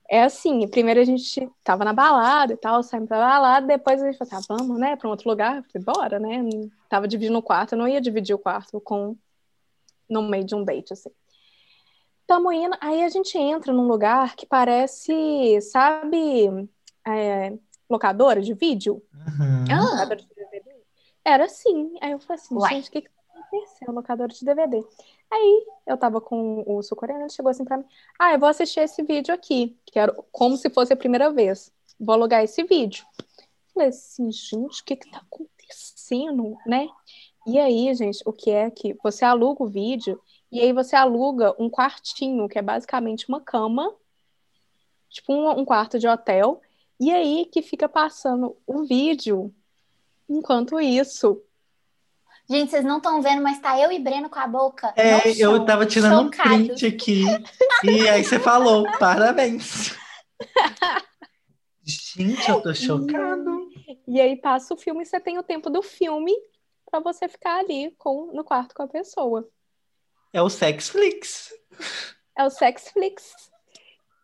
É 0.09 0.23
assim, 0.23 0.65
primeiro 0.69 1.01
a 1.01 1.03
gente 1.03 1.51
tava 1.63 1.83
na 1.83 1.91
balada 1.91 2.53
e 2.53 2.57
tal, 2.57 2.81
saímos 2.81 3.09
pra 3.09 3.17
balada, 3.17 3.67
depois 3.67 4.01
a 4.01 4.05
gente 4.05 4.17
falou, 4.17 4.31
tá, 4.31 4.39
vamos, 4.47 4.79
né, 4.79 4.95
pra 4.95 5.07
um 5.07 5.11
outro 5.11 5.29
lugar? 5.29 5.61
Falei, 5.63 5.83
bora, 5.85 6.17
né? 6.17 6.39
Tava 6.87 7.07
dividindo 7.09 7.37
o 7.37 7.41
quarto, 7.43 7.73
eu 7.73 7.77
não 7.77 7.87
ia 7.89 7.99
dividir 7.99 8.33
o 8.33 8.39
quarto 8.39 8.79
com 8.79 9.17
no 10.09 10.21
meio 10.21 10.45
de 10.45 10.55
um 10.55 10.63
date, 10.63 10.93
assim. 10.93 11.09
Tamo 12.27 12.51
indo, 12.51 12.75
aí 12.81 13.03
a 13.03 13.09
gente 13.09 13.37
entra 13.37 13.71
num 13.71 13.87
lugar 13.87 14.35
que 14.35 14.45
parece, 14.45 15.61
sabe, 15.61 16.69
é, 17.07 17.53
locadora 17.89 18.41
de 18.41 18.53
vídeo? 18.53 19.01
Uhum. 19.13 19.65
Ah, 19.71 19.91
locadora 19.91 20.17
de 20.17 20.27
DVD? 20.35 20.75
Era 21.23 21.45
assim. 21.45 21.95
Aí 22.01 22.11
eu 22.11 22.19
falei 22.19 22.41
assim, 22.41 22.55
Uai. 22.55 22.75
gente, 22.75 22.89
o 22.89 22.91
que 22.91 23.01
que 23.03 23.09
tá 23.09 23.39
acontecendo? 23.39 23.93
Locadora 23.93 24.33
de 24.33 24.43
DVD. 24.43 24.83
Aí 25.31 25.65
eu 25.85 25.97
tava 25.97 26.19
com 26.19 26.65
o 26.67 26.83
sul-coreano, 26.83 27.23
ele 27.23 27.29
chegou 27.29 27.49
assim 27.49 27.63
pra 27.63 27.77
mim, 27.77 27.85
ah, 28.19 28.33
eu 28.33 28.39
vou 28.39 28.49
assistir 28.49 28.81
esse 28.81 29.01
vídeo 29.03 29.33
aqui, 29.33 29.77
que 29.85 29.97
era 29.97 30.13
como 30.29 30.57
se 30.57 30.69
fosse 30.69 30.91
a 30.91 30.97
primeira 30.97 31.31
vez. 31.31 31.71
Vou 31.97 32.13
alugar 32.13 32.43
esse 32.43 32.61
vídeo. 32.63 33.05
Falei 33.73 33.87
assim, 33.89 34.29
gente, 34.31 34.81
o 34.81 34.85
que 34.85 34.97
que 34.97 35.09
tá 35.09 35.19
acontecendo, 35.19 36.57
né? 36.65 36.89
E 37.45 37.57
aí, 37.57 37.93
gente, 37.95 38.21
o 38.25 38.33
que 38.33 38.51
é 38.51 38.69
que 38.69 38.97
você 39.01 39.23
aluga 39.23 39.63
o 39.63 39.67
vídeo 39.67 40.21
e 40.51 40.61
aí 40.61 40.71
você 40.71 40.95
aluga 40.95 41.53
um 41.59 41.69
quartinho, 41.69 42.47
que 42.47 42.57
é 42.57 42.61
basicamente 42.61 43.27
uma 43.27 43.41
cama, 43.41 43.93
tipo 45.09 45.33
um, 45.33 45.59
um 45.59 45.65
quarto 45.65 45.99
de 45.99 46.07
hotel, 46.07 46.61
e 46.99 47.11
aí 47.11 47.45
que 47.51 47.61
fica 47.61 47.87
passando 47.87 48.55
o 48.65 48.83
vídeo. 48.83 49.53
Enquanto 50.29 50.79
isso, 50.79 51.41
gente, 52.49 52.71
vocês 52.71 52.83
não 52.83 52.97
estão 52.97 53.21
vendo, 53.21 53.41
mas 53.41 53.59
tá 53.59 53.79
eu 53.79 53.91
e 53.91 53.99
Breno 53.99 54.29
com 54.29 54.39
a 54.39 54.47
boca. 54.47 54.93
É, 54.95 55.29
eu 55.37 55.65
tava 55.65 55.85
tirando 55.85 56.21
um 56.21 56.31
chocados. 56.31 56.67
print 56.67 56.85
aqui. 56.85 57.23
E 57.83 58.07
aí 58.07 58.23
você 58.23 58.39
falou, 58.39 58.85
parabéns. 58.99 59.95
Gente, 61.83 62.49
eu 62.49 62.61
tô 62.61 62.73
chocado. 62.73 63.69
E 64.05 64.19
aí 64.19 64.35
passa 64.35 64.73
o 64.73 64.77
filme 64.77 65.03
e 65.03 65.05
você 65.05 65.21
tem 65.21 65.37
o 65.37 65.43
tempo 65.43 65.69
do 65.69 65.81
filme 65.81 66.33
para 66.89 66.99
você 66.99 67.29
ficar 67.29 67.59
ali 67.59 67.91
com, 67.97 68.33
no 68.33 68.43
quarto 68.43 68.75
com 68.75 68.83
a 68.83 68.87
pessoa. 68.87 69.47
É 70.33 70.41
o 70.41 70.49
Sexflix. 70.49 71.49
É 72.37 72.43
o 72.45 72.49
Sexflix. 72.49 73.51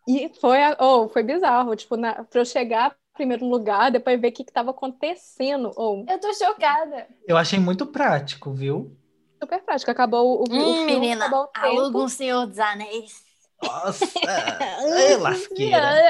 E 0.06 0.28
foi, 0.40 0.58
oh, 0.78 1.08
foi 1.08 1.22
bizarro, 1.22 1.74
tipo, 1.76 1.96
na, 1.96 2.24
pra 2.24 2.40
eu 2.40 2.44
chegar 2.44 2.96
primeiro 3.14 3.46
lugar, 3.46 3.90
depois 3.92 4.20
ver 4.20 4.28
o 4.28 4.32
que 4.32 4.42
estava 4.42 4.70
acontecendo. 4.72 5.72
Oh, 5.76 6.04
Eu 6.08 6.20
tô 6.20 6.32
chocada. 6.34 7.06
Eu 7.26 7.36
achei 7.36 7.58
muito 7.58 7.86
prático, 7.86 8.52
viu? 8.52 8.96
super 9.42 9.62
prático. 9.64 9.90
Acabou 9.90 10.42
o, 10.42 10.70
o 10.70 10.74
Hum, 10.74 10.74
filme, 10.74 11.08
menina, 11.08 11.24
acabou 11.26 11.44
o 11.44 11.46
tempo. 11.48 11.84
aluga 11.84 11.98
um 11.98 12.08
Senhor 12.08 12.46
dos 12.46 12.58
Anéis. 12.58 13.22
Nossa! 13.62 14.20
Ai, 14.26 15.16
lasqueira. 15.18 16.02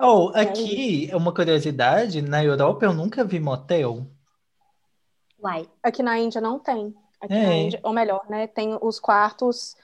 Oh, 0.00 0.32
aqui, 0.34 1.08
uma 1.14 1.32
curiosidade, 1.32 2.20
na 2.22 2.42
Europa 2.44 2.84
eu 2.86 2.92
nunca 2.92 3.24
vi 3.24 3.38
motel. 3.38 4.06
Uai. 5.42 5.68
Aqui 5.82 6.02
na 6.04 6.18
Índia 6.20 6.40
não 6.40 6.58
tem. 6.60 6.94
Aqui 7.20 7.76
É. 7.76 7.80
ou 7.82 7.92
melhor, 7.92 8.24
né? 8.28 8.46
Tem 8.46 8.76
os 8.80 8.98
quartos. 8.98 9.76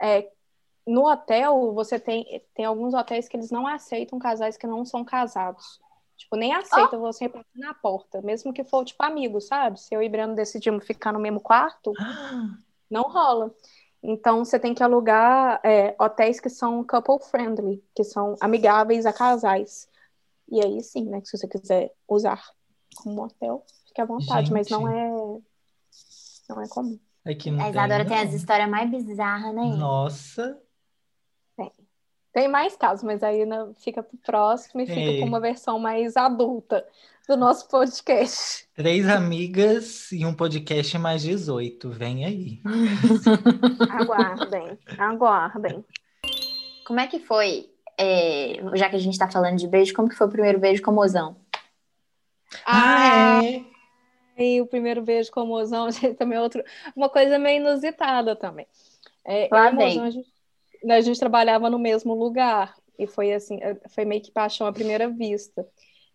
é, 0.00 0.28
no 0.86 1.08
hotel, 1.08 1.72
você 1.74 1.98
tem, 1.98 2.42
tem 2.54 2.64
alguns 2.64 2.92
hotéis 2.92 3.28
que 3.28 3.36
eles 3.36 3.50
não 3.52 3.66
aceitam 3.68 4.18
casais 4.18 4.56
que 4.56 4.66
não 4.66 4.84
são 4.84 5.04
casados. 5.04 5.80
Tipo, 6.16 6.36
nem 6.36 6.52
aceitam 6.54 7.00
você 7.00 7.28
passar 7.28 7.46
na 7.54 7.74
porta, 7.74 8.20
mesmo 8.20 8.52
que 8.52 8.64
for, 8.64 8.84
tipo, 8.84 9.02
amigo, 9.02 9.40
sabe? 9.40 9.80
Se 9.80 9.94
eu 9.94 10.02
e 10.02 10.08
Breno 10.08 10.34
decidimos 10.34 10.86
ficar 10.86 11.12
no 11.12 11.20
mesmo 11.20 11.40
quarto, 11.40 11.92
não 12.90 13.02
rola. 13.02 13.54
Então, 14.02 14.44
você 14.44 14.58
tem 14.58 14.74
que 14.74 14.82
alugar 14.82 15.60
é, 15.64 15.94
hotéis 15.98 16.40
que 16.40 16.48
são 16.48 16.84
couple 16.84 17.20
friendly, 17.28 17.82
que 17.94 18.02
são 18.02 18.34
amigáveis 18.40 19.06
a 19.06 19.12
casais. 19.12 19.88
E 20.48 20.60
aí 20.60 20.82
sim, 20.82 21.04
né? 21.04 21.20
Que 21.20 21.28
se 21.28 21.38
você 21.38 21.46
quiser 21.46 21.92
usar 22.08 22.42
como 22.96 23.24
hotel, 23.24 23.64
fique 23.86 24.00
à 24.00 24.04
vontade, 24.04 24.52
mas 24.52 24.68
não 24.68 24.88
Gente. 24.88 25.38
é. 25.38 25.51
Não 26.54 26.62
é 26.62 26.68
comum. 26.68 26.98
Aqui 27.24 27.50
não 27.50 27.64
A 27.64 27.70
Isadora 27.70 28.04
tem 28.04 28.16
não. 28.16 28.24
as 28.24 28.34
histórias 28.34 28.68
mais 28.68 28.90
bizarras, 28.90 29.54
né? 29.54 29.76
Nossa, 29.76 30.58
Tem 32.34 32.48
mais 32.48 32.74
casos, 32.74 33.04
mas 33.04 33.22
aí 33.22 33.44
né, 33.44 33.58
fica 33.84 34.02
pro 34.02 34.16
próximo 34.16 34.80
e 34.80 34.86
fica 34.86 34.98
É. 35.00 35.20
com 35.20 35.26
uma 35.26 35.38
versão 35.38 35.78
mais 35.78 36.16
adulta 36.16 36.82
do 37.28 37.36
nosso 37.36 37.68
podcast. 37.68 38.66
três 38.74 39.06
amigas 39.06 40.10
e 40.10 40.24
um 40.24 40.32
podcast 40.32 40.96
mais 40.98 41.20
18. 41.22 41.90
Vem 41.90 42.24
aí. 42.24 42.62
Aguardem, 43.90 44.78
aguardem. 44.98 45.84
Como 46.86 47.00
é 47.00 47.06
que 47.06 47.18
foi, 47.20 47.68
é, 47.98 48.60
já 48.74 48.88
que 48.88 48.96
a 48.96 48.98
gente 48.98 49.18
tá 49.18 49.30
falando 49.30 49.58
de 49.58 49.68
beijo, 49.68 49.92
como 49.94 50.08
que 50.08 50.14
foi 50.16 50.26
o 50.26 50.30
primeiro 50.30 50.58
beijo 50.58 50.82
com 50.82 50.90
o 50.90 50.94
mozão? 50.94 51.36
Ah, 52.66 53.44
é? 53.44 53.62
E 54.36 54.60
o 54.60 54.66
primeiro 54.66 55.02
beijo 55.02 55.30
com 55.30 55.42
o 55.42 55.46
mozão, 55.46 55.90
gente, 55.92 56.14
também 56.14 56.38
é 56.38 56.40
outro, 56.40 56.62
uma 56.96 57.08
coisa 57.08 57.38
meio 57.38 57.58
inusitada 57.60 58.34
também. 58.34 58.66
É, 59.24 59.48
Lá 59.50 59.66
eu 59.66 59.72
e 59.72 59.74
mozão, 59.74 60.04
a 60.04 60.10
gente, 60.10 60.32
a 60.88 61.00
gente 61.00 61.20
trabalhava 61.20 61.70
no 61.70 61.78
mesmo 61.78 62.14
lugar 62.14 62.74
e 62.98 63.06
foi 63.06 63.32
assim, 63.32 63.58
é, 63.60 63.76
foi 63.88 64.04
meio 64.04 64.22
que 64.22 64.30
paixão 64.30 64.66
à 64.66 64.72
primeira 64.72 65.08
vista. 65.08 65.66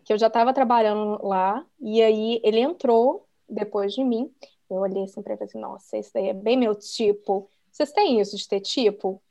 Que 0.04 0.14
eu 0.14 0.18
já 0.18 0.28
estava 0.28 0.54
trabalhando 0.54 1.20
lá 1.26 1.66
e 1.82 2.02
aí 2.02 2.40
ele 2.44 2.60
entrou 2.60 3.28
depois 3.48 3.94
de 3.94 4.04
mim. 4.04 4.32
Eu 4.70 4.78
olhei 4.78 5.04
assim 5.04 5.22
para 5.22 5.34
ele 5.34 5.44
e 5.44 5.48
falei 5.48 5.50
assim, 5.50 5.60
nossa, 5.60 5.98
esse 5.98 6.14
daí 6.14 6.30
é 6.30 6.34
bem 6.34 6.58
meu 6.58 6.76
tipo. 6.76 7.50
Vocês 7.72 7.92
têm 7.92 8.20
isso 8.20 8.36
de 8.38 8.48
ter 8.48 8.62
tipo? 8.62 9.22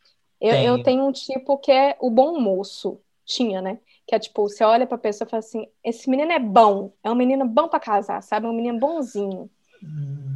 Eu, 0.41 0.55
eu 0.55 0.75
Tenho. 0.75 0.83
tenho 0.83 1.05
um 1.07 1.13
tipo 1.13 1.57
que 1.59 1.73
é 1.73 1.97
o 2.01 2.11
bom 2.11 2.39
moço. 2.39 3.01
Tinha, 3.25 3.61
né? 3.61 3.81
Que 4.07 4.15
é 4.15 4.19
tipo, 4.19 4.43
você 4.49 4.65
olha 4.65 4.87
pra 4.87 4.99
pessoa 4.99 5.27
e 5.27 5.31
fala 5.31 5.41
assim: 5.41 5.67
esse 5.85 6.09
menino 6.09 6.33
é 6.33 6.39
bom, 6.39 6.93
é 7.03 7.11
um 7.11 7.15
menino 7.15 7.47
bom 7.47 7.69
pra 7.69 7.81
casar, 7.81 8.23
sabe? 8.23 8.47
É 8.47 8.49
um 8.51 8.55
menino 8.55 8.79
bonzinho. 8.79 9.51
Hum. 9.83 10.35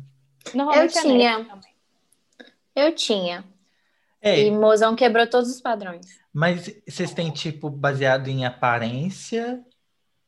Normalmente 0.55 0.97
Eu 0.97 1.01
é 1.01 1.03
tinha. 1.03 1.45
também. 1.45 1.71
Eu 2.75 2.95
tinha. 2.95 3.45
É, 4.23 4.41
E 4.41 4.51
mozão 4.51 4.95
quebrou 4.97 5.27
todos 5.27 5.51
os 5.51 5.61
padrões. 5.61 6.07
mas 6.33 6.71
vocês 6.89 7.13
têm 7.15 7.31
tipo 7.31 7.71
baseado 7.71 8.29
em 8.29 8.45
aparência 8.45 9.65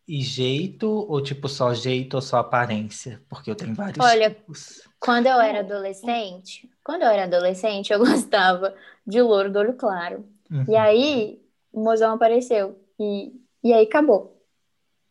e 0.09 0.23
jeito, 0.23 0.89
ou 0.89 1.23
tipo 1.23 1.49
só 1.49 1.75
jeito 1.75 2.15
ou 2.15 2.23
só 2.23 2.39
aparência? 2.39 3.23
Porque 3.29 3.51
eu 3.51 3.55
tenho 3.57 3.75
vários 3.75 4.05
Olha, 4.05 4.31
tipos. 4.31 4.83
Quando 5.01 5.27
eu 5.27 5.41
era 5.41 5.61
adolescente, 5.61 6.71
quando 6.85 7.03
eu 7.03 7.09
era 7.09 7.25
adolescente, 7.25 7.93
eu 7.93 7.99
gostava 8.01 8.75
de 9.07 9.21
louro 9.23 9.51
do 9.53 9.59
olho 9.59 9.75
claro. 9.77 10.27
Uhum. 10.51 10.65
E 10.69 10.77
aí, 10.77 11.43
o 11.73 11.83
mozão 11.83 12.15
apareceu. 12.15 12.79
E, 13.03 13.33
e 13.65 13.73
aí 13.73 13.85
acabou. 13.85 14.41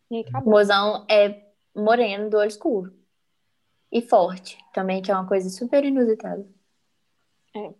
E 0.10 0.16
aí 0.18 0.24
O 0.24 0.30
acabou. 0.30 0.52
mozão 0.54 1.06
é 1.10 1.42
moreno 1.76 2.30
do 2.30 2.38
olho 2.38 2.48
escuro. 2.48 2.94
E 3.92 4.02
forte 4.02 4.58
também, 4.74 5.02
que 5.02 5.12
é 5.12 5.14
uma 5.14 5.28
coisa 5.28 5.50
super 5.50 5.84
inusitada. 5.84 6.48
É. 7.56 7.74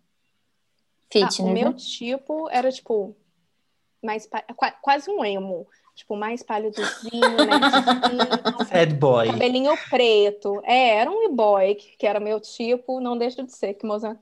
Fitness, 1.10 1.40
Ah, 1.40 1.42
o 1.44 1.52
meu 1.52 1.70
né? 1.70 1.76
tipo 1.76 2.48
era 2.50 2.70
tipo 2.70 3.16
mais 4.02 4.28
quase 4.82 5.08
um 5.10 5.24
emo, 5.24 5.66
tipo 5.94 6.16
mais 6.16 6.42
pálidozinho, 6.42 7.20
né? 7.46 8.64
Sad 8.66 8.94
boy. 8.94 9.28
Cabelinho 9.28 9.72
preto. 9.88 10.60
É, 10.64 10.96
era 10.96 11.10
um 11.10 11.22
e-boy, 11.24 11.74
que 11.76 12.06
era 12.06 12.18
meu 12.20 12.40
tipo, 12.40 13.00
não 13.00 13.16
deixa 13.16 13.42
de 13.42 13.52
ser, 13.54 13.74
que 13.74 13.86
Mozart 13.86 14.18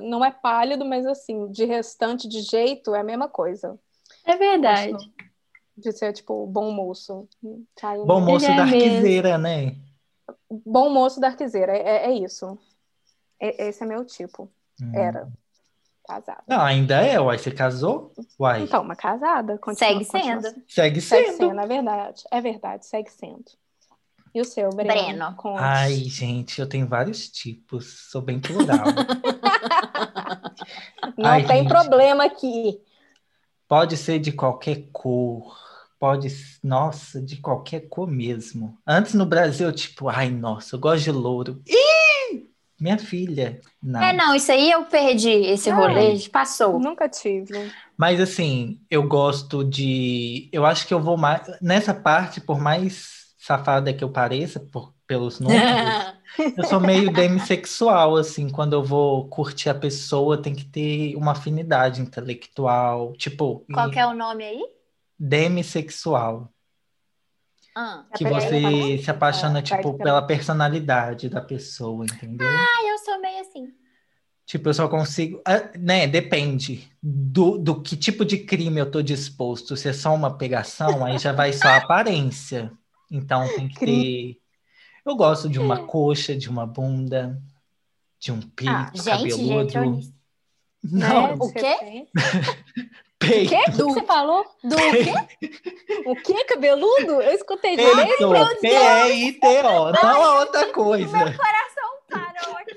não 0.00 0.24
é 0.24 0.30
pálido, 0.30 0.84
mas 0.84 1.04
assim, 1.04 1.48
de 1.50 1.64
restante 1.64 2.28
de 2.28 2.40
jeito 2.42 2.94
é 2.94 3.00
a 3.00 3.04
mesma 3.04 3.28
coisa. 3.28 3.78
É 4.24 4.36
verdade. 4.36 4.92
Gosto 4.92 5.10
De 5.76 5.92
ser, 5.92 6.12
tipo, 6.12 6.46
bom 6.46 6.70
moço. 6.72 7.28
Tá 7.74 7.94
Bom 7.96 8.20
moço 8.20 8.46
é 8.46 8.56
da 8.56 8.62
arquiseira, 8.62 9.36
né? 9.36 9.76
Bom 10.48 10.88
moço 10.88 11.20
da 11.20 11.28
arquiseira, 11.28 11.76
é, 11.76 12.06
é- 12.06 12.12
isso. 12.12 12.56
É- 13.40 13.66
esse 13.68 13.82
é 13.82 13.86
meu 13.86 14.04
tipo. 14.04 14.48
Hum. 14.80 14.92
Era. 14.94 15.28
Casada. 16.06 16.42
Não, 16.46 16.60
ainda 16.60 17.00
é, 17.00 17.18
uai. 17.18 17.38
Você 17.38 17.50
casou? 17.50 18.12
Uai. 18.38 18.62
Então, 18.62 18.82
uma 18.82 18.94
casada. 18.94 19.58
Continua, 19.58 20.04
Segue 20.04 20.06
continua 20.06 20.42
sendo. 20.42 20.62
Segue 20.68 21.00
Segue 21.00 21.30
sendo. 21.32 21.48
sendo, 21.48 21.60
é 21.60 21.66
verdade. 21.66 22.22
É 22.30 22.40
verdade, 22.40 22.86
segue 22.86 23.10
sendo. 23.10 23.44
E 24.34 24.40
o 24.40 24.44
seu, 24.44 24.68
Breno? 24.70 24.92
Breno. 24.92 25.34
Conte. 25.36 25.60
Ai, 25.62 25.94
gente, 25.94 26.60
eu 26.60 26.68
tenho 26.68 26.86
vários 26.86 27.28
tipos. 27.28 28.10
Sou 28.10 28.20
bem 28.20 28.38
plural. 28.38 28.84
Não 31.16 31.30
ai, 31.30 31.46
tem 31.46 31.58
gente. 31.58 31.68
problema 31.68 32.24
aqui. 32.24 32.80
Pode 33.68 33.96
ser 33.96 34.18
de 34.18 34.32
qualquer 34.32 34.88
cor. 34.92 35.56
Pode, 36.04 36.28
nossa, 36.62 37.18
de 37.18 37.38
qualquer 37.38 37.88
cor 37.88 38.06
mesmo. 38.06 38.76
Antes 38.86 39.14
no 39.14 39.24
Brasil, 39.24 39.72
tipo, 39.72 40.06
ai, 40.06 40.28
nossa, 40.28 40.76
eu 40.76 40.78
gosto 40.78 41.02
de 41.02 41.10
louro. 41.10 41.62
Ih! 41.66 42.46
Minha 42.78 42.98
filha. 42.98 43.58
Não. 43.82 44.02
É, 44.02 44.12
não, 44.12 44.34
isso 44.34 44.52
aí 44.52 44.70
eu 44.70 44.84
perdi 44.84 45.30
esse 45.30 45.70
Ai. 45.70 45.76
rolê, 45.76 46.18
passou. 46.28 46.78
Nunca 46.78 47.08
tive. 47.08 47.54
Mas 47.96 48.20
assim, 48.20 48.82
eu 48.90 49.08
gosto 49.08 49.64
de. 49.64 50.50
Eu 50.52 50.66
acho 50.66 50.86
que 50.86 50.92
eu 50.92 51.00
vou 51.00 51.16
mais. 51.16 51.40
Nessa 51.62 51.94
parte, 51.94 52.38
por 52.38 52.60
mais 52.60 53.32
safada 53.38 53.90
que 53.94 54.04
eu 54.04 54.10
pareça, 54.10 54.60
por, 54.60 54.92
pelos 55.06 55.40
números, 55.40 56.12
eu 56.54 56.64
sou 56.64 56.80
meio 56.80 57.10
demissexual, 57.10 58.16
assim. 58.16 58.50
Quando 58.50 58.74
eu 58.74 58.84
vou 58.84 59.26
curtir 59.30 59.70
a 59.70 59.74
pessoa, 59.74 60.36
tem 60.36 60.54
que 60.54 60.66
ter 60.66 61.16
uma 61.16 61.32
afinidade 61.32 62.02
intelectual. 62.02 63.14
Tipo, 63.14 63.64
Qual 63.72 63.88
e- 63.88 63.92
que 63.92 63.98
é 63.98 64.06
o 64.06 64.12
nome 64.12 64.44
aí? 64.44 64.74
Demissexual. 65.28 66.52
Ah, 67.76 68.04
Que 68.16 68.24
você 68.24 68.94
eu 68.96 68.98
se 69.02 69.10
apaixona, 69.10 69.58
É, 69.58 69.62
tipo, 69.62 69.94
pela 69.94 70.22
personalidade 70.22 71.28
da 71.28 71.40
pessoa, 71.40 72.04
entendeu? 72.04 72.46
Ah, 72.48 72.86
eu 72.86 72.98
sou 72.98 73.20
meio 73.20 73.40
assim. 73.40 73.72
Tipo, 74.46 74.68
eu 74.68 74.74
só 74.74 74.88
consigo. 74.88 75.40
ah, 75.46 75.70
Né, 75.78 76.06
depende 76.06 76.88
do, 77.02 77.58
do 77.58 77.82
que 77.82 77.96
tipo 77.96 78.24
de 78.24 78.38
crime 78.38 78.78
eu 78.80 78.90
tô 78.90 79.02
disposto. 79.02 79.76
Se 79.76 79.88
é 79.88 79.92
só 79.92 80.14
uma 80.14 80.36
pegação, 80.36 81.04
aí 81.04 81.18
já 81.18 81.32
vai 81.32 81.52
só 81.52 81.68
a 81.68 81.76
aparência. 81.78 82.70
Então 83.10 83.48
tem 83.56 83.66
que 83.68 83.80
ter. 83.84 84.38
Eu 85.04 85.16
gosto 85.16 85.48
de 85.48 85.58
uma 85.58 85.84
coxa, 85.86 86.36
de 86.36 86.48
uma 86.48 86.66
bunda, 86.66 87.42
de 88.20 88.30
um 88.32 88.40
peito 88.40 88.70
Ah, 88.70 88.90
Gente, 88.94 89.04
cabeludo. 89.04 89.80
nisso. 89.90 90.14
Não, 90.82 91.28
Né? 91.28 91.36
o 91.40 91.52
quê? 91.52 92.06
Peito. 93.26 93.48
quê? 93.48 93.70
Do... 93.72 93.90
Você 93.90 94.02
falou? 94.02 94.44
Do 94.62 94.76
quê? 94.76 95.14
O 96.06 96.16
quê? 96.16 96.44
Cabeludo? 96.44 97.20
Eu 97.20 97.32
escutei 97.32 97.76
direito. 97.76 98.30
Peito, 98.30 98.60
P-E-I-T-O. 98.60 99.92
Não 99.92 100.10
é 100.10 100.40
outra 100.40 100.72
coisa. 100.72 101.34
Parou 102.14 102.56
aqui. 102.56 102.74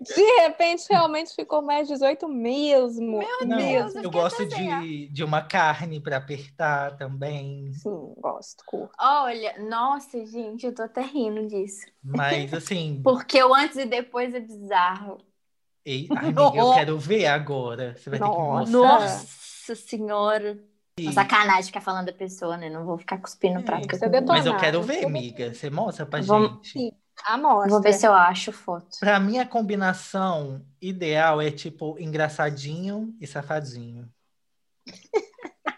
De 0.00 0.22
repente, 0.42 0.86
realmente 0.90 1.34
ficou 1.34 1.62
mais 1.62 1.88
18 1.88 2.28
mesmo. 2.28 3.20
Não, 3.46 3.56
mesmo. 3.56 3.98
eu 3.98 4.02
fiquei 4.04 4.10
gosto 4.10 4.46
de, 4.46 5.08
de 5.08 5.24
uma 5.24 5.42
carne 5.42 6.00
para 6.00 6.16
apertar 6.18 6.96
também. 6.96 7.72
Sim, 7.72 8.14
gosto, 8.18 8.64
curto. 8.66 8.92
Olha, 8.98 9.54
nossa, 9.60 10.24
gente, 10.26 10.66
eu 10.66 10.74
tô 10.74 10.82
até 10.82 11.02
rindo 11.02 11.46
disso. 11.46 11.86
Mas 12.02 12.52
assim, 12.52 13.00
Porque 13.04 13.42
o 13.42 13.54
antes 13.54 13.76
e 13.76 13.86
depois 13.86 14.34
é 14.34 14.40
bizarro. 14.40 15.18
Ei, 15.84 16.08
ai, 16.16 16.18
amiga, 16.28 16.40
eu 16.58 16.72
quero 16.74 16.98
ver 16.98 17.26
agora. 17.26 17.94
Você 17.96 18.10
vai 18.10 18.18
ter 18.18 18.24
que 18.24 18.30
Nossa. 18.30 18.72
mostrar. 18.72 19.00
Nossa 19.00 19.74
senhora. 19.74 20.58
Uma 21.00 21.12
sacanagem 21.12 21.64
ficar 21.64 21.80
falando 21.80 22.06
da 22.06 22.12
pessoa, 22.12 22.56
né? 22.56 22.68
Não 22.68 22.84
vou 22.84 22.98
ficar 22.98 23.18
cuspindo 23.18 23.54
no 23.60 23.64
prato. 23.64 23.82
É, 23.90 23.94
eu 23.94 23.98
você 23.98 24.04
tô 24.04 24.10
detona. 24.10 24.38
Mas 24.38 24.46
eu 24.46 24.56
quero 24.58 24.82
ver, 24.82 25.06
amiga. 25.06 25.54
Você 25.54 25.70
mostra 25.70 26.04
pra 26.04 26.20
Vamos- 26.20 26.68
gente. 26.68 26.94
Amostra. 27.24 27.70
Vou 27.70 27.80
ver 27.80 27.92
se 27.92 28.06
eu 28.06 28.12
acho 28.12 28.52
foto. 28.52 28.98
Pra 29.00 29.18
mim, 29.20 29.38
a 29.38 29.46
combinação 29.46 30.62
ideal 30.80 31.40
é 31.40 31.50
tipo 31.50 31.96
engraçadinho 31.98 33.14
e 33.20 33.26
safadinho. 33.26 34.08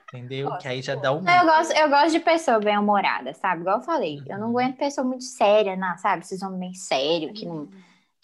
Entendeu? 0.09 0.57
Que 0.59 0.69
aí 0.69 0.81
já 0.81 0.95
dá 0.95 1.11
o 1.13 1.21
Não, 1.21 1.33
eu 1.33 1.45
gosto, 1.45 1.73
eu 1.73 1.89
gosto 1.89 2.13
de 2.13 2.21
pessoa 2.21 2.61
bem-humorada, 2.61 3.35
sabe? 3.35 3.63
Igual 3.63 3.79
eu 3.79 3.83
falei. 3.85 4.23
Eu 4.29 4.39
não 4.39 4.51
aguento 4.51 4.77
pessoa 4.77 5.05
muito 5.05 5.25
séria, 5.25 5.75
não, 5.77 5.97
sabe? 5.99 6.23
Esses 6.23 6.41
homens 6.41 6.61
bem 6.61 6.75
sérios, 6.75 7.39
que 7.39 7.45
não, 7.45 7.69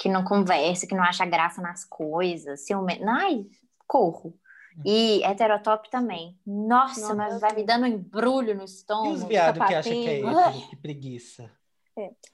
que 0.01 0.09
não 0.09 0.24
conversa, 0.24 0.86
que 0.86 0.94
não 0.94 1.05
acha 1.05 1.26
graça 1.26 1.61
nas 1.61 1.84
coisas. 1.84 2.62
Ciume... 2.64 2.98
Ai, 3.07 3.44
corro. 3.86 4.34
E 4.82 5.22
heterotop 5.22 5.90
também. 5.90 6.38
Nossa, 6.46 7.01
Nossa, 7.03 7.14
mas 7.14 7.38
vai 7.38 7.55
me 7.55 7.64
dando 7.64 7.82
um 7.82 7.86
embrulho 7.88 8.55
no 8.55 8.62
E 8.62 8.64
os 8.64 8.76
estômago. 8.76 9.26
viados 9.26 9.66
que 9.66 9.74
acham 9.74 9.92
que 9.92 10.09
é 10.09 10.20
hétero? 10.20 10.68
Que 10.70 10.76
preguiça. 10.76 11.51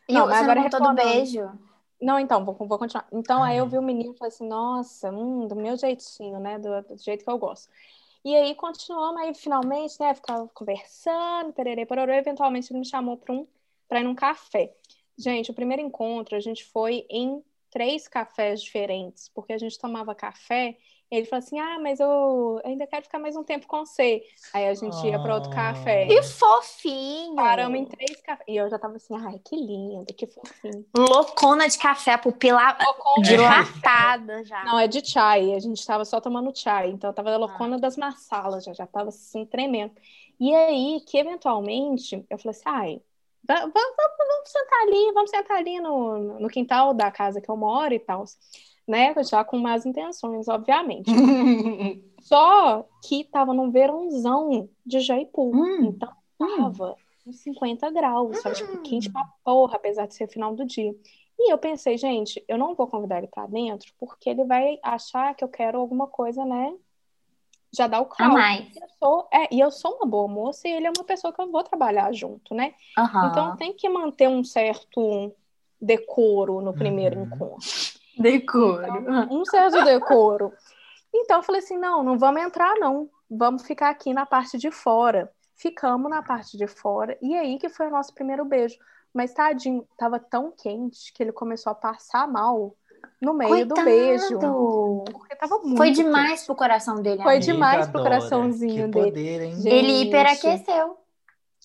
E 0.09 0.13
Não, 0.13 0.27
você 0.27 0.35
agora 0.35 0.55
não 0.61 0.63
contou 0.71 0.81
do 0.81 0.87
reclamando. 0.91 1.03
beijo? 1.03 1.51
Não, 2.01 2.21
então, 2.21 2.45
vou, 2.45 2.55
vou 2.55 2.79
continuar. 2.79 3.09
Então, 3.11 3.43
aí 3.43 3.57
eu 3.57 3.65
Ai. 3.65 3.71
vi 3.71 3.79
o 3.79 3.83
menino 3.83 4.13
e 4.15 4.17
falei 4.17 4.29
assim, 4.33 4.47
nossa, 4.47 5.11
hum, 5.11 5.49
do 5.49 5.57
meu 5.57 5.77
jeitinho, 5.77 6.39
né? 6.39 6.61
Do, 6.61 6.83
do 6.83 6.99
jeito 7.03 7.25
que 7.25 7.31
eu 7.31 7.39
gosto. 7.39 7.69
E 8.25 8.33
aí 8.37 8.55
continuamos, 8.55 9.21
aí 9.23 9.35
finalmente, 9.35 9.99
né? 9.99 10.15
Ficava 10.15 10.49
conversando, 10.55 11.53
pererê, 11.53 11.85
pororô, 11.85 12.13
eventualmente 12.13 12.71
ele 12.73 12.79
me 12.79 12.87
chamou 12.87 13.17
para 13.17 13.35
um, 13.35 13.45
pra 13.89 13.99
ir 14.01 14.05
num 14.05 14.15
café. 14.15 14.73
Gente, 15.19 15.51
o 15.51 15.55
primeiro 15.55 15.83
encontro, 15.83 16.37
a 16.37 16.41
gente 16.41 16.65
foi 16.67 17.07
em 17.11 17.43
três 17.71 18.09
cafés 18.09 18.63
diferentes, 18.63 19.29
porque 19.35 19.53
a 19.53 19.59
gente 19.59 19.79
tomava 19.79 20.15
café. 20.15 20.77
Ele 21.09 21.25
falou 21.25 21.39
assim: 21.39 21.59
Ah, 21.61 21.79
mas 21.81 22.01
eu 22.01 22.61
ainda 22.65 22.85
quero 22.87 23.05
ficar 23.05 23.21
mais 23.21 23.37
um 23.37 23.45
tempo 23.45 23.67
com 23.69 23.87
você. 23.87 24.25
Aí 24.53 24.67
a 24.67 24.75
gente 24.75 25.07
ia 25.07 25.19
para 25.21 25.35
outro 25.37 25.53
Ah. 25.53 25.55
café. 25.55 26.05
Que 26.07 26.21
fofinho! 26.23 27.37
Paramos 27.37 27.79
em 27.79 27.85
três 27.85 28.21
cafés. 28.23 28.45
E 28.49 28.57
eu 28.57 28.69
já 28.69 28.77
tava 28.77 28.97
assim, 28.97 29.15
ai, 29.17 29.39
que 29.45 29.55
lindo, 29.55 30.13
que 30.15 30.27
fofinho. 30.27 30.85
Loucona 30.97 31.69
de 31.69 31.79
café, 31.79 32.15
a 32.15 32.19
pupila 32.19 32.77
dilatada 33.23 34.45
já. 34.45 34.65
Não, 34.65 34.79
é 34.79 34.89
de 34.89 35.05
chai. 35.09 35.55
A 35.55 35.59
gente 35.61 35.85
tava 35.87 36.05
só 36.05 36.21
tomando 36.21 36.57
chai. 36.57 36.91
Então 36.91 37.11
eu 37.11 37.15
tava 37.15 37.37
loucona 37.37 37.79
das 37.79 37.97
massalas, 37.97 38.65
já, 38.65 38.73
já 38.73 38.87
tava 38.87 39.11
assim, 39.11 39.45
tremendo. 39.47 39.93
E 40.41 40.55
aí, 40.55 41.01
que 41.07 41.17
eventualmente, 41.19 42.25
eu 42.29 42.39
falei 42.39 42.51
assim, 42.51 42.63
ai, 42.67 43.01
va- 43.47 43.61
va- 43.67 43.67
va- 43.67 44.17
vamos, 44.19 44.51
sentar 44.51 44.81
ali, 44.83 45.13
vamos 45.13 45.31
sentar 45.31 45.57
ali 45.59 45.81
no, 45.81 46.39
no 46.41 46.49
quintal 46.49 46.93
da 46.95 47.11
casa 47.11 47.41
que 47.41 47.51
eu 47.51 47.57
moro 47.57 47.93
e 47.95 47.99
tal. 47.99 48.25
Né? 48.87 49.15
Já 49.25 49.45
com 49.45 49.59
más 49.59 49.85
intenções, 49.85 50.47
obviamente. 50.49 51.11
Só 52.23 52.85
que 53.05 53.25
tava 53.25 53.53
num 53.55 53.71
verãozão 53.71 54.69
de 54.85 55.01
Jaipur. 55.01 55.55
Hum, 55.55 55.85
Então 55.87 56.13
tava 56.39 56.97
uns 57.27 57.41
50 57.41 57.91
graus, 57.91 58.41
tava 58.43 58.55
tipo 58.55 58.79
quente 58.83 59.11
pra 59.11 59.25
porra, 59.45 59.77
apesar 59.77 60.07
de 60.07 60.15
ser 60.15 60.29
final 60.29 60.55
do 60.55 60.65
dia. 60.65 60.95
E 61.39 61.53
eu 61.53 61.59
pensei, 61.59 61.99
gente, 61.99 62.43
eu 62.49 62.57
não 62.57 62.75
vou 62.75 62.87
convidar 62.87 63.19
ele 63.19 63.27
pra 63.29 63.47
dentro 63.47 63.93
porque 63.99 64.31
ele 64.31 64.45
vai 64.45 64.79
achar 64.83 65.35
que 65.35 65.45
eu 65.45 65.49
quero 65.49 65.79
alguma 65.79 66.07
coisa, 66.07 66.45
né? 66.45 66.75
Já 67.77 67.87
dá 67.87 68.01
o 68.01 68.05
a 68.05 68.09
caldo. 68.17 68.35
mais. 68.35 68.67
Eu 68.77 68.89
sou, 68.99 69.29
é, 69.33 69.55
e 69.55 69.61
eu 69.61 69.71
sou 69.71 69.97
uma 69.97 70.07
boa 70.07 70.27
moça 70.29 70.67
e 70.67 70.73
ele 70.73 70.87
é 70.87 70.91
uma 70.91 71.05
pessoa 71.05 71.33
que 71.33 71.41
eu 71.41 71.51
vou 71.51 71.63
trabalhar 71.63 72.13
junto, 72.13 72.55
né? 72.55 72.75
Aham. 72.99 73.29
Então 73.31 73.57
tem 73.57 73.75
que 73.75 73.89
manter 73.89 74.29
um 74.29 74.43
certo 74.43 75.35
decoro 75.81 76.61
no 76.63 76.73
primeiro 76.73 77.17
Uhum. 77.19 77.25
encontro 77.25 77.57
Decoro. 78.19 78.83
um 79.31 79.45
certo 79.45 79.85
decoro. 79.85 80.53
Então 81.15 81.39
eu 81.39 81.43
falei 81.43 81.61
assim: 81.61 81.77
não, 81.79 82.03
não 82.03 82.19
vamos 82.19 82.43
entrar, 82.43 82.75
não. 82.79 83.09
Vamos 83.31 83.67
ficar 83.67 83.91
aqui 83.91 84.13
na 84.15 84.25
parte 84.25 84.57
de 84.57 84.71
fora. 84.71 85.31
Ficamos 85.57 86.11
na 86.11 86.23
parte 86.23 86.57
de 86.57 86.67
fora. 86.67 87.19
E 87.21 87.35
aí 87.37 87.59
que 87.59 87.69
foi 87.69 87.87
o 87.89 87.91
nosso 87.91 88.15
primeiro 88.15 88.45
beijo. 88.45 88.77
Mas 89.13 89.33
tadinho, 89.33 89.87
tava 89.97 90.19
tão 90.19 90.53
quente 90.53 91.13
que 91.13 91.23
ele 91.23 91.33
começou 91.33 91.71
a 91.73 91.75
passar 91.75 92.29
mal 92.29 92.75
no 93.21 93.35
meio 93.35 93.67
do 93.67 93.75
beijo. 93.75 94.39
Porque 95.13 95.37
tava 95.37 95.59
muito 95.59 95.77
Foi 95.77 95.91
demais 95.91 96.45
pro 96.45 96.55
coração 96.55 96.97
dele. 97.03 97.23
Foi 97.23 97.37
amiga. 97.37 97.53
demais 97.53 97.89
pro 97.89 98.03
coraçãozinho 98.03 98.87
que 98.87 98.93
dele. 98.93 99.07
poder, 99.07 99.43
hein? 99.43 99.57
Gente. 99.57 99.69
Ele 99.69 100.03
hiperaqueceu. 100.03 100.99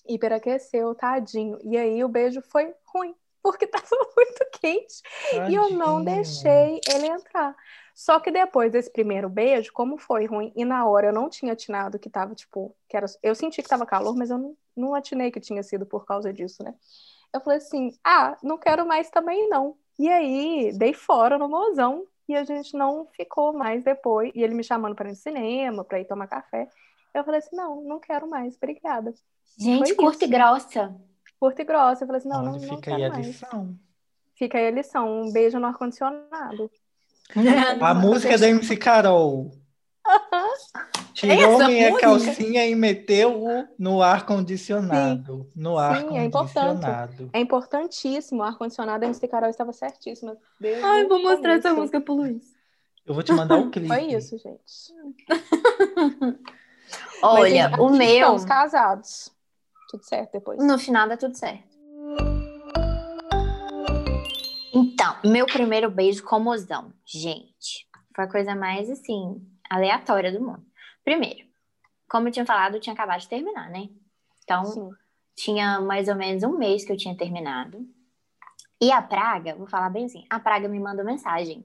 Hiperaqueceu, 0.08 0.94
tadinho. 0.94 1.58
E 1.62 1.76
aí 1.76 2.02
o 2.02 2.08
beijo 2.08 2.40
foi 2.42 2.74
ruim, 2.86 3.14
porque 3.42 3.66
tava 3.68 3.96
muito 4.16 4.46
quente. 4.60 5.02
E 5.48 5.54
eu 5.54 5.70
não 5.70 6.04
Tadinho. 6.04 6.16
deixei 6.16 6.80
ele 6.88 7.06
entrar. 7.06 7.54
Só 7.94 8.18
que 8.18 8.30
depois 8.30 8.72
desse 8.72 8.90
primeiro 8.90 9.28
beijo, 9.28 9.72
como 9.72 9.98
foi 9.98 10.24
ruim, 10.24 10.50
e 10.56 10.64
na 10.64 10.86
hora 10.86 11.08
eu 11.08 11.12
não 11.12 11.28
tinha 11.28 11.52
atinado 11.52 11.98
que 11.98 12.08
tava, 12.08 12.34
tipo, 12.34 12.74
que 12.88 12.96
era. 12.96 13.06
Eu 13.22 13.34
senti 13.34 13.62
que 13.62 13.68
tava 13.68 13.84
calor, 13.84 14.16
mas 14.16 14.30
eu 14.30 14.38
não, 14.38 14.56
não 14.74 14.94
atinei 14.94 15.30
que 15.30 15.38
tinha 15.40 15.62
sido 15.62 15.84
por 15.84 16.06
causa 16.06 16.32
disso, 16.32 16.62
né? 16.64 16.74
Eu 17.32 17.40
falei 17.40 17.58
assim: 17.58 17.92
ah, 18.02 18.36
não 18.42 18.58
quero 18.58 18.86
mais 18.86 19.10
também 19.10 19.48
não. 19.48 19.76
E 20.02 20.08
aí, 20.08 20.72
dei 20.76 20.92
fora 20.92 21.38
no 21.38 21.48
mozão 21.48 22.04
e 22.28 22.34
a 22.34 22.42
gente 22.42 22.76
não 22.76 23.06
ficou 23.16 23.52
mais 23.52 23.84
depois. 23.84 24.32
E 24.34 24.42
ele 24.42 24.52
me 24.52 24.64
chamando 24.64 24.96
para 24.96 25.08
ir 25.08 25.12
no 25.12 25.16
cinema, 25.16 25.84
para 25.84 26.00
ir 26.00 26.06
tomar 26.06 26.26
café. 26.26 26.66
Eu 27.14 27.22
falei 27.22 27.38
assim: 27.38 27.54
não, 27.54 27.80
não 27.84 28.00
quero 28.00 28.28
mais, 28.28 28.56
obrigada. 28.56 29.14
Gente, 29.56 29.86
Foi 29.86 29.94
curta 29.94 30.24
e 30.24 30.26
grossa. 30.26 30.92
Curta 31.38 31.62
e 31.62 31.64
grossa. 31.64 32.02
Eu 32.02 32.08
falei 32.08 32.18
assim: 32.18 32.28
não, 32.28 32.42
não, 32.42 32.54
Onde 32.54 32.66
não 32.66 32.74
fica 32.74 32.90
aí 32.90 32.96
quero 32.96 33.12
a 33.12 33.16
mais. 33.16 33.26
lição? 33.28 33.78
Fica 34.34 34.58
aí 34.58 34.66
a 34.66 34.70
lição: 34.72 35.22
um 35.22 35.32
beijo 35.32 35.60
no 35.60 35.68
ar-condicionado. 35.68 36.68
A 37.80 37.94
música 37.94 38.36
da 38.36 38.48
MC 38.48 38.76
Carol. 38.76 39.52
Tirou 41.14 41.36
Essa 41.54 41.68
minha 41.68 41.90
música? 41.90 42.06
calcinha 42.06 42.66
e 42.66 42.74
meteu-o 42.74 43.68
no 43.78 44.02
ar-condicionado. 44.02 45.50
No 45.54 45.76
Sim, 45.78 46.18
é 46.18 46.24
importante. 46.24 46.58
ar-condicionado. 46.86 47.30
É 47.32 47.40
importantíssimo. 47.40 48.40
O 48.40 48.44
ar-condicionado, 48.44 49.04
a 49.04 49.06
MC 49.08 49.28
Carol 49.28 49.50
estava 49.50 49.72
certíssima. 49.72 50.36
desde 50.58 50.82
Ai, 50.84 51.06
vou 51.06 51.22
mostrar 51.22 51.54
essa 51.54 51.72
música 51.74 52.00
pro 52.00 52.14
Luiz. 52.14 52.42
Eu 53.04 53.14
vou 53.14 53.22
te 53.22 53.32
mandar 53.32 53.58
o 53.58 53.68
clipe. 53.70 53.88
Foi 53.88 54.04
isso, 54.04 54.36
gente. 54.38 54.94
Mas, 57.22 57.22
Olha, 57.22 57.68
gente, 57.68 57.80
o 57.80 57.88
meu, 57.90 58.08
Estamos 58.16 58.44
casados. 58.44 59.30
Tudo 59.90 60.04
certo 60.04 60.32
depois. 60.32 60.58
no 60.62 60.78
final 60.78 61.08
dá 61.08 61.16
tudo 61.16 61.34
certo. 61.36 61.70
Então, 64.74 65.16
meu 65.24 65.46
primeiro 65.46 65.90
beijo 65.90 66.22
com 66.24 66.38
mozão. 66.40 66.92
Gente, 67.04 67.86
foi 68.14 68.24
a 68.24 68.28
coisa 68.30 68.54
mais, 68.54 68.88
assim, 68.90 69.40
aleatória 69.70 70.32
do 70.32 70.40
mundo. 70.40 70.62
Primeiro, 71.04 71.46
como 72.08 72.28
eu 72.28 72.32
tinha 72.32 72.46
falado, 72.46 72.76
eu 72.76 72.80
tinha 72.80 72.94
acabado 72.94 73.20
de 73.20 73.28
terminar, 73.28 73.70
né? 73.70 73.88
Então, 74.44 74.64
Sim. 74.64 74.90
tinha 75.34 75.80
mais 75.80 76.08
ou 76.08 76.14
menos 76.14 76.42
um 76.42 76.56
mês 76.56 76.84
que 76.84 76.92
eu 76.92 76.96
tinha 76.96 77.16
terminado. 77.16 77.86
E 78.80 78.90
a 78.90 79.00
Praga, 79.00 79.54
vou 79.54 79.66
falar 79.66 79.90
bem 79.90 80.06
assim, 80.06 80.26
a 80.28 80.40
Praga 80.40 80.68
me 80.68 80.80
mandou 80.80 81.04
mensagem 81.04 81.64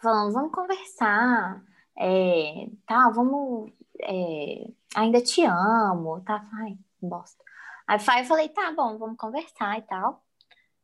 falando, 0.00 0.32
vamos 0.32 0.52
conversar, 0.52 1.62
é, 1.96 2.68
tá, 2.86 3.10
vamos, 3.10 3.70
é, 4.00 4.70
ainda 4.94 5.20
te 5.20 5.44
amo, 5.44 6.20
tá, 6.22 6.48
ai, 6.54 6.78
bosta. 7.00 7.42
Aí 7.86 7.98
eu 8.20 8.24
falei, 8.24 8.48
tá 8.48 8.72
bom, 8.72 8.98
vamos 8.98 9.16
conversar 9.16 9.78
e 9.78 9.82
tal. 9.82 10.24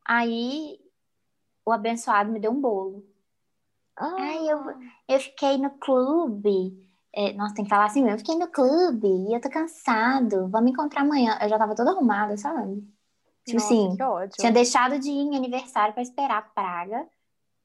Aí 0.05 0.79
o 1.65 1.73
abençoado 1.73 2.33
me 2.33 2.41
deu 2.41 2.51
um 2.51 2.61
bolo. 2.61 3.05
Ah, 3.97 4.15
Ai, 4.19 4.51
eu, 4.51 4.65
eu 5.09 5.21
fiquei 5.21 5.57
no 5.57 5.71
clube. 5.79 6.86
É, 7.17 7.33
nossa, 7.33 7.55
tem 7.55 7.65
que 7.65 7.71
falar 7.71 7.87
assim. 7.87 8.07
Eu 8.07 8.19
fiquei 8.19 8.37
no 8.37 8.47
clube 8.47 9.09
e 9.09 9.35
eu 9.35 9.41
tô 9.41 9.49
cansado. 9.49 10.51
Vamos 10.51 10.71
encontrar 10.71 11.01
amanhã. 11.01 11.39
Eu 11.41 11.49
já 11.49 11.57
tava 11.57 11.75
toda 11.75 11.93
arrumada, 11.93 12.37
sabe? 12.37 12.87
Tipo 13.47 13.59
nossa, 13.59 13.75
assim, 13.75 13.97
tinha 14.39 14.53
deixado 14.53 14.99
de 14.99 15.09
ir 15.09 15.23
em 15.23 15.37
aniversário 15.37 15.95
pra 15.95 16.03
esperar 16.03 16.39
a 16.39 16.43
Praga, 16.43 17.09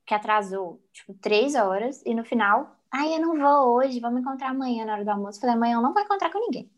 que 0.06 0.14
atrasou, 0.14 0.82
tipo, 0.94 1.14
três 1.16 1.56
horas. 1.56 2.02
E 2.06 2.16
no 2.16 2.24
final, 2.24 2.78
ai, 2.90 3.14
eu 3.14 3.20
não 3.20 3.38
vou 3.38 3.76
hoje. 3.76 4.00
Vamos 4.00 4.22
encontrar 4.22 4.52
amanhã 4.52 4.86
na 4.86 4.94
hora 4.94 5.04
do 5.04 5.12
almoço. 5.12 5.42
Falei, 5.42 5.56
amanhã 5.56 5.76
eu 5.76 5.82
não 5.82 5.94
vou 5.94 6.02
encontrar 6.02 6.32
com 6.32 6.40
ninguém. 6.40 6.72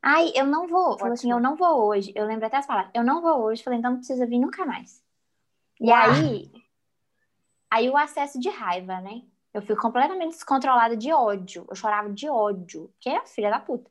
Ai, 0.00 0.30
eu 0.36 0.46
não 0.46 0.68
vou. 0.68 0.96
Falou 0.96 1.14
assim, 1.14 1.32
Ótimo. 1.32 1.32
eu 1.32 1.40
não 1.40 1.56
vou 1.56 1.84
hoje. 1.88 2.12
Eu 2.14 2.26
lembro 2.26 2.46
até 2.46 2.58
as 2.58 2.66
palavras. 2.66 2.92
Eu 2.94 3.02
não 3.02 3.20
vou 3.20 3.42
hoje. 3.42 3.60
Falei, 3.64 3.80
então 3.80 3.90
não 3.90 3.98
precisa 3.98 4.24
vir 4.24 4.38
nunca 4.38 4.64
mais. 4.64 5.02
E 5.80 5.90
Uau. 5.90 6.10
aí, 6.10 6.52
aí 7.72 7.90
o 7.90 7.96
acesso 7.96 8.38
de 8.38 8.50
raiva, 8.50 9.00
né? 9.00 9.22
Eu 9.54 9.62
fui 9.62 9.76
completamente 9.76 10.32
descontrolada 10.32 10.96
de 10.96 11.12
ódio. 11.12 11.64
Eu 11.70 11.76
chorava 11.76 12.10
de 12.10 12.28
ódio, 12.28 12.92
que 13.00 13.08
é 13.08 13.18
a 13.18 13.24
filha 13.26 13.50
da 13.50 13.60
puta. 13.60 13.88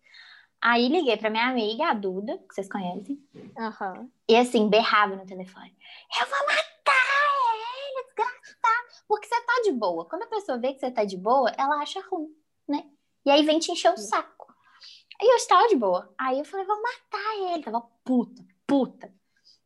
Aí 0.61 0.89
liguei 0.89 1.17
pra 1.17 1.29
minha 1.29 1.47
amiga, 1.47 1.87
a 1.87 1.93
Duda, 1.93 2.37
que 2.37 2.53
vocês 2.53 2.69
conhecem, 2.69 3.19
Aham. 3.57 4.09
e 4.29 4.35
assim, 4.37 4.69
berrava 4.69 5.15
no 5.15 5.25
telefone. 5.25 5.75
Eu 6.19 6.25
vou 6.27 6.39
matar 6.39 6.93
ele, 7.55 8.03
desgraçado. 8.05 9.03
Porque 9.07 9.27
você 9.27 9.41
tá 9.41 9.61
de 9.63 9.71
boa. 9.71 10.05
Quando 10.05 10.23
a 10.23 10.27
pessoa 10.27 10.57
vê 10.57 10.73
que 10.73 10.79
você 10.79 10.91
tá 10.91 11.03
de 11.03 11.17
boa, 11.17 11.49
ela 11.57 11.81
acha 11.81 12.01
ruim, 12.09 12.29
né? 12.67 12.85
E 13.25 13.31
aí 13.31 13.43
vem 13.45 13.59
te 13.59 13.71
encher 13.71 13.93
o 13.93 13.97
saco. 13.97 14.53
Aí 15.21 15.27
eu 15.27 15.35
estava 15.35 15.67
de 15.67 15.75
boa. 15.75 16.13
Aí 16.17 16.39
eu 16.39 16.45
falei, 16.45 16.65
vou 16.65 16.81
matar 16.81 17.53
ele. 17.53 17.63
Tava 17.63 17.81
puta, 18.03 18.41
puta. 18.65 19.13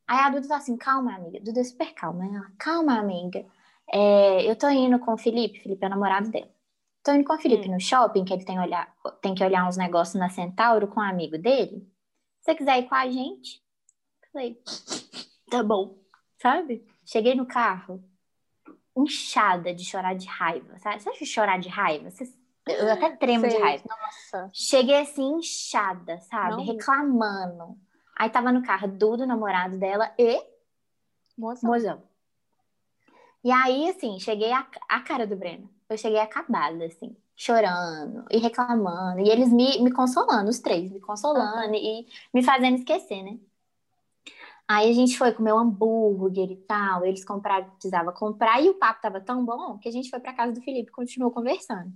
Aí 0.08 0.20
a 0.20 0.30
Duda 0.30 0.48
tá 0.48 0.58
assim, 0.58 0.78
calma, 0.78 1.16
amiga. 1.16 1.40
Duda 1.42 1.62
é 1.62 1.64
super 1.64 1.94
calma, 1.94 2.26
né? 2.26 2.38
Ela, 2.38 2.52
calma, 2.58 2.98
amiga. 2.98 3.46
É, 3.90 4.50
eu 4.50 4.56
tô 4.56 4.68
indo 4.70 5.00
com 5.00 5.14
o 5.14 5.18
Felipe, 5.18 5.60
Felipe 5.62 5.84
é 5.84 5.88
o 5.88 5.90
namorado 5.90 6.30
dela. 6.30 6.50
tô 7.04 7.14
indo 7.14 7.24
com 7.24 7.34
o 7.34 7.40
Felipe 7.40 7.70
no 7.70 7.80
shopping, 7.80 8.26
que 8.26 8.34
ele 8.34 8.44
tem, 8.44 8.60
olhar, 8.60 8.94
tem 9.22 9.34
que 9.34 9.44
olhar 9.44 9.66
uns 9.68 9.78
negócios 9.78 10.16
na 10.20 10.30
Centauro 10.30 10.88
com 10.88 11.00
um 11.00 11.04
amigo 11.04 11.38
dele. 11.38 11.90
Se 12.42 12.52
você 12.52 12.56
quiser 12.56 12.80
ir 12.80 12.90
com 12.90 12.96
a 12.96 13.10
gente, 13.10 13.64
falei, 14.34 14.62
tá 15.50 15.64
bom, 15.64 15.98
sabe? 16.42 16.86
Cheguei 17.06 17.34
no 17.34 17.46
carro, 17.46 18.04
inchada 18.96 19.74
de 19.74 19.86
chorar 19.86 20.16
de 20.16 20.28
raiva, 20.28 20.78
sabe? 20.80 21.02
Você 21.02 21.10
acha 21.10 21.26
chorar 21.26 21.60
de 21.60 21.70
raiva? 21.70 22.10
Você- 22.12 22.34
Eu 22.68 22.92
até 22.92 23.16
tremo 23.16 23.46
de 23.46 23.52
Sei. 23.52 23.62
raiva. 23.62 23.84
Nossa. 23.88 24.50
Cheguei 24.54 25.00
assim, 25.00 25.36
inchada, 25.38 26.20
sabe? 26.20 26.58
Não. 26.58 26.66
Reclamando. 26.66 27.78
Aí 28.18 28.30
tava 28.30 28.52
no 28.52 28.62
carro 28.64 28.88
Duda, 28.90 29.24
o 29.24 29.28
namorado 29.28 29.78
dela, 29.78 30.14
e 30.20 30.42
Moça. 31.38 31.66
mozão. 31.66 32.04
E 33.44 33.52
aí, 33.52 33.90
assim, 33.90 34.20
cheguei 34.20 34.52
a, 34.52 34.68
a 34.90 35.02
cara 35.02 35.26
do 35.28 35.36
Breno. 35.36 35.70
Eu 35.90 35.98
cheguei 35.98 36.20
acabada, 36.20 36.86
assim, 36.86 37.16
chorando 37.36 38.26
e 38.32 38.38
reclamando. 38.40 39.22
E 39.22 39.30
eles 39.30 39.52
me, 39.52 39.80
me 39.82 39.92
consolando, 39.92 40.50
os 40.50 40.60
três, 40.60 40.92
me 40.92 41.00
consolando 41.00 41.76
e 41.76 42.08
me 42.34 42.44
fazendo 42.44 42.78
esquecer, 42.78 43.24
né? 43.24 43.40
Aí 44.68 44.90
a 44.90 44.94
gente 44.94 45.18
foi 45.18 45.32
comer 45.34 45.54
um 45.54 45.60
hambúrguer 45.60 46.52
e 46.52 46.58
tal. 46.58 47.06
Eles 47.06 47.24
compraram, 47.24 47.70
precisava 47.72 48.12
comprar. 48.12 48.62
E 48.62 48.70
o 48.70 48.76
papo 48.76 49.02
tava 49.02 49.22
tão 49.22 49.46
bom 49.46 49.78
que 49.80 49.88
a 49.88 49.92
gente 49.92 50.10
foi 50.10 50.20
pra 50.20 50.34
casa 50.34 50.52
do 50.54 50.62
Felipe 50.62 50.90
e 50.90 50.92
continuou 50.94 51.32
conversando. 51.32 51.92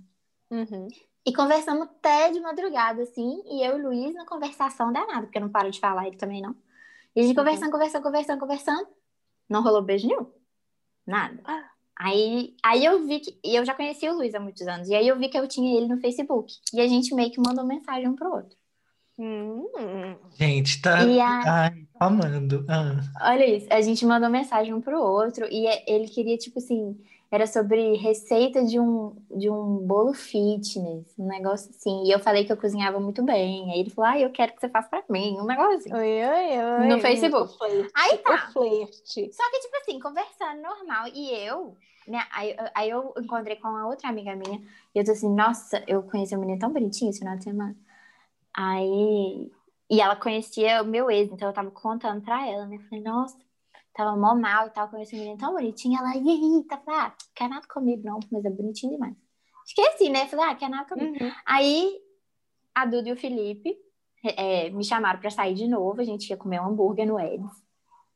Uhum. 0.50 0.92
E 1.24 1.32
conversamos 1.32 1.82
até 1.84 2.30
de 2.32 2.40
madrugada, 2.40 3.02
assim, 3.02 3.42
e 3.46 3.64
eu 3.64 3.78
e 3.78 3.80
o 3.82 3.88
Luiz 3.88 4.14
na 4.14 4.26
conversação 4.26 4.92
danada, 4.92 5.22
porque 5.22 5.38
eu 5.38 5.42
não 5.42 5.50
paro 5.50 5.70
de 5.70 5.78
falar, 5.78 6.06
ele 6.08 6.16
também 6.16 6.40
não. 6.42 6.56
E 7.14 7.20
a 7.20 7.22
gente 7.24 7.36
Uhum. 7.38 7.44
conversando, 7.44 7.70
conversando, 7.72 8.02
conversando, 8.02 8.40
conversando. 8.40 8.88
Não 9.48 9.62
rolou 9.62 9.82
beijo 9.82 10.08
nenhum. 10.08 10.26
Nada. 11.06 11.38
Ah. 11.44 11.64
Aí, 11.98 12.54
aí 12.64 12.84
eu 12.84 13.06
vi 13.06 13.20
que. 13.20 13.38
E 13.44 13.54
eu 13.54 13.64
já 13.64 13.74
conhecia 13.74 14.12
o 14.12 14.16
Luiz 14.16 14.34
há 14.34 14.40
muitos 14.40 14.66
anos. 14.66 14.88
E 14.88 14.94
aí 14.94 15.06
eu 15.06 15.18
vi 15.18 15.28
que 15.28 15.38
eu 15.38 15.46
tinha 15.46 15.76
ele 15.76 15.86
no 15.88 16.00
Facebook. 16.00 16.52
E 16.72 16.80
a 16.80 16.86
gente 16.88 17.14
meio 17.14 17.30
que 17.30 17.40
mandou 17.40 17.64
mensagem 17.64 18.08
um 18.08 18.16
pro 18.16 18.32
outro. 18.34 18.56
Hum. 19.18 19.66
Gente, 20.34 20.80
tá. 20.80 21.04
E 21.04 21.20
a- 21.20 21.42
Ai, 21.64 21.70
tô 21.98 22.04
amando. 22.04 22.64
Ah. 22.68 23.30
Olha 23.30 23.44
isso, 23.46 23.66
a 23.70 23.80
gente 23.82 24.04
mandou 24.06 24.28
mensagem 24.30 24.72
um 24.74 24.80
pro 24.80 25.00
outro 25.00 25.46
e 25.50 25.66
é- 25.66 25.84
ele 25.86 26.08
queria, 26.08 26.36
tipo 26.38 26.58
assim, 26.58 26.98
era 27.34 27.46
sobre 27.46 27.96
receita 27.96 28.62
de 28.62 28.78
um, 28.78 29.16
de 29.34 29.48
um 29.48 29.78
bolo 29.78 30.12
fitness, 30.12 31.18
um 31.18 31.26
negócio 31.26 31.70
assim. 31.70 32.04
E 32.04 32.12
eu 32.12 32.20
falei 32.20 32.44
que 32.44 32.52
eu 32.52 32.58
cozinhava 32.58 33.00
muito 33.00 33.22
bem. 33.22 33.72
Aí 33.72 33.80
ele 33.80 33.88
falou, 33.88 34.10
ah, 34.10 34.20
eu 34.20 34.30
quero 34.30 34.52
que 34.52 34.60
você 34.60 34.68
faça 34.68 34.90
pra 34.90 35.02
mim, 35.08 35.38
um 35.40 35.46
negócio 35.46 35.76
assim. 35.76 35.94
Oi, 35.94 36.22
oi, 36.22 36.80
oi. 36.80 36.88
No 36.88 37.00
Facebook. 37.00 37.56
Flerte. 37.56 37.90
Aí 37.94 38.18
tá. 38.18 38.50
Flerte. 38.52 39.32
Só 39.32 39.50
que, 39.50 39.60
tipo 39.60 39.76
assim, 39.78 39.98
conversando 39.98 40.60
normal. 40.60 41.08
E 41.14 41.30
eu, 41.30 41.74
né, 42.06 42.22
aí, 42.30 42.54
aí 42.74 42.90
eu 42.90 43.14
encontrei 43.16 43.56
com 43.56 43.68
uma 43.68 43.88
outra 43.88 44.10
amiga 44.10 44.36
minha. 44.36 44.60
E 44.94 44.98
eu 44.98 45.04
tô 45.04 45.12
assim, 45.12 45.34
nossa, 45.34 45.82
eu 45.86 46.02
conheci 46.02 46.36
um 46.36 46.40
menino 46.40 46.58
tão 46.58 46.70
bonitinho 46.70 47.08
esse 47.08 47.20
final 47.20 47.38
de 47.38 47.44
semana. 47.44 47.74
Aí. 48.54 49.50
E 49.90 50.00
ela 50.02 50.16
conhecia 50.16 50.82
o 50.82 50.86
meu 50.86 51.10
ex, 51.10 51.30
então 51.32 51.48
eu 51.48 51.54
tava 51.54 51.70
contando 51.70 52.20
pra 52.20 52.46
ela, 52.46 52.66
né? 52.66 52.78
Falei, 52.90 53.02
nossa, 53.02 53.36
tava 53.94 54.16
mó 54.16 54.34
mal 54.34 54.66
e 54.66 54.70
tal, 54.70 54.88
conheci 54.88 55.14
um 55.16 55.18
menino 55.18 55.38
tão 55.38 55.52
bonitinho. 55.54 55.98
Ela, 55.98 56.16
e 56.16 56.28
aí, 56.28 56.64
tá? 56.68 56.78
Falei, 56.78 57.00
ah, 57.00 57.14
quer 57.34 57.48
nada 57.48 57.66
comigo, 57.66 58.02
não, 58.04 58.18
mas 58.30 58.44
é 58.44 58.50
bonitinho 58.50 58.92
demais. 58.92 59.14
Esqueci, 59.66 60.08
né? 60.08 60.26
Falei, 60.26 60.46
ah, 60.46 60.54
quer 60.54 60.68
nada 60.70 60.88
comigo. 60.88 61.22
Uhum. 61.22 61.32
Aí 61.46 61.94
a 62.74 62.84
Duda 62.86 63.08
e 63.08 63.12
o 63.12 63.16
Felipe 63.16 63.76
é, 64.24 64.70
me 64.70 64.84
chamaram 64.84 65.20
pra 65.20 65.30
sair 65.30 65.54
de 65.54 65.68
novo. 65.68 66.00
A 66.00 66.04
gente 66.04 66.28
ia 66.30 66.36
comer 66.36 66.60
um 66.60 66.68
hambúrguer 66.68 67.06
no 67.06 67.18
Ed's. 67.20 67.50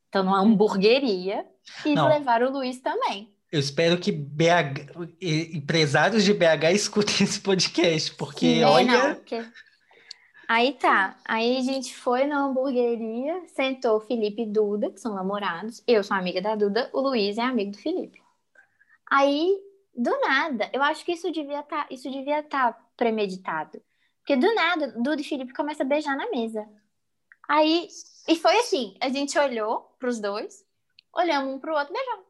Então, 0.09 0.23
numa 0.23 0.39
hamburgueria. 0.39 1.45
E 1.85 1.93
Não. 1.93 2.07
levaram 2.07 2.47
o 2.47 2.51
Luiz 2.53 2.79
também. 2.79 3.31
Eu 3.51 3.59
espero 3.59 3.97
que 3.97 4.11
BH, 4.11 4.89
empresários 5.21 6.23
de 6.23 6.33
BH 6.33 6.71
escutem 6.73 7.15
esse 7.21 7.39
podcast, 7.39 8.13
porque 8.15 8.45
É, 8.45 8.61
não, 8.61 8.71
olha. 8.71 9.15
porque- 9.15 9.45
Aí 10.47 10.73
tá. 10.73 11.17
Aí 11.25 11.57
a 11.57 11.61
gente 11.61 11.95
foi 11.95 12.25
na 12.25 12.39
hamburgueria, 12.39 13.45
sentou 13.49 13.97
o 13.97 13.99
Felipe 13.99 14.43
e 14.43 14.45
Duda, 14.45 14.89
que 14.89 14.99
são 14.99 15.13
namorados. 15.13 15.83
Eu 15.85 16.03
sou 16.03 16.15
amiga 16.15 16.41
da 16.41 16.55
Duda, 16.55 16.89
o 16.93 17.01
Luiz 17.01 17.37
é 17.37 17.41
amigo 17.41 17.71
do 17.71 17.77
Felipe. 17.77 18.21
Aí, 19.09 19.59
do 19.95 20.11
nada, 20.21 20.69
eu 20.71 20.81
acho 20.81 21.03
que 21.03 21.11
isso 21.13 21.29
devia 21.31 21.59
estar, 21.59 21.87
isso 21.91 22.09
devia 22.09 22.39
estar 22.39 22.77
premeditado. 22.95 23.81
Porque 24.19 24.35
do 24.37 24.53
nada, 24.55 24.87
Duda 24.91 25.19
e 25.19 25.23
Felipe 25.23 25.53
começam 25.53 25.85
a 25.85 25.89
beijar 25.89 26.15
na 26.15 26.29
mesa. 26.29 26.67
Aí, 27.47 27.87
e 28.27 28.35
foi 28.35 28.57
assim, 28.59 28.95
a 29.01 29.09
gente 29.09 29.37
olhou 29.37 29.95
pros 29.99 30.19
dois, 30.19 30.65
olhamos 31.13 31.53
um 31.55 31.59
pro 31.59 31.75
outro, 31.75 31.93
beijamos. 31.93 32.25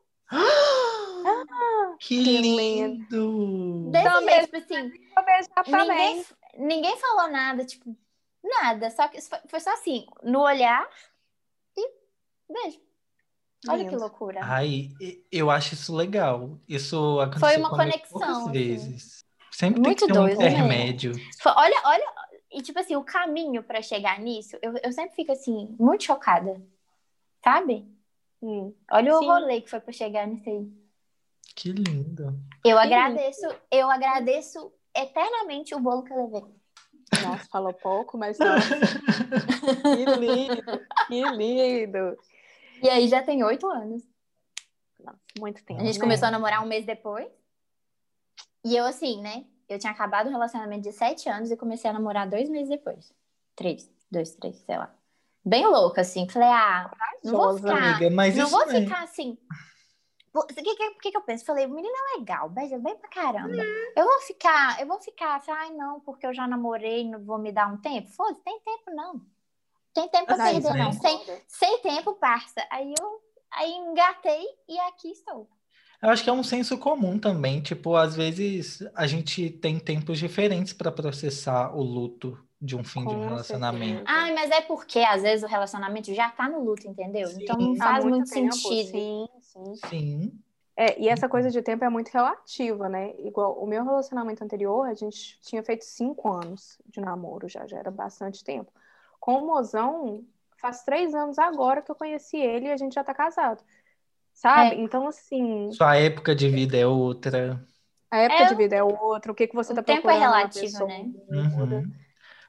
Que 1.99 2.23
Que 2.23 2.37
lindo! 2.41 3.89
Desse 3.91 4.03
Também. 4.03 4.35
jeito, 4.35 4.45
tipo 4.45 4.57
assim, 4.57 4.91
também. 5.71 6.15
ninguém, 6.15 6.25
ninguém 6.57 6.97
falou 6.97 7.31
nada, 7.31 7.65
tipo, 7.65 7.95
nada. 8.47 8.89
Só 8.91 9.07
que 9.07 9.21
foi, 9.21 9.39
foi 9.47 9.59
só 9.59 9.73
assim, 9.73 10.05
no 10.23 10.41
olhar 10.41 10.87
e 11.75 11.91
beijo. 12.49 12.81
Olha 13.67 13.83
que 13.83 13.89
Lindo. 13.89 14.01
loucura. 14.01 14.39
Ai, 14.43 14.89
eu 15.31 15.49
acho 15.49 15.73
isso 15.73 15.95
legal. 15.95 16.59
Isso 16.67 17.19
aconteceu 17.19 17.47
Foi 17.49 17.57
uma 17.57 17.69
conexão, 17.69 18.41
assim. 18.41 18.51
vezes. 18.51 19.25
Sempre 19.51 19.81
Muito 19.81 19.99
tem 19.99 20.07
que 20.07 20.13
ter 20.13 20.19
um 20.19 20.25
né? 20.25 20.33
intermédio. 20.33 21.13
Foi- 21.41 21.51
olha, 21.55 21.81
olha, 21.85 22.13
e 22.51 22.61
tipo 22.61 22.79
assim, 22.79 22.95
o 22.95 23.03
caminho 23.03 23.63
pra 23.63 23.81
chegar 23.81 24.19
nisso, 24.19 24.57
eu, 24.61 24.73
eu 24.83 24.93
sempre 24.93 25.15
fico 25.15 25.31
assim, 25.31 25.75
muito 25.79 26.03
chocada. 26.03 26.61
Sabe? 27.43 27.87
Hum. 28.41 28.73
Olha 28.91 29.15
o 29.15 29.19
Sim. 29.19 29.25
rolê 29.25 29.61
que 29.61 29.69
foi 29.69 29.79
pra 29.79 29.91
chegar 29.91 30.27
nisso 30.27 30.49
aí. 30.49 30.71
Que 31.55 31.71
lindo. 31.71 32.39
Eu 32.63 32.77
Sim. 32.77 32.83
agradeço, 32.83 33.47
eu 33.71 33.89
agradeço 33.89 34.71
eternamente 34.95 35.73
o 35.73 35.79
bolo 35.79 36.03
que 36.03 36.13
eu 36.13 36.23
levei. 36.23 36.45
Nossa, 37.23 37.45
falou 37.49 37.73
pouco, 37.73 38.17
mas 38.17 38.37
nossa, 38.37 38.75
que 38.75 40.05
lindo, 40.19 40.63
que 41.07 41.23
lindo. 41.31 42.17
E 42.81 42.89
aí 42.89 43.07
já 43.07 43.23
tem 43.23 43.43
oito 43.43 43.67
anos. 43.67 44.03
Nossa, 44.99 45.19
muito 45.39 45.63
tempo. 45.63 45.81
A 45.81 45.85
gente 45.85 45.97
né? 45.97 46.01
começou 46.01 46.27
a 46.27 46.31
namorar 46.31 46.63
um 46.63 46.67
mês 46.67 46.85
depois. 46.85 47.27
E 48.63 48.75
eu, 48.75 48.85
assim, 48.85 49.21
né? 49.21 49.45
Eu 49.69 49.79
tinha 49.79 49.91
acabado 49.91 50.27
o 50.27 50.31
relacionamento 50.31 50.83
de 50.83 50.91
sete 50.91 51.29
anos 51.29 51.51
e 51.51 51.57
comecei 51.57 51.89
a 51.89 51.93
namorar 51.93 52.29
dois 52.29 52.49
meses 52.49 52.69
depois. 52.69 53.13
Três, 53.55 53.89
dois, 54.11 54.35
três, 54.35 54.57
sei 54.57 54.77
lá. 54.77 54.93
Bem 55.43 55.65
louca, 55.65 56.01
assim. 56.01 56.27
Falei, 56.27 56.49
ah, 56.49 56.91
não 57.23 57.33
vou 57.33 57.57
ficar. 57.57 57.95
Amiga, 57.95 58.09
mas 58.09 58.35
não 58.35 58.45
isso 58.45 58.51
vou 58.51 58.69
é- 58.69 58.81
ficar 58.81 59.03
assim. 59.03 59.37
O 60.39 60.45
que, 60.45 60.61
que, 60.61 60.89
que, 60.95 61.11
que 61.11 61.17
eu 61.17 61.21
penso? 61.21 61.45
Falei, 61.45 61.65
o 61.65 61.69
menino 61.69 61.93
é 61.93 62.19
legal, 62.19 62.49
beija 62.49 62.77
bem 62.77 62.95
pra 62.95 63.09
caramba. 63.09 63.63
Eu 63.95 64.05
vou 64.05 64.21
ficar, 64.21 64.79
eu 64.79 64.87
vou 64.87 64.99
ficar 64.99 65.37
assim, 65.37 65.51
ai 65.51 65.71
não, 65.71 65.99
porque 65.99 66.27
eu 66.27 66.33
já 66.33 66.47
namorei, 66.47 67.09
não 67.09 67.23
vou 67.23 67.37
me 67.37 67.51
dar 67.51 67.67
um 67.71 67.77
tempo. 67.77 68.09
Foda-se, 68.11 68.41
tem 68.43 68.59
tempo 68.59 68.91
não. 68.93 69.21
Tem 69.93 70.07
tempo 70.09 70.25
pra 70.25 70.37
perder, 70.37 70.73
não. 70.75 70.93
Sem, 70.93 71.19
sem 71.47 71.81
tempo, 71.81 72.13
parça. 72.13 72.65
Aí 72.69 72.93
eu 72.99 73.21
aí 73.51 73.71
engatei 73.71 74.45
e 74.67 74.79
aqui 74.81 75.11
estou. 75.11 75.47
Eu 76.01 76.09
acho 76.09 76.23
que 76.23 76.29
é 76.29 76.33
um 76.33 76.43
senso 76.43 76.77
comum 76.77 77.17
também. 77.17 77.61
Tipo, 77.61 77.95
às 77.95 78.15
vezes 78.15 78.87
a 78.95 79.07
gente 79.07 79.49
tem 79.49 79.79
tempos 79.79 80.19
diferentes 80.19 80.73
para 80.73 80.91
processar 80.91 81.75
o 81.75 81.81
luto 81.81 82.37
de 82.61 82.75
um 82.75 82.83
fim 82.83 83.05
de 83.05 83.15
um 83.15 83.19
Com 83.19 83.25
relacionamento. 83.25 83.97
certeza. 83.97 84.19
Ai, 84.19 84.33
mas 84.33 84.51
é 84.51 84.61
porque 84.61 84.99
às 84.99 85.21
vezes 85.21 85.43
o 85.43 85.47
relacionamento 85.47 86.13
já 86.13 86.29
tá 86.29 86.47
no 86.47 86.63
luto, 86.63 86.87
entendeu? 86.87 87.27
Sim. 87.27 87.43
Então 87.43 87.57
não 87.57 87.73
Há 87.73 87.77
faz 87.77 88.05
muito, 88.05 88.29
tempo, 88.29 88.55
sentido. 88.55 88.91
Sim, 88.91 89.27
sim. 89.73 89.89
Sim. 89.89 90.43
É, 90.75 90.99
e 91.01 91.09
essa 91.09 91.29
coisa 91.29 91.51
de 91.51 91.61
tempo 91.61 91.83
é 91.85 91.89
muito 91.89 92.09
relativa, 92.09 92.89
né? 92.89 93.11
Igual 93.19 93.61
o 93.61 93.67
meu 93.67 93.83
relacionamento 93.83 94.43
anterior, 94.43 94.87
a 94.87 94.93
gente 94.93 95.39
tinha 95.41 95.63
feito 95.63 95.85
cinco 95.85 96.31
anos 96.31 96.79
de 96.87 97.01
namoro 97.01 97.49
já, 97.49 97.65
já 97.67 97.77
era 97.79 97.91
bastante 97.91 98.43
tempo. 98.43 98.71
Com 99.19 99.37
o 99.43 99.47
mozão, 99.47 100.25
faz 100.57 100.83
três 100.83 101.15
anos 101.15 101.39
agora 101.39 101.81
que 101.81 101.91
eu 101.91 101.95
conheci 101.95 102.37
ele 102.37 102.67
e 102.67 102.71
a 102.71 102.77
gente 102.77 102.93
já 102.95 103.03
tá 103.03 103.13
casado. 103.13 103.63
Sabe? 104.33 104.75
É. 104.75 104.81
Então, 104.81 105.07
assim, 105.07 105.77
Sua 105.77 105.95
época 105.97 106.35
de 106.35 106.49
vida 106.49 106.77
é 106.77 106.85
outra. 106.87 107.65
a 108.11 108.17
época 108.17 108.43
É, 108.43 108.45
de 108.45 108.55
vida 108.55 108.75
é 108.75 108.83
outra, 108.83 109.31
o 109.31 109.35
que, 109.35 109.47
que 109.47 109.55
você 109.55 109.73
o 109.73 109.73
tá 109.73 109.83
tempo 109.83 110.09
é 110.09 110.15
procurando 110.15 110.17
relativo, 110.17 110.81
né? 110.81 111.09
Uhum. 111.29 111.93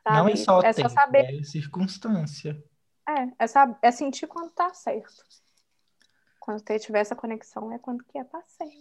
Não 0.08 0.28
é 0.28 0.36
só 0.36 0.62
É 0.62 0.72
tempo, 0.72 0.88
só 0.88 0.88
saber, 0.88 1.26
é 1.40 1.42
circunstância. 1.44 2.62
é, 3.08 3.44
é, 3.44 3.46
sab- 3.46 3.78
é 3.82 3.90
sentir 3.90 4.26
quando 4.26 4.50
tá 4.52 4.72
certo. 4.74 5.24
Quando 6.48 6.66
você 6.66 6.78
tiver 6.78 7.00
essa 7.00 7.14
conexão, 7.14 7.70
é 7.70 7.78
quando 7.78 8.02
que 8.04 8.16
é 8.16 8.24
certo. 8.24 8.72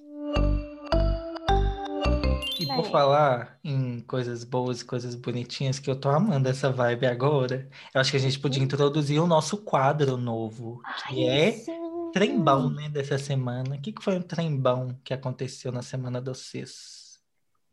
E 2.62 2.72
É. 2.72 2.76
por 2.78 2.86
falar 2.86 3.60
em 3.62 4.00
coisas 4.04 4.46
boas 4.46 4.80
e 4.80 4.86
coisas 4.86 5.16
bonitinhas, 5.16 5.78
que 5.78 5.90
eu 5.90 6.00
tô 6.00 6.08
amando 6.08 6.48
essa 6.48 6.72
vibe 6.72 7.08
agora, 7.08 7.70
eu 7.94 8.00
acho 8.00 8.12
que 8.12 8.16
a 8.16 8.22
gente 8.22 8.40
podia 8.40 8.64
introduzir 8.64 9.20
o 9.22 9.28
nosso 9.28 9.58
quadro 9.58 10.16
novo, 10.16 10.82
que 11.10 11.28
Ai, 11.28 11.50
é 11.50 11.52
sim. 11.52 12.10
trembão, 12.14 12.70
né, 12.70 12.88
dessa 12.88 13.18
semana. 13.18 13.76
O 13.76 13.82
que 13.82 13.92
que 13.92 14.02
foi 14.02 14.18
um 14.18 14.22
trembão 14.22 14.98
que 15.04 15.14
aconteceu 15.14 15.70
na 15.70 15.82
semana 15.82 16.22
dos 16.22 16.38
CIS? 16.38 17.07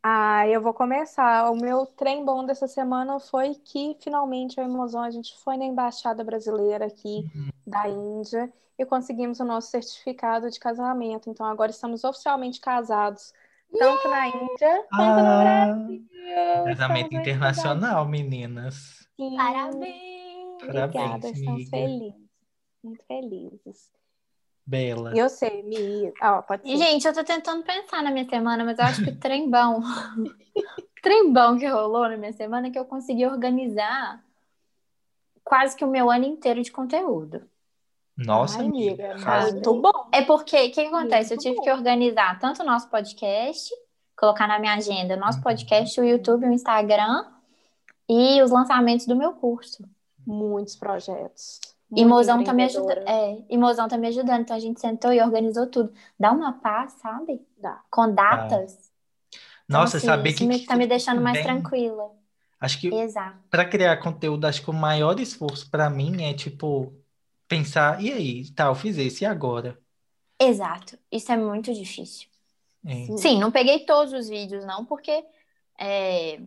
Ah, 0.07 0.47
eu 0.47 0.61
vou 0.61 0.71
começar. 0.71 1.49
O 1.49 1.55
meu 1.55 1.83
trem 1.87 2.23
bom 2.23 2.45
dessa 2.45 2.67
semana 2.67 3.19
foi 3.19 3.55
que 3.55 3.97
finalmente 3.99 4.61
Mozão, 4.61 5.01
a 5.01 5.09
gente 5.09 5.35
foi 5.39 5.57
na 5.57 5.65
embaixada 5.65 6.23
brasileira 6.23 6.85
aqui 6.85 7.27
da 7.65 7.89
Índia 7.89 8.53
e 8.77 8.85
conseguimos 8.85 9.39
o 9.39 9.43
nosso 9.43 9.71
certificado 9.71 10.47
de 10.51 10.59
casamento. 10.59 11.27
Então 11.27 11.43
agora 11.47 11.71
estamos 11.71 12.03
oficialmente 12.03 12.59
casados 12.59 13.33
tanto 13.79 14.07
na 14.07 14.27
Índia 14.27 14.85
quanto 14.89 15.21
no 15.21 15.27
Ah, 15.27 15.39
Brasil. 15.73 16.05
casamento 16.65 17.05
Estamos 17.05 17.27
internacional, 17.27 18.05
meninas. 18.07 19.07
Sim. 19.15 19.35
Parabéns! 19.35 19.95
Parabéns, 20.59 20.85
Obrigada, 20.85 21.27
estamos 21.29 21.47
amiga. 21.47 21.69
felizes. 21.71 22.29
Muito 22.83 23.03
felizes. 23.07 23.91
Bela. 24.65 25.13
Eu 25.15 25.29
sei, 25.29 25.61
Mi. 25.63 26.11
Ó, 26.21 26.41
pode 26.41 26.63
ser. 26.63 26.77
Gente, 26.77 27.05
eu 27.07 27.13
tô 27.13 27.23
tentando 27.23 27.63
pensar 27.63 28.01
na 28.01 28.09
minha 28.11 28.27
semana, 28.27 28.63
mas 28.63 28.79
eu 28.79 28.85
acho 28.85 29.03
que 29.03 29.11
o 29.11 29.19
trem 29.19 29.49
bom. 29.49 29.79
trem 31.03 31.31
bom 31.31 31.57
que 31.57 31.67
rolou 31.67 32.09
na 32.09 32.17
minha 32.17 32.33
semana 32.33 32.67
é 32.67 32.71
que 32.71 32.79
eu 32.79 32.85
consegui 32.85 33.25
organizar 33.27 34.23
quase 35.43 35.75
que 35.75 35.85
o 35.85 35.87
meu 35.89 36.09
ano 36.09 36.25
inteiro 36.25 36.63
de 36.63 36.71
conteúdo. 36.71 37.43
Nossa, 38.17 38.59
Ai, 38.59 38.65
amiga. 38.65 39.15
muito 39.51 39.81
bom. 39.81 40.09
É 40.11 40.21
porque, 40.23 40.55
o 40.55 40.61
que, 40.61 40.69
que 40.71 40.81
acontece? 40.87 41.33
Eu 41.33 41.35
Muito 41.35 41.43
tive 41.43 41.55
bom. 41.57 41.61
que 41.63 41.71
organizar 41.71 42.39
tanto 42.39 42.63
o 42.63 42.65
nosso 42.65 42.89
podcast, 42.89 43.69
colocar 44.17 44.47
na 44.47 44.57
minha 44.57 44.73
agenda 44.73 45.15
o 45.15 45.19
nosso 45.19 45.37
Uhum. 45.39 45.43
podcast, 45.43 45.99
o 45.99 46.03
YouTube, 46.03 46.45
o 46.45 46.51
Instagram 46.53 47.25
e 48.09 48.41
os 48.41 48.49
lançamentos 48.51 49.05
do 49.05 49.15
meu 49.15 49.33
curso. 49.33 49.83
Muitos 50.25 50.75
projetos. 50.77 51.59
E 51.95 52.05
Mozão 52.05 52.43
tá 52.43 52.53
me 52.53 52.63
ajudando. 52.63 53.07
É, 53.07 53.43
e 53.49 53.57
Mozão 53.57 53.87
tá 53.87 53.97
me 53.97 54.07
ajudando. 54.07 54.41
Então 54.41 54.55
a 54.55 54.59
gente 54.59 54.79
sentou 54.79 55.13
e 55.13 55.21
organizou 55.21 55.67
tudo. 55.67 55.93
Dá 56.19 56.31
uma 56.31 56.53
paz, 56.53 56.93
sabe? 56.93 57.41
Dá. 57.57 57.81
Com 57.89 58.13
datas. 58.13 58.91
Então, 59.65 59.81
Nossa, 59.81 59.97
assim, 59.97 60.07
saber 60.07 60.29
isso 60.29 60.39
que. 60.39 60.45
me- 60.45 60.65
tá 60.65 60.75
me 60.75 60.87
deixando 60.87 61.21
mais 61.21 61.37
bem- 61.37 61.43
tranquila. 61.43 62.11
Acho 62.59 62.79
que 62.79 62.89
para 63.49 63.65
criar 63.65 63.97
conteúdo, 63.97 64.45
acho 64.45 64.61
que 64.63 64.69
o 64.69 64.73
maior 64.73 65.19
esforço 65.19 65.69
para 65.69 65.89
mim 65.89 66.23
é, 66.23 66.33
tipo, 66.33 66.93
pensar, 67.47 68.01
e 68.01 68.11
aí, 68.11 68.51
tá, 68.51 68.65
eu 68.65 68.75
fiz 68.75 68.97
esse, 68.97 69.23
e 69.23 69.27
agora? 69.27 69.77
Exato. 70.39 70.97
Isso 71.11 71.31
é 71.31 71.37
muito 71.37 71.73
difícil. 71.73 72.27
É. 72.85 73.05
Sim. 73.05 73.17
Sim, 73.17 73.39
não 73.39 73.51
peguei 73.51 73.85
todos 73.85 74.13
os 74.13 74.29
vídeos, 74.29 74.65
não, 74.65 74.85
porque 74.85 75.23
é, 75.79 76.39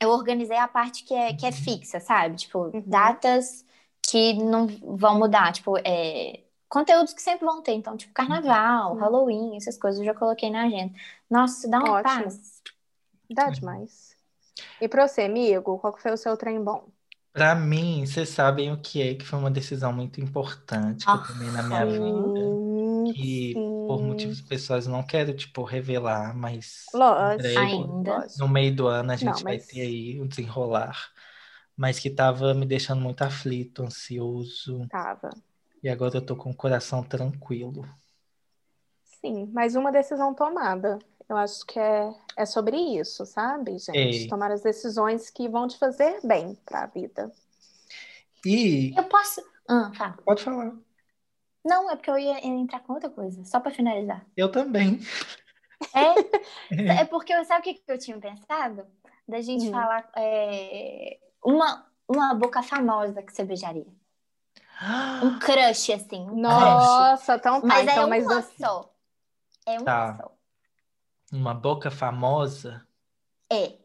eu 0.00 0.10
organizei 0.10 0.56
a 0.56 0.68
parte 0.68 1.04
que 1.04 1.14
é, 1.14 1.34
que 1.34 1.46
é 1.46 1.52
fixa, 1.52 2.00
sabe? 2.00 2.36
Tipo, 2.36 2.70
Uhum. 2.74 2.82
datas 2.86 3.64
que 4.10 4.34
não 4.34 4.66
vão 4.96 5.18
mudar. 5.18 5.52
Tipo, 5.52 5.76
é, 5.84 6.40
conteúdos 6.68 7.12
que 7.12 7.22
sempre 7.22 7.44
vão 7.44 7.62
ter. 7.62 7.72
Então, 7.72 7.96
tipo, 7.96 8.12
carnaval, 8.12 8.92
Uhum. 8.94 8.98
Halloween, 9.00 9.56
essas 9.56 9.76
coisas 9.78 10.00
eu 10.00 10.06
já 10.06 10.14
coloquei 10.14 10.50
na 10.50 10.64
agenda. 10.64 10.94
Nossa, 11.30 11.68
dá 11.68 11.78
uma 11.78 11.92
Ótimo. 11.92 12.22
paz. 12.24 12.62
Dá 13.30 13.50
demais. 13.50 14.16
E 14.80 14.88
pra 14.88 15.06
você, 15.06 15.22
amigo, 15.22 15.78
qual 15.78 15.92
que 15.92 16.02
foi 16.02 16.12
o 16.12 16.16
seu 16.16 16.36
trem 16.36 16.62
bom? 16.62 16.86
Pra 17.32 17.54
mim, 17.54 18.04
vocês 18.04 18.30
sabem 18.30 18.72
o 18.72 18.80
que 18.80 19.00
é, 19.02 19.14
que 19.14 19.24
foi 19.24 19.38
uma 19.38 19.50
decisão 19.50 19.92
muito 19.92 20.20
importante 20.20 21.04
que 21.04 21.10
eu 21.10 21.26
tomei 21.26 21.48
na 21.50 21.62
minha 21.62 21.82
Ah, 21.82 21.84
vida. 21.84 23.14
Que 23.14 23.54
por 23.54 24.02
motivos 24.02 24.40
pessoais 24.40 24.86
eu 24.86 24.92
não 24.92 25.02
quero, 25.02 25.32
tipo, 25.34 25.62
revelar, 25.62 26.34
mas 26.36 26.84
Lógico. 26.92 27.42
breve, 27.42 27.58
Ainda. 27.58 28.26
no 28.38 28.48
meio 28.48 28.74
do 28.74 28.86
ano, 28.88 29.12
a 29.12 29.12
Não, 29.12 29.18
gente 29.18 29.44
vai 29.44 29.56
mas- 29.56 29.66
ter 29.66 29.80
aí 29.82 30.20
o 30.20 30.26
desenrolar. 30.26 30.96
Mas 31.78 32.00
que 32.00 32.10
tava 32.10 32.52
me 32.54 32.66
deixando 32.66 33.00
muito 33.00 33.22
aflito, 33.22 33.84
ansioso. 33.84 34.84
Tava. 34.88 35.30
E 35.80 35.88
agora 35.88 36.16
eu 36.16 36.26
tô 36.26 36.34
com 36.34 36.50
o 36.50 36.56
coração 36.56 37.04
tranquilo. 37.04 37.88
Sim, 39.20 39.48
mas 39.52 39.76
uma 39.76 39.92
decisão 39.92 40.34
tomada. 40.34 40.98
Eu 41.28 41.36
acho 41.36 41.64
que 41.64 41.78
é, 41.78 42.12
é 42.36 42.44
sobre 42.44 42.76
isso, 42.76 43.24
sabe, 43.24 43.78
gente? 43.78 43.96
Ei. 43.96 44.26
Tomar 44.26 44.50
as 44.50 44.62
decisões 44.62 45.30
que 45.30 45.48
vão 45.48 45.68
te 45.68 45.78
fazer 45.78 46.18
bem 46.24 46.56
pra 46.66 46.86
vida. 46.86 47.30
E 48.44 48.92
Eu 48.96 49.04
posso. 49.04 49.40
Ah, 49.68 49.92
fala. 49.94 50.18
pode 50.24 50.42
falar. 50.42 50.76
Não, 51.64 51.88
é 51.90 51.94
porque 51.94 52.10
eu 52.10 52.18
ia 52.18 52.44
entrar 52.44 52.80
com 52.80 52.94
outra 52.94 53.10
coisa, 53.10 53.44
só 53.44 53.60
pra 53.60 53.70
finalizar. 53.70 54.26
Eu 54.36 54.50
também. 54.50 54.98
É, 55.94 56.02
é 57.02 57.04
porque 57.04 57.32
sabe 57.44 57.60
o 57.60 57.62
que 57.62 57.74
que 57.74 57.92
eu 57.92 57.98
tinha 57.98 58.18
pensado? 58.18 58.84
Da 59.28 59.40
gente 59.40 59.68
Hum. 59.68 59.70
falar 59.70 60.10
é, 60.16 61.18
uma, 61.44 61.86
uma 62.08 62.34
boca 62.34 62.62
famosa 62.62 63.22
que 63.22 63.32
você 63.32 63.44
beijaria. 63.44 63.86
Um 65.22 65.38
crush, 65.40 65.92
assim. 65.92 66.20
Um 66.22 66.42
crush. 66.42 66.42
Nossa, 66.42 67.34
então 67.36 67.60
tá. 67.60 67.66
Mas 67.66 67.88
então, 67.88 68.04
é 68.04 68.06
mas 68.06 68.24
uma 68.24 68.38
assim, 68.38 68.64
só. 68.64 68.94
É 69.66 69.72
uma 69.76 69.84
Tá. 69.84 70.16
só. 70.16 70.32
Uma 71.36 71.52
boca 71.54 71.90
famosa. 71.90 72.86
É. 73.50 73.76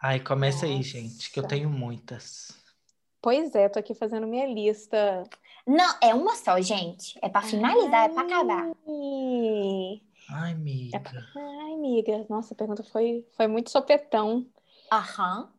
Ai, 0.00 0.20
começa 0.20 0.64
aí, 0.66 0.76
Nossa. 0.76 0.88
gente, 0.88 1.30
que 1.30 1.40
eu 1.40 1.46
tenho 1.46 1.68
muitas. 1.68 2.56
Pois 3.20 3.54
é, 3.54 3.68
tô 3.68 3.78
aqui 3.80 3.94
fazendo 3.94 4.26
minha 4.26 4.46
lista. 4.46 5.24
Não, 5.66 5.96
é 6.00 6.14
uma 6.14 6.36
só, 6.36 6.60
gente. 6.60 7.18
É 7.20 7.28
pra 7.28 7.42
finalizar, 7.42 8.04
é 8.04 8.08
pra 8.08 8.22
acabar. 8.22 8.66
Ai, 8.86 10.02
Ai, 10.30 10.50
É 10.50 10.54
amiga. 10.54 11.02
Ai, 11.34 11.72
amiga, 11.74 12.26
nossa, 12.30 12.54
a 12.54 12.56
pergunta 12.56 12.84
foi, 12.84 13.26
foi 13.36 13.46
muito 13.48 13.70
sopetão. 13.70 14.46
Aham. 14.92 15.52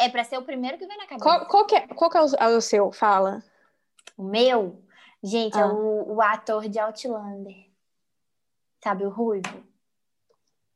É 0.00 0.08
pra 0.08 0.24
ser 0.24 0.38
o 0.38 0.42
primeiro 0.42 0.78
que 0.78 0.86
vem 0.86 0.96
na 0.96 1.06
cabeça. 1.06 1.22
Qual, 1.24 1.46
qual 1.46 1.66
que 1.66 1.74
é, 1.76 1.86
qual 1.88 2.10
que 2.10 2.16
é 2.16 2.22
o, 2.22 2.26
é 2.38 2.48
o 2.56 2.60
seu? 2.60 2.90
Fala. 2.92 3.42
O 4.16 4.22
meu, 4.22 4.82
gente, 5.22 5.56
é 5.56 5.62
Ah. 5.62 5.66
o, 5.72 6.14
o 6.16 6.22
ator 6.22 6.68
de 6.68 6.78
Outlander. 6.78 7.66
Sabe, 8.82 9.04
o 9.04 9.10
Ruivo? 9.10 9.62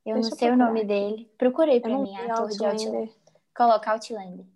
Eu 0.05 0.14
Deixa 0.14 0.29
não 0.29 0.35
eu 0.35 0.37
sei 0.37 0.49
o 0.49 0.53
procurar 0.53 0.57
nome 0.66 0.85
dele. 0.85 1.31
Procurei 1.39 1.77
Eu 1.77 1.81
pra 1.81 1.99
mim, 1.99 2.14
ator 2.16 2.49
de 2.49 2.64
Outlander. 2.64 2.70
Outlander. 2.87 3.14
Coloca 3.57 3.93
Outlander. 3.93 4.47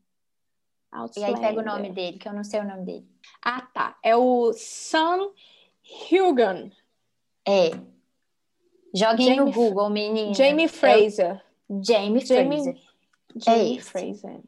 E 1.16 1.24
aí 1.24 1.32
pega 1.34 1.42
o 1.42 1.46
Outlander. 1.46 1.64
nome 1.64 1.90
dele, 1.92 2.18
que 2.18 2.28
eu 2.28 2.32
não 2.34 2.44
sei 2.44 2.60
o 2.60 2.64
nome 2.64 2.84
dele. 2.84 3.08
Ah, 3.42 3.62
tá. 3.62 3.96
É 4.02 4.14
o 4.16 4.52
Sam 4.52 5.30
Hugan. 6.12 6.70
É. 7.46 7.70
Joguem 8.94 9.30
no 9.36 9.36
Jamie- 9.36 9.52
Google. 9.52 9.84
Jamie 10.34 10.64
É 10.64 10.68
Fraser. 10.68 11.44
o 11.68 11.82
Jamie 11.82 12.20
Jamie- 12.20 12.62
Fraser. 12.62 12.80
Jamie 13.36 13.76
esse. 13.78 13.90
Fraser. 13.90 14.40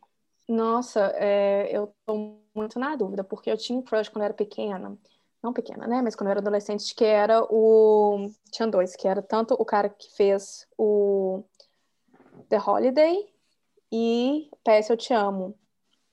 Nossa, 0.50 1.12
é, 1.14 1.68
eu 1.70 1.94
tô 2.04 2.40
muito 2.52 2.76
na 2.76 2.96
dúvida, 2.96 3.22
porque 3.22 3.48
eu 3.48 3.56
tinha 3.56 3.78
um 3.78 3.82
crush 3.82 4.08
quando 4.08 4.22
eu 4.22 4.26
era 4.26 4.34
pequena. 4.34 4.98
Não 5.40 5.52
pequena, 5.52 5.86
né? 5.86 6.02
Mas 6.02 6.16
quando 6.16 6.26
eu 6.26 6.32
era 6.32 6.40
adolescente, 6.40 6.92
que 6.92 7.04
era 7.04 7.40
o. 7.48 8.28
Tinha 8.50 8.66
dois, 8.66 8.96
que 8.96 9.06
era 9.06 9.22
tanto 9.22 9.54
o 9.54 9.64
cara 9.64 9.88
que 9.88 10.10
fez 10.16 10.66
o 10.76 11.44
The 12.48 12.58
Holiday 12.58 13.32
e 13.92 14.50
PS 14.64 14.90
Eu 14.90 14.96
Te 14.96 15.14
Amo. 15.14 15.54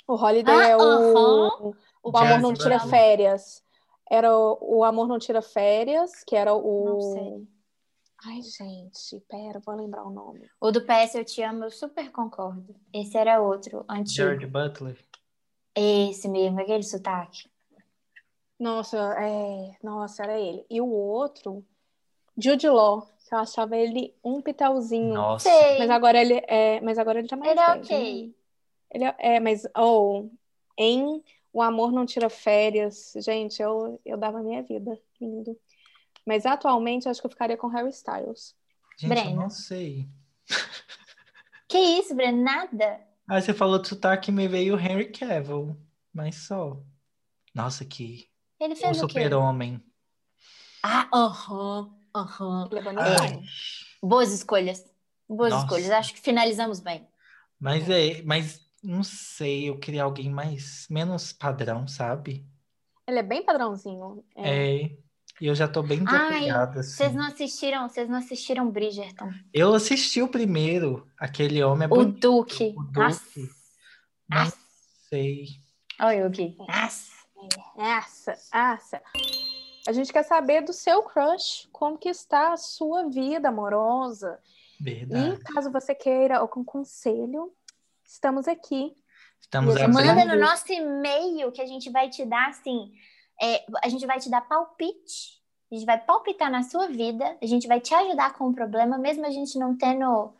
O 0.08 0.14
Holiday 0.14 0.56
Ah, 0.56 0.68
é 0.68 0.78
o. 0.78 0.82
aham. 0.82 1.74
O 2.04 2.16
Amor 2.16 2.40
Não 2.40 2.54
Tira. 2.54 2.80
Férias. 2.80 3.64
Era 4.10 4.38
o, 4.38 4.78
o 4.78 4.84
Amor 4.84 5.08
Não 5.08 5.18
Tira 5.18 5.42
Férias, 5.42 6.24
que 6.24 6.36
era 6.36 6.54
o. 6.54 6.86
Não 6.86 7.02
sei. 7.02 7.48
Ai, 8.26 8.42
gente, 8.42 9.20
pera, 9.30 9.60
vou 9.60 9.76
lembrar 9.76 10.04
o 10.04 10.10
nome. 10.10 10.50
O 10.60 10.72
do 10.72 10.82
PS 10.82 11.16
Eu 11.16 11.26
Te 11.26 11.42
Amo, 11.44 11.66
eu 11.66 11.72
super 11.72 12.12
concordo. 12.12 12.76
Esse 12.92 13.18
era 13.18 13.40
outro, 13.42 13.86
antigo. 13.88 14.16
Jared 14.16 14.48
Butler. 14.48 14.98
Esse 15.76 16.28
mesmo, 16.28 16.60
aquele 16.60 16.84
sotaque. 16.84 17.48
Nossa, 18.60 18.98
é. 19.20 19.78
Nossa, 19.84 20.24
era 20.24 20.40
ele. 20.40 20.66
E 20.70 20.82
o 20.82 20.88
outro, 20.88 21.64
Jude 22.36 22.68
Law, 22.68 23.08
que 23.28 23.34
eu 23.34 23.38
achava 23.38 23.78
ele 23.78 24.16
um 24.24 24.42
pitelzinho. 24.42 25.14
Nossa. 25.14 25.50
Sei. 25.50 25.78
Mas 25.78 25.90
agora 25.90 26.20
ele 26.20 26.42
é. 26.48 26.82
Mas 26.82 26.98
agora 26.98 27.20
ele 27.20 27.28
tá 27.28 27.36
mais 27.36 27.52
Ele 27.52 27.60
é 27.60 27.72
ok. 27.74 28.28
né? 28.28 28.34
Ele 28.90 29.04
é, 29.04 29.16
é, 29.20 29.40
mas 29.40 29.68
oh, 29.78 30.28
em 30.78 31.24
O 31.54 31.62
Amor 31.62 31.92
Não 31.92 32.06
Tira 32.06 32.30
Férias, 32.30 33.14
gente, 33.18 33.62
eu, 33.62 34.00
eu 34.04 34.18
dava 34.18 34.42
minha 34.42 34.64
vida. 34.64 35.00
Lindo. 35.22 35.56
Mas 36.28 36.46
atualmente 36.46 37.08
eu 37.08 37.12
acho 37.12 37.22
que 37.22 37.28
eu 37.28 37.32
ficaria 37.32 37.58
com 37.58 37.68
Harry 37.70 37.90
Styles. 37.92 38.56
Gente, 38.98 39.26
eu 39.26 39.32
Breno. 39.32 39.34
não 39.34 39.50
sei. 39.50 40.10
Que 41.70 41.78
isso, 42.00 42.14
Breno? 42.16 42.44
Nada? 42.44 43.00
Aí 43.30 43.42
você 43.42 43.54
falou 43.54 43.82
de 43.82 43.88
sotaque 43.90 44.32
e 44.32 44.34
me 44.34 44.48
veio 44.48 44.76
o 44.76 44.80
Henry 44.80 45.12
Cavill. 45.12 45.78
Mas 46.14 46.36
só. 46.48 46.82
Nossa, 47.56 47.86
que. 47.86 48.30
Ele 48.60 48.76
O 48.82 48.94
fez 48.94 48.98
o 49.00 49.06
quê? 49.08 49.36
super-homem. 49.36 49.84
Ah, 50.84 51.08
aham, 51.14 51.96
aham. 52.16 52.68
Ele 52.72 52.80
é 52.80 52.82
Ai. 52.96 53.40
bonitão. 53.42 53.50
Boas 54.02 54.32
escolhas. 54.34 54.86
Boas 55.30 55.54
Nossa. 55.54 55.58
escolhas. 55.58 55.92
Acho 55.92 56.14
que 56.14 56.22
finalizamos 56.22 56.80
bem. 56.80 57.08
Mas 57.60 57.90
é, 57.90 58.22
mas 58.24 58.60
não 58.84 59.04
sei, 59.04 59.70
eu 59.70 59.80
queria 59.80 60.04
alguém 60.04 60.30
mais, 60.30 60.88
menos 60.90 61.32
padrão, 61.34 61.88
sabe? 61.88 62.48
Ele 63.08 63.20
é 63.20 63.24
bem 63.24 63.44
padrãozinho. 63.44 64.24
É. 64.36 64.64
É. 64.64 64.98
E 65.40 65.46
eu 65.48 65.54
já 65.54 65.68
tô 65.68 65.84
bem 65.84 66.04
desapegada, 66.04 66.80
assim. 66.80 66.96
Vocês 66.98 67.14
não 67.14 67.28
assistiram, 67.28 67.88
vocês 67.88 68.10
não 68.10 68.18
assistiram 68.18 68.72
Bridgerton? 68.72 69.32
Eu 69.54 69.74
assisti 69.74 70.22
o 70.22 70.28
primeiro, 70.28 71.08
aquele 71.18 71.64
homem 71.64 71.88
é 71.88 71.92
O 71.92 71.96
bonito, 71.96 72.20
Duque. 72.20 72.74
o 72.76 72.84
Duque. 72.84 73.00
Nossa. 73.00 73.40
Não 74.30 74.40
Nossa. 74.44 74.58
sei. 75.10 75.46
Olha 76.00 76.18
eu 76.18 76.28
aqui. 76.28 76.56
Nossa. 76.58 77.18
Essa, 77.78 78.32
essa. 78.52 79.02
A 79.88 79.92
gente 79.92 80.12
quer 80.12 80.24
saber 80.24 80.62
do 80.62 80.74
seu 80.74 81.04
crush, 81.04 81.70
como 81.72 81.98
que 81.98 82.10
está 82.10 82.54
a 82.54 82.58
sua 82.58 83.08
vida 83.08 83.50
amorosa. 83.50 84.40
Verdade. 84.80 85.36
E 85.36 85.54
caso 85.54 85.72
você 85.72 85.96
queira 85.96 86.38
algum 86.40 86.64
conselho, 86.64 87.54
estamos 88.04 88.48
aqui. 88.48 88.94
Estamos 89.40 89.76
Manda 89.76 90.26
no 90.26 90.42
nosso 90.42 90.72
e-mail 90.74 91.52
que 91.52 91.62
a 91.62 91.66
gente 91.66 91.90
vai 91.92 92.10
te 92.10 92.26
dar, 92.26 92.50
assim, 92.50 92.92
é, 93.42 93.66
a 93.84 93.90
gente 93.90 94.06
vai 94.06 94.20
te 94.20 94.30
dar 94.30 94.42
palpite 94.42 95.38
a 95.72 95.76
gente 95.76 95.86
vai 95.86 96.00
palpitar 96.00 96.50
na 96.50 96.64
sua 96.64 96.88
vida, 96.88 97.38
a 97.42 97.46
gente 97.46 97.68
vai 97.68 97.82
te 97.82 97.94
ajudar 97.94 98.34
com 98.34 98.48
o 98.48 98.54
problema, 98.54 98.98
mesmo 98.98 99.26
a 99.26 99.30
gente 99.30 99.60
não 99.60 99.78
tendo 99.78 100.34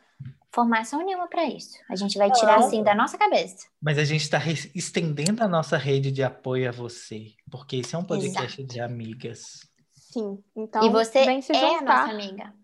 formação 0.50 1.04
nenhuma 1.04 1.28
para 1.28 1.44
isso. 1.44 1.78
A 1.88 1.94
gente 1.94 2.16
vai 2.16 2.30
tirar 2.30 2.58
assim 2.58 2.82
da 2.82 2.94
nossa 2.94 3.18
cabeça. 3.18 3.68
Mas 3.80 3.98
a 3.98 4.04
gente 4.04 4.22
está 4.22 4.38
estendendo 4.74 5.44
a 5.44 5.48
nossa 5.48 5.76
rede 5.76 6.10
de 6.10 6.22
apoio 6.22 6.68
a 6.68 6.72
você, 6.72 7.34
porque 7.50 7.76
esse 7.76 7.94
é 7.94 7.98
um 7.98 8.04
podcast 8.04 8.60
Exato. 8.60 8.64
de 8.64 8.80
amigas. 8.80 9.68
Sim, 9.92 10.42
então 10.56 10.82
e 10.82 10.88
você 10.88 11.26
vem 11.26 11.42
se 11.42 11.52
é 11.52 11.56
a 11.56 11.78
juntar 11.78 11.84
nossa 11.84 12.12
amiga. 12.12 12.54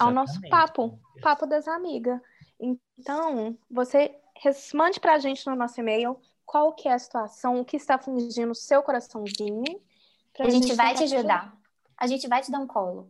ao 0.00 0.10
nosso 0.10 0.32
Exatamente, 0.32 0.50
papo, 0.50 1.00
papo 1.22 1.46
das 1.46 1.68
amigas. 1.68 2.20
Então, 2.58 3.56
você 3.70 4.12
mande 4.74 4.98
pra 4.98 5.20
gente 5.20 5.46
no 5.46 5.54
nosso 5.54 5.78
e-mail 5.78 6.20
qual 6.50 6.72
que 6.72 6.88
é 6.88 6.92
a 6.92 6.98
situação, 6.98 7.60
o 7.60 7.64
que 7.64 7.76
está 7.76 7.94
afligindo 7.94 8.50
o 8.50 8.56
seu 8.56 8.82
coraçãozinho. 8.82 9.80
pra 10.36 10.46
A 10.46 10.50
gente 10.50 10.74
vai 10.74 10.94
tentar 10.94 11.06
te 11.06 11.14
ajudar. 11.14 11.56
A 11.96 12.08
gente 12.08 12.26
vai 12.26 12.42
te 12.42 12.50
dar 12.50 12.58
um 12.58 12.66
colo. 12.66 13.06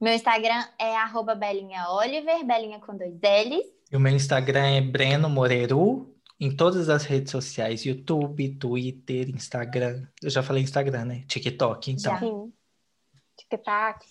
Meu 0.00 0.12
Instagram 0.12 0.64
é 0.78 0.96
arroba 0.96 1.34
Belinha 1.34 1.88
Oliver, 1.88 2.44
Belinha 2.44 2.80
com 2.80 2.96
dois 2.96 3.14
L's. 3.14 3.66
E 3.92 3.96
o 3.96 4.00
meu 4.00 4.12
Instagram 4.12 4.66
é 4.66 4.80
Breno 4.80 5.28
Moreru, 5.28 6.12
em 6.40 6.50
todas 6.56 6.88
as 6.88 7.04
redes 7.04 7.30
sociais, 7.30 7.84
YouTube, 7.84 8.56
Twitter, 8.56 9.28
Instagram. 9.30 10.02
Eu 10.20 10.30
já 10.30 10.42
falei 10.42 10.62
Instagram, 10.62 11.04
né? 11.04 11.24
TikTok, 11.28 11.92
então. 11.92 12.12
Já. 12.12 12.18
Sim. 12.18 12.52
Tic-tac. 13.56 14.04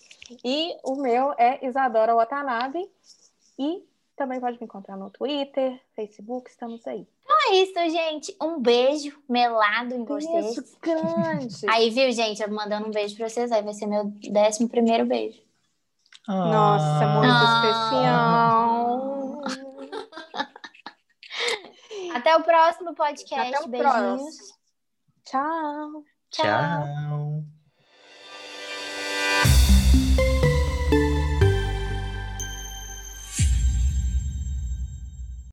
E 0.44 0.76
o 0.84 0.96
meu 0.96 1.34
é 1.38 1.66
Isadora 1.66 2.16
Watanabe. 2.16 2.90
E 3.58 3.84
também 4.16 4.40
pode 4.40 4.58
me 4.60 4.66
encontrar 4.66 4.96
no 4.98 5.10
Twitter, 5.10 5.80
Facebook, 5.96 6.50
estamos 6.50 6.86
aí. 6.88 7.08
É 7.50 7.56
isso, 7.56 7.74
gente. 7.90 8.36
Um 8.42 8.60
beijo 8.60 9.18
melado 9.28 9.96
em 9.96 10.04
vocês. 10.06 10.56
Beijo 10.56 10.64
grande. 10.82 11.66
Aí, 11.70 11.90
viu, 11.90 12.12
gente? 12.12 12.42
Eu 12.42 12.52
mandando 12.52 12.88
um 12.88 12.92
beijo 12.92 13.16
pra 13.16 13.28
vocês. 13.28 13.52
Aí 13.52 13.62
vai 13.64 13.74
ser 13.74 13.88
meu 13.88 14.06
décimo 14.32 14.70
primeiro 14.70 15.06
beijo. 15.06 15.42
Nossa, 16.28 17.08
muito 17.08 17.34
Ah. 17.34 19.42
especial. 19.42 19.42
Até 22.16 22.36
o 22.38 22.44
próximo 22.44 22.94
podcast. 22.94 23.56
Até 23.56 23.66
o 23.66 23.68
Beijinhos. 23.68 23.96
próximo. 23.96 24.56
Tchau. 25.24 26.04
Tchau. 26.30 27.31